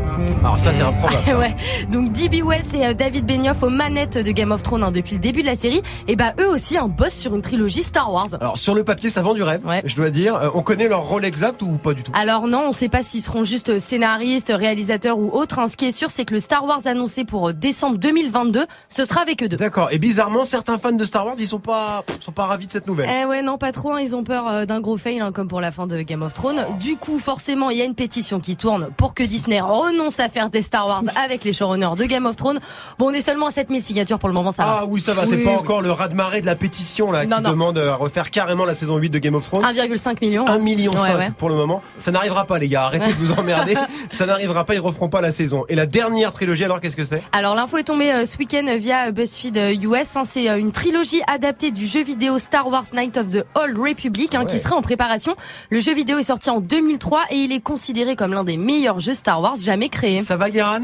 Alors 0.42 0.58
ça, 0.58 0.72
c'est 0.72 0.82
improbable. 0.82 1.22
ça. 1.26 1.36
ouais. 1.38 1.54
Donc 1.90 2.12
D.B. 2.12 2.44
West 2.44 2.74
et 2.74 2.86
euh, 2.86 2.94
David 2.94 3.26
Benioff 3.26 3.62
aux 3.62 3.68
manettes 3.68 4.16
de 4.16 4.30
Game 4.30 4.52
of 4.52 4.62
Thrones 4.62 4.82
hein, 4.84 4.92
depuis 4.92 5.14
le 5.16 5.20
début 5.20 5.42
de 5.42 5.46
la 5.46 5.56
série. 5.56 5.82
Et 6.06 6.14
bah 6.16 6.34
eux 6.40 6.48
aussi 6.48 6.78
un 6.78 6.86
boss 6.88 7.12
sur 7.12 7.34
une 7.34 7.42
trilogie 7.42 7.82
Star 7.82 8.12
Wars. 8.12 8.28
Alors 8.40 8.58
sur 8.58 8.74
le 8.74 8.84
papier, 8.84 9.10
ça 9.10 9.20
vend 9.22 9.34
du 9.34 9.42
rêve, 9.42 9.62
je 9.84 9.96
dois 9.96 10.10
dire. 10.10 10.36
Euh, 10.36 10.48
on 10.54 10.62
connaît 10.62 10.86
leur 10.88 11.02
rôle 11.02 11.24
exact 11.24 11.62
ou 11.62 11.68
pas 11.72 11.94
du 11.94 12.02
tout? 12.02 12.12
Alors 12.14 12.46
non, 12.46 12.66
on 12.68 12.72
sait 12.72 12.88
pas 12.88 13.02
s'ils 13.02 13.22
seront 13.22 13.44
juste 13.44 13.78
scénaristes, 13.78 14.52
réalisateurs 14.54 15.18
ou 15.18 15.30
autres. 15.32 15.58
hein. 15.58 15.66
Ce 15.68 15.76
qui 15.76 15.86
est 15.86 15.92
sûr, 15.92 16.10
c'est 16.10 16.24
que 16.24 16.34
le 16.34 16.40
Star 16.40 16.64
Wars 16.64 16.80
annoncé 16.86 17.24
pour 17.24 17.48
euh, 17.48 17.52
décembre 17.52 17.98
2022, 17.98 18.66
ce 18.88 19.04
sera 19.04 19.20
avec 19.22 19.42
eux 19.42 19.48
deux. 19.48 19.56
D'accord. 19.56 19.88
Et 19.90 19.98
bizarrement, 19.98 20.44
certains 20.44 20.78
fans 20.78 20.92
de 20.92 21.04
Star 21.04 21.26
Wars, 21.26 21.34
ils 21.38 21.46
sont 21.46 21.58
pas, 21.60 22.04
sont 22.20 22.32
pas 22.32 22.46
ravis 22.46 22.66
de 22.68 22.72
cette 22.72 22.86
nouvelle. 22.86 23.10
Eh 23.22 23.26
ouais, 23.26 23.42
non, 23.42 23.58
pas 23.58 23.72
trop. 23.72 23.92
hein. 23.94 24.00
Ils 24.00 24.14
ont 24.14 24.22
peur 24.24 24.46
euh, 24.48 24.64
d'un 24.64 24.80
gros 24.80 24.96
fail, 24.96 25.20
hein, 25.20 25.32
comme 25.32 25.48
pour 25.48 25.60
la 25.60 25.72
fin 25.72 25.86
de 25.88 26.00
Game 26.02 26.22
of 26.22 26.34
Thrones. 26.34 26.64
Du 26.80 26.96
coup, 26.96 27.18
forcément, 27.18 27.70
il 27.70 27.78
y 27.78 27.82
a 27.82 27.84
une 27.84 27.94
pétition 27.94 28.38
qui 28.40 28.54
tourne 28.56 28.88
pour 28.96 29.14
que 29.14 29.22
Disney 29.22 29.60
renonce 29.60 30.20
à 30.20 30.28
faire 30.28 30.50
des 30.50 30.62
Star 30.62 30.86
Wars 30.86 31.02
avec 31.16 31.44
les 31.44 31.52
showrunners 31.52 31.96
de 31.96 32.04
Game 32.04 32.26
of 32.26 32.36
Thrones. 32.36 32.58
Bon, 32.98 33.10
on 33.10 33.12
est 33.12 33.20
seulement 33.20 33.46
à 33.46 33.50
7000 33.50 33.82
signatures 33.82 34.18
pour 34.18 34.28
le 34.28 34.34
moment, 34.34 34.52
ça 34.52 34.64
va. 34.64 34.78
Ah 34.82 34.84
oui, 34.86 35.00
ça 35.00 35.12
va. 35.12 35.26
C'est 35.26 35.38
pas 35.38 35.50
encore 35.52 35.82
le 35.82 35.90
raz-de-marée 35.90 36.40
de 36.40 36.46
la 36.46 36.54
pétition 36.54 37.10
là 37.12 37.24
Non, 37.26 37.36
qui 37.38 37.42
non. 37.42 37.50
demande 37.50 37.78
euh, 37.78 37.92
à 37.92 37.96
refaire 37.96 38.30
carrément 38.30 38.64
la 38.64 38.74
saison 38.74 38.96
8 38.96 39.10
de 39.10 39.18
Game 39.18 39.34
of 39.34 39.44
Thrones. 39.44 39.64
1,5 39.64 40.18
million. 40.20 40.46
1 40.46 40.58
million 40.58 40.92
Ouais, 40.92 40.98
5 40.98 41.16
ouais. 41.18 41.32
pour 41.36 41.48
le 41.48 41.54
moment. 41.54 41.82
Ça 41.98 42.10
n'arrivera 42.10 42.44
pas 42.44 42.58
les 42.58 42.68
gars, 42.68 42.84
arrêtez 42.84 43.08
de 43.08 43.12
vous 43.18 43.32
emmerder. 43.32 43.74
ça 44.10 44.26
n'arrivera 44.26 44.64
pas, 44.64 44.74
ils 44.74 44.80
referont 44.80 45.08
pas 45.08 45.20
la 45.20 45.32
saison. 45.32 45.64
Et 45.68 45.74
la 45.74 45.86
dernière 45.86 46.32
trilogie 46.32 46.64
alors 46.64 46.80
qu'est-ce 46.80 46.96
que 46.96 47.04
c'est? 47.04 47.22
Alors 47.32 47.54
l'info 47.54 47.78
est 47.78 47.84
tombée 47.84 48.12
euh, 48.12 48.26
ce 48.26 48.36
week-end 48.38 48.66
via 48.78 49.08
euh, 49.08 49.12
BuzzFeed 49.12 49.56
euh, 49.58 49.74
US. 49.74 50.16
hein. 50.16 50.22
C'est 50.24 50.48
euh, 50.48 50.58
une 50.58 50.72
trilogie 50.72 51.20
adaptée 51.26 51.70
du 51.70 51.86
jeu 51.86 52.02
vidéo 52.02 52.38
Star 52.38 52.68
Wars 52.68 52.84
Night 52.94 53.16
of 53.16 53.28
the 53.28 53.44
Old 53.54 53.76
Republic 53.78 54.34
hein, 54.34 54.44
qui 54.44 54.54
Ouais. 54.54 54.58
sera 54.60 54.76
en 54.76 54.82
préparation. 54.82 55.34
Le 55.70 55.80
jeu 55.80 55.94
vidéo 55.94 56.18
est 56.18 56.22
sorti 56.24 56.50
en 56.50 56.60
2003 56.60 57.22
et 57.30 57.36
il 57.36 57.52
est 57.52 57.60
considéré 57.60 58.16
comme 58.16 58.32
l'un 58.32 58.44
des 58.44 58.56
meilleurs 58.56 58.81
jeux 58.98 59.14
Star 59.14 59.40
Wars 59.40 59.56
jamais 59.56 59.88
créés. 59.88 60.20
Ça 60.20 60.36
va 60.36 60.50
Guéran 60.50 60.82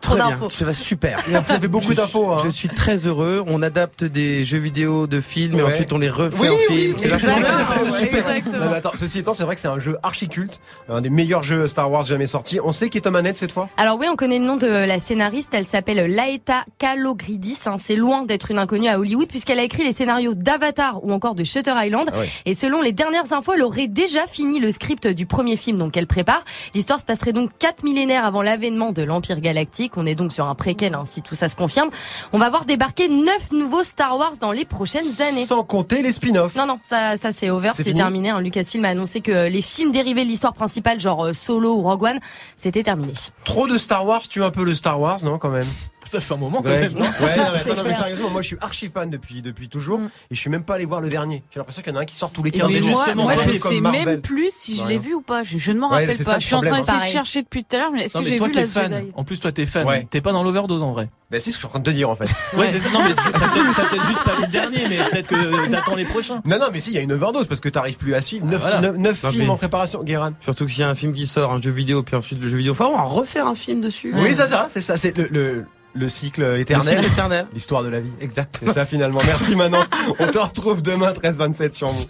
Trop 0.00 0.14
Très 0.14 0.22
bien, 0.26 0.30
d'infos. 0.36 0.48
ça 0.48 0.64
va 0.64 0.72
super. 0.74 1.18
Il 1.28 1.36
fait 1.42 1.66
beaucoup 1.68 1.90
Je 1.90 1.96
d'infos, 1.96 2.24
suis- 2.24 2.32
hein. 2.32 2.42
Je 2.44 2.48
suis 2.48 2.68
très 2.68 3.06
heureux. 3.06 3.42
On 3.48 3.62
adapte 3.62 4.04
des 4.04 4.44
jeux 4.44 4.58
vidéo 4.58 5.06
de 5.08 5.20
films 5.20 5.58
et 5.58 5.62
ensuite 5.62 5.92
on 5.92 5.98
les 5.98 6.08
refait 6.08 6.36
Oui, 6.40 6.48
en 6.48 6.54
oui, 6.54 6.76
film. 6.94 6.94
C'est 6.98 8.06
super. 8.06 8.24
Non, 8.60 8.72
attends, 8.72 8.92
ceci 8.94 9.18
étant, 9.18 9.34
c'est 9.34 9.42
vrai 9.42 9.56
que 9.56 9.60
c'est 9.60 9.68
un 9.68 9.80
jeu 9.80 9.98
archi 10.04 10.28
culte, 10.28 10.60
un 10.88 11.00
des 11.00 11.10
meilleurs 11.10 11.42
jeux 11.42 11.66
Star 11.66 11.90
Wars 11.90 12.04
jamais 12.04 12.26
sortis. 12.26 12.58
On 12.62 12.70
sait 12.72 12.88
qui 12.90 12.98
est 12.98 13.00
Tom 13.02 13.16
Annette 13.16 13.36
cette 13.36 13.50
fois? 13.52 13.68
Alors 13.76 13.98
oui, 13.98 14.06
on 14.10 14.14
connaît 14.16 14.38
le 14.38 14.44
nom 14.44 14.56
de 14.56 14.66
la 14.68 14.98
scénariste. 14.98 15.52
Elle 15.52 15.66
s'appelle 15.66 16.06
Laeta 16.14 16.64
Kalogridis. 16.78 17.58
hein. 17.66 17.76
C'est 17.78 17.96
loin 17.96 18.24
d'être 18.24 18.50
une 18.50 18.58
inconnue 18.58 18.88
à 18.88 18.98
Hollywood 18.98 19.28
puisqu'elle 19.28 19.58
a 19.58 19.62
écrit 19.64 19.84
les 19.84 19.92
scénarios 19.92 20.34
d'Avatar 20.34 21.04
ou 21.04 21.12
encore 21.12 21.34
de 21.34 21.44
Shutter 21.44 21.74
Island. 21.76 22.08
Ah. 22.12 22.18
Et 22.46 22.54
selon 22.54 22.82
les 22.82 22.92
dernières 22.92 23.32
infos, 23.32 23.52
elle 23.54 23.62
aurait 23.62 23.88
déjà 23.88 24.26
fini 24.26 24.60
le 24.60 24.70
script 24.70 25.06
du 25.06 25.26
premier 25.26 25.56
film 25.56 25.78
donc 25.78 25.92
qu'elle 25.92 26.06
prépare. 26.06 26.42
L'histoire 26.74 27.00
se 27.00 27.04
passerait 27.04 27.32
donc 27.32 27.50
quatre 27.58 27.82
millénaires 27.82 28.24
avant 28.24 28.42
l'avènement 28.42 28.92
de 28.92 29.02
l'Empire 29.02 29.40
Galactique. 29.40 29.87
On 29.96 30.06
est 30.06 30.14
donc 30.14 30.32
sur 30.32 30.46
un 30.46 30.54
préquel 30.54 30.94
hein, 30.94 31.04
si 31.04 31.22
tout 31.22 31.34
ça 31.34 31.48
se 31.48 31.56
confirme. 31.56 31.90
On 32.32 32.38
va 32.38 32.50
voir 32.50 32.64
débarquer 32.64 33.08
neuf 33.08 33.50
nouveaux 33.52 33.82
Star 33.84 34.16
Wars 34.18 34.32
dans 34.40 34.52
les 34.52 34.64
prochaines 34.64 35.20
années. 35.22 35.46
Sans 35.46 35.64
compter 35.64 36.02
les 36.02 36.12
spin-offs. 36.12 36.54
Non, 36.56 36.66
non, 36.66 36.78
ça, 36.82 37.16
ça 37.16 37.32
c'est 37.32 37.50
over, 37.50 37.70
C'est 37.72 37.94
terminé. 37.94 38.30
hein. 38.30 38.40
Lucasfilm 38.40 38.84
a 38.84 38.88
annoncé 38.90 39.20
que 39.20 39.48
les 39.48 39.62
films 39.62 39.92
dérivés 39.92 40.24
de 40.24 40.28
l'histoire 40.28 40.52
principale, 40.54 41.00
genre 41.00 41.26
euh, 41.26 41.32
Solo 41.32 41.74
ou 41.76 41.82
Rogue 41.82 42.02
One, 42.04 42.20
c'était 42.56 42.82
terminé. 42.82 43.12
Trop 43.44 43.66
de 43.66 43.78
Star 43.78 44.06
Wars, 44.06 44.22
tu 44.28 44.42
un 44.42 44.50
peu 44.50 44.64
le 44.64 44.74
Star 44.74 45.00
Wars, 45.00 45.18
non 45.22 45.38
quand 45.38 45.48
même? 45.50 45.66
Ça 46.18 46.20
fait 46.20 46.34
un 46.34 46.36
moment 46.38 46.62
quand 46.62 46.70
Ouais, 46.70 46.80
même, 46.82 46.92
non 46.92 47.00
ouais, 47.02 47.36
non, 47.36 47.44
mais, 47.52 47.58
attends, 47.60 47.74
non, 47.76 47.82
mais 47.84 47.94
sérieusement, 47.94 48.30
moi 48.30 48.42
je 48.42 48.46
suis 48.48 48.56
archi 48.60 48.88
fan 48.88 49.10
depuis 49.10 49.42
depuis 49.42 49.68
toujours 49.68 49.98
Mm. 49.98 50.06
et 50.30 50.34
je 50.34 50.40
suis 50.40 50.50
même 50.50 50.62
pas 50.64 50.74
allé 50.74 50.84
voir 50.84 51.00
le 51.00 51.08
dernier. 51.08 51.42
J'ai 51.50 51.60
l'impression 51.60 51.82
qu'il 51.82 51.92
y 51.92 51.96
en 51.96 51.98
a 51.98 52.02
un 52.02 52.06
qui 52.06 52.14
sort 52.14 52.30
tous 52.30 52.42
les 52.42 52.50
Et 52.50 52.52
15 52.52 52.70
mais 52.72 52.78
jours. 52.80 52.90
moi, 52.90 53.04
justement, 53.04 53.22
moi, 53.24 53.34
je 53.48 53.56
sais 53.58 53.80
Marvel. 53.80 54.04
même 54.06 54.20
plus 54.20 54.50
si 54.54 54.76
je 54.76 54.86
l'ai 54.86 54.98
vu 54.98 55.14
ou 55.14 55.20
pas. 55.22 55.42
Je, 55.42 55.58
je 55.58 55.72
ne 55.72 55.78
m'en 55.78 55.88
Ouais, 55.90 56.00
rappelle 56.00 56.14
c'est 56.16 56.24
pas. 56.24 56.32
ça, 56.32 56.38
Je 56.38 56.46
suis 56.46 56.54
en 56.54 56.60
le 56.62 56.68
train 56.68 56.80
de 57.00 57.04
chercher 57.06 57.42
depuis 57.42 57.64
tout 57.64 57.76
à 57.76 57.78
l'heure, 57.80 57.92
mais 57.92 58.04
est-ce 58.04 58.16
que 58.18 58.22
j'ai 58.24 58.38
vu 58.38 58.50
t'es 58.50 58.60
la 58.62 58.66
fan. 58.66 59.06
En 59.14 59.24
plus 59.24 59.38
toi 59.40 59.52
t'es 59.52 59.66
fan. 59.66 59.86
Ouais. 59.86 60.06
T'es 60.10 60.20
pas 60.20 60.32
dans 60.32 60.42
l'overdose 60.42 60.82
en 60.82 60.90
vrai. 60.92 61.08
Bah 61.30 61.38
c'est 61.38 61.50
ce 61.50 61.50
que 61.50 61.52
je 61.54 61.58
suis 61.58 61.66
en 61.66 61.70
train 61.70 61.78
de 61.80 61.84
te 61.84 61.90
dire 61.90 62.08
en 62.08 62.14
fait. 62.14 62.28
Ouais, 62.56 62.68
c'est 62.70 62.78
ça. 62.78 62.90
Non 62.90 63.02
mais 63.04 63.12
t'as 63.14 63.22
peut-être 63.30 63.74
t'as 63.76 63.84
peut-être 63.86 64.06
juste 64.06 64.24
pas 64.24 64.34
vu 64.36 64.42
le 64.42 64.48
dernier, 64.48 64.88
mais 64.88 64.96
peut-être 65.10 65.26
que 65.28 65.70
t'attends 65.70 65.94
les 65.96 66.04
prochains. 66.06 66.40
Non 66.46 66.58
non 66.58 66.66
mais 66.72 66.80
si 66.80 66.90
il 66.90 66.94
y 66.94 66.98
a 66.98 67.02
une 67.02 67.12
overdose 67.12 67.46
parce 67.46 67.60
que 67.60 67.68
t'arrives 67.68 67.98
plus 67.98 68.14
à 68.14 68.20
suivre. 68.22 68.46
Neuf, 68.46 68.60
Voilà. 68.62 68.80
neuf- 68.80 68.96
neuf 68.96 69.22
Non, 69.24 69.30
films 69.30 69.44
mais- 69.44 69.50
en 69.50 69.56
préparation, 69.56 70.02
Guéran. 70.02 70.30
Surtout 70.40 70.64
que 70.64 70.70
s'il 70.70 70.80
y 70.80 70.84
a 70.84 70.88
un 70.88 70.94
film 70.94 71.12
qui 71.12 71.26
sort, 71.26 71.52
un 71.52 71.60
jeu 71.60 71.70
vidéo, 71.70 72.02
puis 72.02 72.16
ensuite 72.16 72.40
le 72.42 72.48
jeu 72.48 72.56
vidéo. 72.56 72.72
Enfin, 72.72 72.86
on 72.90 72.96
va 72.96 73.02
refaire 73.02 73.46
un 73.46 73.54
film 73.54 73.80
dessus. 73.82 74.12
Oui 74.16 74.34
ça 74.34 74.48
ça, 74.48 74.68
c'est 74.70 74.80
ça, 74.80 74.96
c'est 74.96 75.16
le, 75.18 75.66
le 75.94 76.00
le 76.02 76.08
cycle 76.08 76.42
Le 76.42 76.58
éternel. 76.60 76.98
cycle 77.00 77.12
éternel. 77.12 77.46
L'histoire 77.52 77.82
de 77.82 77.88
la 77.88 78.00
vie. 78.00 78.10
Exact. 78.20 78.56
C'est 78.60 78.72
ça 78.72 78.84
finalement. 78.86 79.20
Merci 79.26 79.56
Manon. 79.56 79.78
On 80.18 80.26
te 80.26 80.38
retrouve 80.38 80.82
demain 80.82 81.12
13-27 81.12 81.74
sur 81.74 81.92
Move. 81.92 82.06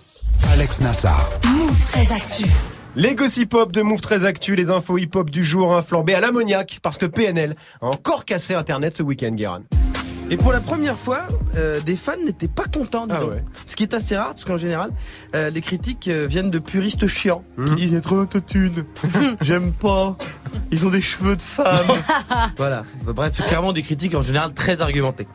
Alex 0.53 0.81
Nassar. 0.81 1.29
Move 1.55 1.81
très 1.93 2.13
actu. 2.13 2.45
Les 2.97 3.15
gossip 3.15 3.55
hop 3.55 3.71
de 3.73 3.83
Move 3.83 4.01
très 4.01 4.25
actu, 4.25 4.57
les 4.57 4.71
infos 4.71 4.99
hip 4.99 5.11
hop 5.15 5.31
du 5.31 5.45
jour 5.45 5.75
hein, 5.75 5.83
flambées 5.83 6.15
à 6.15 6.21
l'ammoniaque 6.21 6.79
parce 6.83 6.99
que 6.99 7.07
PNL 7.07 7.55
a 7.81 7.87
encore 7.87 8.25
cassé 8.25 8.55
internet 8.55 8.97
ce 8.97 9.03
week-end, 9.03 9.31
Guéran. 9.33 9.61
Et 10.31 10.37
pour 10.37 10.53
la 10.53 10.61
première 10.61 10.99
fois, 10.99 11.27
euh, 11.57 11.81
des 11.81 11.97
fans 11.97 12.13
n'étaient 12.25 12.49
pas 12.49 12.65
contents. 12.65 13.07
Ah 13.11 13.25
ouais. 13.25 13.43
Ce 13.67 13.75
qui 13.77 13.83
est 13.83 13.95
assez 13.95 14.15
rare, 14.17 14.31
parce 14.31 14.45
qu'en 14.45 14.57
général, 14.59 14.91
euh, 15.35 15.49
les 15.51 15.61
critiques 15.63 16.09
euh, 16.09 16.27
viennent 16.29 16.51
de 16.51 16.59
puristes 16.59 17.07
chiants 17.07 17.43
qui 17.57 17.63
Mhm. 17.73 17.77
disent 17.77 17.89
il 17.91 17.95
y 17.95 17.97
a 17.97 18.01
trop 18.03 18.17
d'autotune, 18.17 18.85
j'aime 19.41 19.73
pas, 19.73 20.17
ils 20.71 20.87
ont 20.87 20.91
des 20.91 21.01
cheveux 21.01 21.35
de 21.37 21.41
femme. 21.43 21.87
voilà. 22.59 22.85
Bref, 23.07 23.33
c'est 23.37 23.47
clairement 23.47 23.73
des 23.73 23.83
critiques 23.83 24.15
en 24.15 24.21
général 24.23 24.53
très 24.53 24.83
argumentées. 24.83 25.27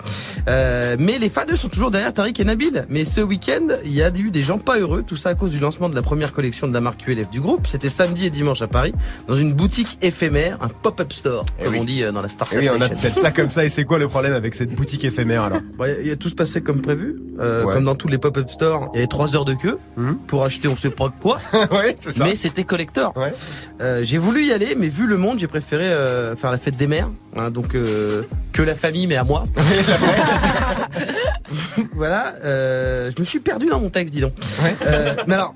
Euh, 0.47 0.95
mais 0.99 1.17
les 1.17 1.29
fans 1.29 1.45
eux, 1.51 1.55
sont 1.55 1.69
toujours 1.69 1.89
derrière 1.89 2.13
Tariq 2.13 2.39
et 2.39 2.45
Nabil. 2.45 2.85
Mais 2.89 3.03
ce 3.05 3.21
week-end, 3.21 3.67
il 3.85 3.93
y 3.93 4.03
a 4.03 4.09
eu 4.09 4.29
des 4.29 4.43
gens 4.43 4.59
pas 4.59 4.77
heureux, 4.77 5.03
tout 5.05 5.15
ça 5.15 5.29
à 5.29 5.33
cause 5.35 5.49
du 5.51 5.59
lancement 5.59 5.89
de 5.89 5.95
la 5.95 6.01
première 6.03 6.33
collection 6.33 6.67
de 6.67 6.73
la 6.73 6.81
marque 6.81 7.03
QLF 7.05 7.29
du 7.31 7.41
groupe. 7.41 7.65
C'était 7.65 7.89
samedi 7.89 8.27
et 8.27 8.29
dimanche 8.29 8.61
à 8.61 8.67
Paris, 8.67 8.93
dans 9.27 9.35
une 9.35 9.53
boutique 9.53 9.97
éphémère, 10.03 10.59
un 10.61 10.67
pop-up 10.67 11.11
store, 11.11 11.45
Eh 11.59 11.63
comme 11.63 11.73
oui. 11.73 11.79
on 11.81 11.83
dit 11.83 12.03
dans 12.13 12.21
la 12.21 12.27
Startup 12.27 12.57
Et 12.61 12.69
oui, 12.69 12.75
on 12.77 12.81
appelle 12.81 13.15
ça 13.15 13.31
comme 13.31 13.49
ça. 13.49 13.65
Et 13.65 13.69
c'est 13.69 13.85
quoi 13.85 13.97
le 13.97 14.07
problème 14.07 14.33
avec 14.33 14.53
cette 14.53 14.69
boutique 14.69 14.82
éphémère 15.03 15.43
alors 15.43 15.59
il 16.01 16.07
y 16.07 16.11
a 16.11 16.15
tout 16.15 16.29
se 16.29 16.35
passé 16.35 16.61
comme 16.61 16.81
prévu, 16.81 17.15
euh, 17.39 17.63
Ouais. 17.63 17.73
comme 17.73 17.85
dans 17.85 17.95
tous 17.95 18.07
les 18.07 18.17
pop-up 18.17 18.49
stores. 18.49 18.89
Il 18.93 18.97
y 18.97 18.99
avait 18.99 19.07
trois 19.07 19.35
heures 19.35 19.45
de 19.45 19.53
queue 19.53 19.77
Mhm. 19.97 20.15
pour 20.27 20.43
acheter 20.45 20.67
on 20.67 20.75
sait 20.75 20.89
pas 20.89 21.11
quoi, 21.21 21.39
Ouais, 21.71 21.95
c'est 21.99 22.11
ça. 22.11 22.23
mais 22.23 22.35
c'était 22.35 22.63
collector. 22.63 23.15
Ouais. 23.17 23.33
Euh, 23.81 24.01
j'ai 24.03 24.17
voulu 24.17 24.45
y 24.45 24.53
aller, 24.53 24.75
mais 24.77 24.87
vu 24.89 25.05
le 25.07 25.17
monde, 25.17 25.39
j'ai 25.39 25.47
préféré 25.47 25.85
euh, 25.87 26.35
faire 26.35 26.51
la 26.51 26.57
fête 26.57 26.77
des 26.77 26.87
mères, 26.87 27.09
hein, 27.35 27.49
donc 27.51 27.69
que 27.69 28.61
la 28.61 28.75
famille, 28.75 29.07
mais 29.07 29.15
à 29.17 29.23
moi. 29.23 29.45
voilà, 31.95 32.33
je 32.43 33.19
me 33.19 33.25
suis 33.25 33.39
perdu 33.39 33.67
dans 33.67 33.79
mon 33.79 33.89
texte, 33.89 34.13
dis 34.13 34.21
donc. 34.21 34.33
Mais 35.27 35.33
alors. 35.35 35.55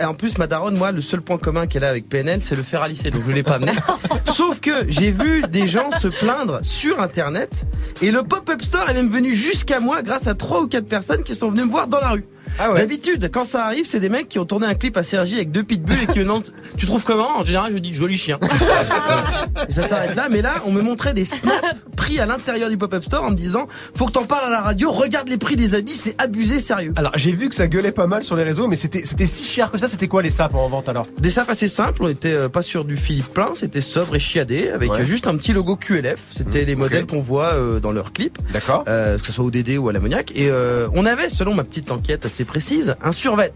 Et 0.00 0.04
En 0.04 0.14
plus, 0.14 0.38
ma 0.38 0.46
daronne, 0.46 0.78
moi, 0.78 0.92
le 0.92 1.02
seul 1.02 1.20
point 1.20 1.36
commun 1.36 1.66
qu'elle 1.66 1.84
a 1.84 1.88
avec 1.88 2.08
PNL, 2.08 2.40
c'est 2.40 2.56
le 2.56 2.62
fer 2.62 2.82
à 2.82 2.88
lisser, 2.88 3.10
donc 3.10 3.22
je 3.26 3.32
l'ai 3.32 3.42
pas 3.42 3.56
amené. 3.56 3.72
Sauf 4.32 4.60
que 4.60 4.72
j'ai 4.88 5.10
vu 5.10 5.42
des 5.42 5.66
gens 5.66 5.90
se 5.90 6.08
plaindre 6.08 6.60
sur 6.62 7.00
Internet, 7.00 7.66
et 8.00 8.10
le 8.10 8.22
pop-up 8.22 8.62
store 8.62 8.88
est 8.88 8.94
même 8.94 9.10
venu 9.10 9.34
jusqu'à 9.34 9.78
moi 9.78 10.02
grâce 10.02 10.26
à 10.26 10.34
trois 10.34 10.62
ou 10.62 10.68
quatre 10.68 10.86
personnes 10.86 11.22
qui 11.22 11.34
sont 11.34 11.50
venues 11.50 11.64
me 11.64 11.70
voir 11.70 11.86
dans 11.86 12.00
la 12.00 12.10
rue. 12.10 12.24
Ah 12.58 12.72
ouais. 12.72 12.80
D'habitude, 12.80 13.30
quand 13.32 13.44
ça 13.44 13.64
arrive, 13.66 13.84
c'est 13.86 14.00
des 14.00 14.08
mecs 14.10 14.28
qui 14.28 14.38
ont 14.38 14.44
tourné 14.44 14.66
un 14.66 14.74
clip 14.74 14.96
à 14.96 15.02
Sergi 15.02 15.36
avec 15.36 15.50
deux 15.52 15.62
pitbulls 15.62 16.02
et 16.02 16.06
qui 16.06 16.18
me 16.18 16.24
demandent 16.24 16.44
Tu 16.76 16.86
trouves 16.86 17.04
comment? 17.04 17.38
En 17.38 17.44
général, 17.44 17.72
je 17.72 17.78
dis 17.78 17.94
joli 17.94 18.16
chien. 18.18 18.38
et 19.68 19.72
ça 19.72 19.82
s'arrête 19.86 20.14
là, 20.16 20.28
mais 20.30 20.42
là, 20.42 20.52
on 20.66 20.72
me 20.72 20.80
montrait 20.82 21.14
des 21.14 21.24
snaps 21.24 21.60
pris 21.96 22.18
à 22.20 22.26
l'intérieur 22.26 22.68
du 22.70 22.76
pop-up 22.78 23.02
store 23.04 23.24
en 23.24 23.30
me 23.30 23.36
disant 23.36 23.66
Faut 23.94 24.06
que 24.06 24.12
t'en 24.12 24.24
parles 24.24 24.46
à 24.46 24.50
la 24.50 24.60
radio, 24.60 24.90
regarde 24.90 25.28
les 25.28 25.36
prix 25.38 25.56
des 25.56 25.74
habits, 25.74 25.94
c'est 25.94 26.20
abusé, 26.20 26.60
sérieux. 26.60 26.92
Alors 26.96 27.12
j'ai 27.16 27.32
vu 27.32 27.48
que 27.48 27.54
ça 27.54 27.66
gueulait 27.66 27.92
pas 27.92 28.06
mal 28.06 28.22
sur 28.22 28.36
les 28.36 28.42
réseaux, 28.42 28.66
mais 28.68 28.76
c'était 28.76 29.02
c'était 29.04 29.26
si 29.26 29.44
cher 29.44 29.70
que 29.70 29.78
ça. 29.78 29.86
C'était 29.88 30.08
quoi 30.08 30.22
les 30.22 30.30
sapes 30.30 30.54
en 30.54 30.68
vente 30.68 30.88
alors? 30.88 31.06
Des 31.18 31.30
sapes 31.30 31.50
assez 31.50 31.68
simples, 31.68 32.02
on 32.04 32.08
était 32.08 32.32
euh, 32.34 32.48
pas 32.48 32.62
sur 32.62 32.84
du 32.84 32.96
Philippe 32.96 33.32
plein, 33.34 33.50
c'était 33.54 33.80
sobre 33.80 34.16
et 34.16 34.20
chiadé, 34.20 34.68
avec 34.70 34.90
Ouais. 34.92 35.00
euh, 35.02 35.06
juste 35.06 35.26
un 35.26 35.36
petit 35.36 35.52
logo 35.52 35.76
QLF. 35.76 36.20
C'était 36.36 36.62
Mmh, 36.62 36.66
les 36.66 36.76
modèles 36.76 37.06
qu'on 37.06 37.20
voit 37.20 37.54
euh, 37.54 37.80
dans 37.80 37.92
leurs 37.92 38.12
clips. 38.12 38.36
D'accord. 38.52 38.84
euh, 38.88 39.18
que 39.18 39.26
ce 39.26 39.32
soit 39.32 39.44
au 39.44 39.50
DD 39.50 39.78
ou 39.78 39.88
à 39.88 39.92
l'ammoniac. 39.92 40.32
Et 40.34 40.48
euh, 40.50 40.88
on 40.94 41.06
avait, 41.06 41.28
selon 41.28 41.54
ma 41.54 41.64
petite 41.64 41.90
enquête 41.90 42.24
assez 42.26 42.39
précise, 42.44 42.94
un 43.02 43.12
survêt 43.12 43.52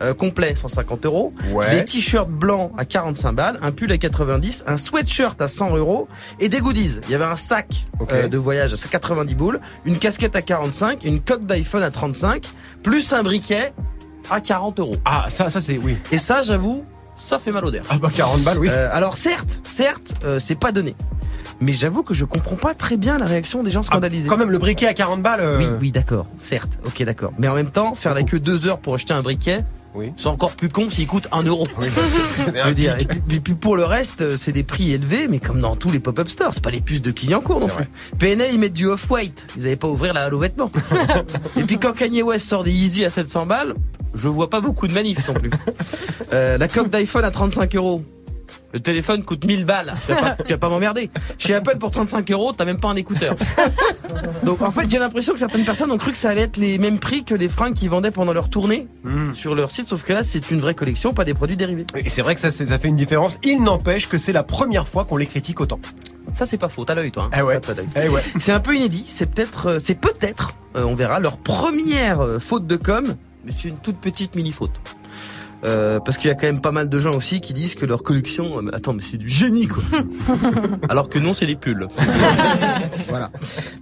euh, 0.00 0.14
complet 0.14 0.54
150 0.56 1.04
euros, 1.06 1.32
Ouais. 1.52 1.70
des 1.70 1.84
t-shirts 1.84 2.28
blancs 2.30 2.72
à 2.78 2.84
45 2.86 3.32
balles, 3.32 3.58
un 3.62 3.70
pull 3.70 3.92
à 3.92 3.98
90, 3.98 4.64
un 4.66 4.78
sweatshirt 4.78 5.40
à 5.40 5.48
100 5.48 5.76
euros 5.76 6.08
et 6.38 6.48
des 6.48 6.60
goodies. 6.60 7.00
Il 7.04 7.10
y 7.10 7.14
avait 7.14 7.24
un 7.24 7.36
sac 7.36 7.86
euh, 8.10 8.28
de 8.28 8.38
voyage 8.38 8.72
à 8.72 8.76
90 8.76 9.34
boules, 9.34 9.60
une 9.84 9.98
casquette 9.98 10.36
à 10.36 10.42
45, 10.42 11.04
une 11.04 11.20
coque 11.20 11.44
d'iPhone 11.44 11.82
à 11.82 11.90
35, 11.90 12.46
plus 12.82 13.12
un 13.12 13.22
briquet 13.22 13.72
à 14.30 14.40
40 14.40 14.80
euros. 14.80 14.94
Ah 15.04 15.26
ça 15.28 15.50
ça 15.50 15.60
c'est 15.60 15.76
oui. 15.76 15.96
Et 16.12 16.18
ça, 16.18 16.40
j'avoue, 16.42 16.84
ça 17.16 17.38
fait 17.38 17.52
mal 17.52 17.64
au 17.66 17.70
derche. 17.70 17.88
Ah 17.90 17.98
bah 17.98 18.08
40 18.14 18.42
balles 18.42 18.58
oui. 18.58 18.68
Euh, 18.70 18.88
alors 18.92 19.16
certes, 19.16 19.60
certes, 19.64 20.14
c'est 20.38 20.58
pas 20.58 20.72
donné. 20.72 20.94
Mais 21.60 21.72
j'avoue 21.72 22.02
que 22.02 22.14
je 22.14 22.24
comprends 22.24 22.56
pas 22.56 22.74
très 22.74 22.96
bien 22.96 23.18
la 23.18 23.26
réaction 23.26 23.62
des 23.62 23.70
gens 23.70 23.80
Ah, 23.82 23.86
scandalisés. 23.86 24.28
quand 24.28 24.36
même 24.38 24.50
le 24.50 24.58
briquet 24.58 24.86
à 24.86 24.94
40 24.94 25.22
balles. 25.22 25.40
euh, 25.40 25.58
Oui, 25.58 25.66
oui, 25.80 25.90
d'accord, 25.92 26.26
certes, 26.38 26.78
ok, 26.86 27.02
d'accord. 27.04 27.32
Mais 27.38 27.48
en 27.48 27.54
même 27.54 27.70
temps, 27.70 27.94
faire 27.94 28.14
la 28.14 28.22
queue 28.22 28.40
deux 28.40 28.66
heures 28.66 28.78
pour 28.78 28.94
acheter 28.94 29.12
un 29.12 29.20
briquet, 29.20 29.60
Oui. 29.94 30.12
c'est 30.16 30.28
encore 30.28 30.52
plus 30.52 30.70
con 30.70 30.88
s'il 30.88 31.06
coûte 31.06 31.28
un 31.32 31.42
euro. 31.42 31.66
Oui. 31.78 31.88
C'est 32.36 32.52
Je 32.56 32.60
un 32.60 32.68
veux 32.68 32.74
dire, 32.74 32.96
pic. 32.96 33.10
et 33.30 33.40
puis, 33.40 33.54
pour 33.54 33.76
le 33.76 33.84
reste, 33.84 34.22
euh, 34.22 34.36
c'est 34.38 34.52
des 34.52 34.62
prix 34.62 34.92
élevés, 34.92 35.28
mais 35.28 35.38
comme 35.38 35.60
dans 35.60 35.76
tous 35.76 35.90
les 35.90 36.00
pop-up 36.00 36.28
stores, 36.28 36.54
c'est 36.54 36.64
pas 36.64 36.70
les 36.70 36.80
puces 36.80 37.02
de 37.02 37.10
Clignancourt 37.10 37.60
non 37.60 37.66
plus. 37.66 37.84
PNL, 38.18 38.50
ils 38.54 38.58
mettent 38.60 38.72
du 38.72 38.86
off-white, 38.86 39.48
ils 39.58 39.66
avaient 39.66 39.76
pas 39.76 39.88
ouvrir 39.88 40.14
la 40.14 40.24
halle 40.24 40.34
aux 40.34 40.38
vêtements. 40.40 40.70
et 41.56 41.64
puis 41.64 41.76
quand 41.78 41.92
Kanye 41.92 42.22
West 42.22 42.46
sort 42.48 42.64
des 42.64 42.72
Yeezy 42.72 43.04
à 43.04 43.10
700 43.10 43.44
balles, 43.44 43.74
je 44.14 44.28
vois 44.30 44.48
pas 44.48 44.60
beaucoup 44.62 44.88
de 44.88 44.94
manifs 44.94 45.28
non 45.28 45.34
plus. 45.34 45.50
Euh, 46.32 46.58
la 46.58 46.68
coque 46.68 46.90
d'iPhone 46.90 47.24
à 47.24 47.32
35 47.32 47.74
euros. 47.74 48.04
Le 48.72 48.80
téléphone 48.80 49.24
coûte 49.24 49.44
1000 49.44 49.64
balles. 49.64 49.94
Tu 50.06 50.12
vas 50.12 50.20
pas, 50.20 50.42
tu 50.44 50.52
vas 50.52 50.58
pas 50.58 50.68
m'emmerder. 50.68 51.10
Chez 51.38 51.54
Apple, 51.54 51.76
pour 51.78 51.90
35 51.90 52.30
euros, 52.30 52.52
t'as 52.52 52.64
même 52.64 52.78
pas 52.78 52.88
un 52.88 52.96
écouteur. 52.96 53.34
Donc 54.44 54.62
en 54.62 54.70
fait, 54.70 54.88
j'ai 54.90 54.98
l'impression 54.98 55.32
que 55.32 55.38
certaines 55.38 55.64
personnes 55.64 55.90
ont 55.90 55.98
cru 55.98 56.12
que 56.12 56.18
ça 56.18 56.30
allait 56.30 56.42
être 56.42 56.56
les 56.56 56.78
mêmes 56.78 56.98
prix 56.98 57.24
que 57.24 57.34
les 57.34 57.48
fringues 57.48 57.74
qu'ils 57.74 57.90
vendaient 57.90 58.10
pendant 58.10 58.32
leur 58.32 58.48
tournée 58.48 58.86
sur 59.34 59.54
leur 59.54 59.70
site, 59.70 59.88
sauf 59.88 60.04
que 60.04 60.12
là, 60.12 60.22
c'est 60.22 60.50
une 60.50 60.60
vraie 60.60 60.74
collection, 60.74 61.12
pas 61.12 61.24
des 61.24 61.34
produits 61.34 61.56
dérivés. 61.56 61.86
Et 61.96 62.08
c'est 62.08 62.22
vrai 62.22 62.34
que 62.34 62.40
ça, 62.40 62.50
fait 62.78 62.88
une 62.88 62.96
différence. 62.96 63.38
Il 63.42 63.62
n'empêche 63.62 64.08
que 64.08 64.18
c'est 64.18 64.32
la 64.32 64.42
première 64.42 64.86
fois 64.88 65.04
qu'on 65.04 65.16
les 65.16 65.26
critique 65.26 65.60
autant. 65.60 65.80
Ça, 66.34 66.46
c'est 66.46 66.58
pas 66.58 66.68
faux. 66.68 66.84
T'as 66.84 66.94
l'œil, 66.94 67.10
toi. 67.10 67.24
hein. 67.32 67.36
Eh 67.38 67.42
ouais. 67.42 67.60
Eh 67.96 68.08
ouais. 68.08 68.22
C'est 68.38 68.52
un 68.52 68.60
peu 68.60 68.76
inédit. 68.76 69.04
C'est 69.08 69.26
peut-être, 69.26 69.66
euh, 69.66 69.78
c'est 69.80 69.96
peut-être, 69.96 70.54
euh, 70.76 70.84
on 70.84 70.94
verra, 70.94 71.18
leur 71.18 71.38
première 71.38 72.20
euh, 72.20 72.38
faute 72.38 72.66
de 72.68 72.76
com, 72.76 73.16
mais 73.44 73.50
c'est 73.54 73.68
une 73.68 73.78
toute 73.78 73.96
petite 73.98 74.36
mini 74.36 74.52
faute. 74.52 74.70
Euh, 75.64 76.00
parce 76.00 76.16
qu'il 76.16 76.28
y 76.28 76.30
a 76.30 76.34
quand 76.34 76.46
même 76.46 76.60
pas 76.60 76.72
mal 76.72 76.88
de 76.88 77.00
gens 77.00 77.14
aussi 77.14 77.40
qui 77.40 77.52
disent 77.52 77.74
que 77.74 77.86
leur 77.86 78.02
collection, 78.02 78.58
euh, 78.58 78.62
mais 78.62 78.74
attends, 78.74 78.94
mais 78.94 79.02
c'est 79.02 79.18
du 79.18 79.28
génie 79.28 79.68
quoi. 79.68 79.82
Alors 80.88 81.08
que 81.08 81.18
non, 81.18 81.34
c'est 81.34 81.46
des 81.46 81.56
pulls. 81.56 81.86
voilà. 83.08 83.30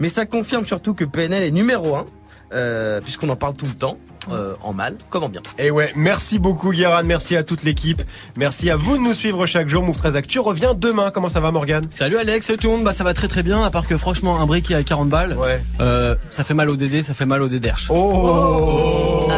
Mais 0.01 0.09
ça 0.09 0.27
confirme 0.27 0.64
surtout 0.64 0.95
que 0.95 1.05
PNL 1.05 1.43
est 1.43 1.51
numéro 1.51 1.97
1, 1.97 3.01
puisqu'on 3.01 3.29
en 3.29 3.37
parle 3.37 3.55
tout 3.55 3.67
le 3.67 3.75
temps, 3.75 3.99
euh, 4.31 4.55
en 4.62 4.73
mal 4.73 4.97
comme 5.11 5.25
en 5.25 5.29
bien. 5.29 5.41
Et 5.59 5.71
ouais, 5.71 5.91
merci 5.97 6.38
beaucoup 6.38 6.71
Guérin, 6.71 7.03
merci 7.03 7.37
à 7.37 7.43
toute 7.43 7.62
l'équipe. 7.62 8.03
Merci 8.37 8.69
à 8.71 8.77
vous 8.77 8.97
de 8.99 9.03
nous 9.03 9.14
suivre 9.14 9.47
chaque 9.47 9.69
jour. 9.69 9.83
Move 9.83 9.97
13 9.97 10.17
Actu 10.17 10.38
revient 10.38 10.73
demain. 10.77 11.11
Comment 11.11 11.29
ça 11.29 11.41
va 11.41 11.51
Morgan 11.51 11.85
Salut 11.91 12.17
Alex, 12.17 12.47
salut 12.47 12.59
tout 12.59 12.67
le 12.69 12.75
monde, 12.75 12.85
bah 12.85 12.93
ça 12.93 13.05
va 13.05 13.14
très 13.14 13.29
très 13.29 13.43
bien, 13.43 13.62
à 13.62 13.71
part 13.71 13.87
que 13.87 13.97
franchement 13.97 14.41
un 14.41 14.47
briquet 14.47 14.75
à 14.75 14.83
40 14.83 15.09
balles, 15.09 15.37
euh, 15.81 16.14
ça 16.31 16.45
fait 16.45 16.55
mal 16.55 16.69
au 16.69 16.77
DD, 16.77 17.03
ça 17.03 17.14
fait 17.14 17.27
mal 17.27 17.43
au 17.43 17.49
DDRH. 17.49 17.91
Oh 17.91 19.29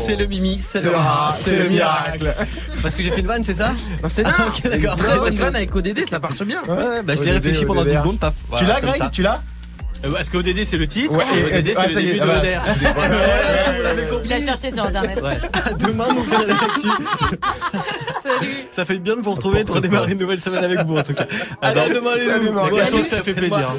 C'est 0.00 0.16
le 0.16 0.26
mimi, 0.26 0.58
c'est 0.60 0.82
le, 0.82 0.92
Ah, 0.96 1.28
c'est 1.32 1.56
le 1.56 1.68
miracle. 1.68 2.34
Parce 2.82 2.94
que 2.94 3.02
j'ai 3.02 3.10
fait 3.10 3.20
une 3.20 3.26
vanne, 3.26 3.44
c'est 3.44 3.54
ça 3.54 3.68
Non, 4.02 4.08
c'est 4.08 4.24
Ah, 4.26 4.32
bien. 4.36 4.46
ok, 4.48 4.62
d'accord. 4.80 4.96
Très 4.96 5.18
bonne 5.18 5.34
vanne 5.34 5.56
avec 5.56 5.74
ODD, 5.74 6.08
ça 6.08 6.18
marche 6.18 6.42
bien. 6.42 6.62
Ouais, 6.68 7.02
bah 7.04 7.14
je 7.16 7.22
l'ai 7.22 7.32
réfléchi 7.32 7.64
pendant 7.64 7.84
10 7.84 7.96
secondes, 7.96 8.18
paf. 8.18 8.34
Tu 8.58 8.64
l'as 8.64 8.80
Greg. 8.80 9.10
Tu 9.12 9.22
l'as 9.22 9.42
Euh, 10.02 10.16
Est-ce 10.16 10.30
que 10.30 10.38
ODD 10.38 10.64
c'est 10.64 10.78
le 10.78 10.86
titre 10.86 11.14
Ouais, 11.14 11.24
et 11.52 11.58
ODD 11.58 11.74
ah, 11.76 11.82
c'est 11.86 11.92
ça 11.94 12.00
le 12.00 12.06
y 12.06 12.08
est, 12.08 12.12
début 12.14 12.20
ah 12.22 12.40
de 12.40 12.46
l'ODR 12.46 13.74
Vous 13.76 13.82
l'avez 13.82 14.06
compris 14.06 14.28
Il 14.28 14.32
a 14.32 14.40
cherché 14.40 14.70
sur 14.70 14.84
internet. 14.84 15.20
Ouais. 15.22 15.36
À 15.52 15.72
demain, 15.86 16.06
nous 16.14 16.24
faire 16.24 16.40
des 16.40 16.50
actus. 16.52 16.90
Salut. 18.22 18.48
Ça 18.72 18.84
fait 18.86 18.98
bien 18.98 19.16
de 19.16 19.20
vous 19.20 19.32
retrouver, 19.32 19.62
de 19.64 19.70
redémarrer 19.70 20.12
une 20.12 20.18
nouvelle 20.18 20.40
semaine 20.40 20.64
avec 20.64 20.80
vous 20.86 20.96
en 20.96 21.02
tout 21.02 21.12
cas. 21.12 21.26
Allez, 21.60 21.80
à 21.80 21.88
demain 21.90 22.14
les 22.16 22.90
loups. 22.90 23.02
Ça 23.02 23.18
fait 23.20 23.34
plaisir. 23.34 23.74